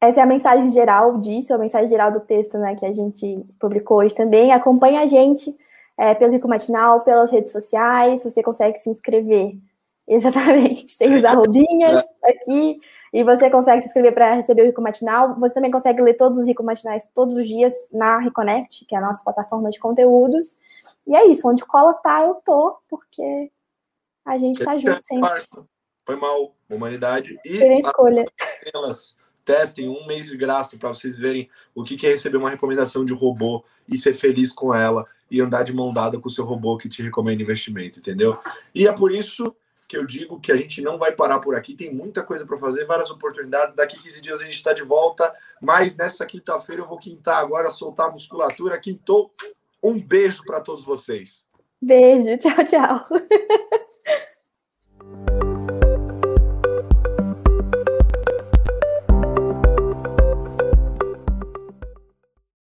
essa 0.00 0.20
é 0.20 0.22
a 0.22 0.26
mensagem 0.26 0.70
geral 0.70 1.18
disso, 1.18 1.52
a 1.52 1.58
mensagem 1.58 1.88
geral 1.88 2.12
do 2.12 2.20
texto 2.20 2.56
né, 2.56 2.76
que 2.76 2.86
a 2.86 2.92
gente 2.92 3.44
publicou 3.58 3.98
hoje 3.98 4.14
também. 4.14 4.52
Acompanhe 4.52 4.96
a 4.96 5.06
gente 5.06 5.56
é, 5.98 6.14
pelo 6.14 6.32
Rico 6.32 6.46
Matinal, 6.46 7.00
pelas 7.00 7.30
redes 7.32 7.50
sociais, 7.50 8.22
você 8.22 8.40
consegue 8.40 8.78
se 8.78 8.88
inscrever 8.88 9.56
Exatamente, 10.08 10.96
tem 10.96 11.14
os 11.14 11.24
arrobinhas 11.24 12.02
aqui, 12.24 12.80
e 13.12 13.22
você 13.22 13.50
consegue 13.50 13.82
se 13.82 13.88
inscrever 13.88 14.14
para 14.14 14.34
receber 14.34 14.62
o 14.62 14.66
Rico 14.66 14.80
Matinal. 14.80 15.38
Você 15.38 15.54
também 15.54 15.70
consegue 15.70 16.00
ler 16.00 16.14
todos 16.14 16.38
os 16.38 16.46
Rico 16.46 16.62
Matinais 16.62 17.06
todos 17.14 17.34
os 17.34 17.46
dias 17.46 17.74
na 17.92 18.18
Reconnect, 18.18 18.86
que 18.86 18.94
é 18.94 18.98
a 18.98 19.02
nossa 19.02 19.22
plataforma 19.22 19.70
de 19.70 19.78
conteúdos. 19.78 20.56
E 21.06 21.14
é 21.14 21.26
isso, 21.26 21.46
onde 21.46 21.64
cola 21.64 21.92
tá, 21.94 22.22
eu 22.22 22.36
tô, 22.36 22.78
porque 22.88 23.50
a 24.24 24.38
gente 24.38 24.64
tá 24.64 24.76
junto 24.78 25.00
sempre. 25.02 25.28
Foi 26.06 26.16
mal, 26.16 26.54
humanidade. 26.70 27.38
E 27.44 27.58
Tem 27.58 27.78
escolha. 27.78 28.24
Elas 28.74 29.14
testem 29.44 29.88
um 29.88 30.06
mês 30.06 30.28
de 30.28 30.36
graça 30.36 30.76
para 30.76 30.88
vocês 30.88 31.18
verem 31.18 31.48
o 31.74 31.84
que 31.84 32.06
é 32.06 32.10
receber 32.10 32.36
uma 32.36 32.50
recomendação 32.50 33.04
de 33.04 33.12
robô 33.14 33.64
e 33.86 33.96
ser 33.96 34.14
feliz 34.14 34.52
com 34.52 34.74
ela 34.74 35.06
e 35.30 35.40
andar 35.40 35.64
de 35.64 35.72
mão 35.72 35.92
dada 35.92 36.18
com 36.18 36.28
o 36.28 36.30
seu 36.30 36.44
robô 36.44 36.76
que 36.76 36.88
te 36.88 37.02
recomenda 37.02 37.42
investimento, 37.42 37.98
entendeu? 37.98 38.38
E 38.74 38.86
é 38.86 38.92
por 38.92 39.12
isso 39.12 39.54
que 39.88 39.96
eu 39.96 40.04
digo 40.04 40.38
que 40.38 40.52
a 40.52 40.56
gente 40.56 40.82
não 40.82 40.98
vai 40.98 41.12
parar 41.12 41.38
por 41.40 41.54
aqui, 41.56 41.74
tem 41.74 41.92
muita 41.92 42.22
coisa 42.22 42.44
para 42.44 42.58
fazer, 42.58 42.84
várias 42.84 43.10
oportunidades. 43.10 43.74
Daqui 43.74 43.98
15 43.98 44.20
dias 44.20 44.40
a 44.40 44.44
gente 44.44 44.54
está 44.54 44.74
de 44.74 44.82
volta, 44.82 45.34
mas 45.62 45.96
nessa 45.96 46.26
quinta-feira 46.26 46.82
eu 46.82 46.86
vou 46.86 46.98
quintar 46.98 47.38
agora, 47.38 47.70
soltar 47.70 48.08
a 48.08 48.12
musculatura. 48.12 48.78
Quintou. 48.78 49.32
Um 49.82 49.98
beijo 49.98 50.44
para 50.44 50.60
todos 50.60 50.84
vocês. 50.84 51.48
Beijo, 51.80 52.36
tchau, 52.36 52.64
tchau. 52.64 53.06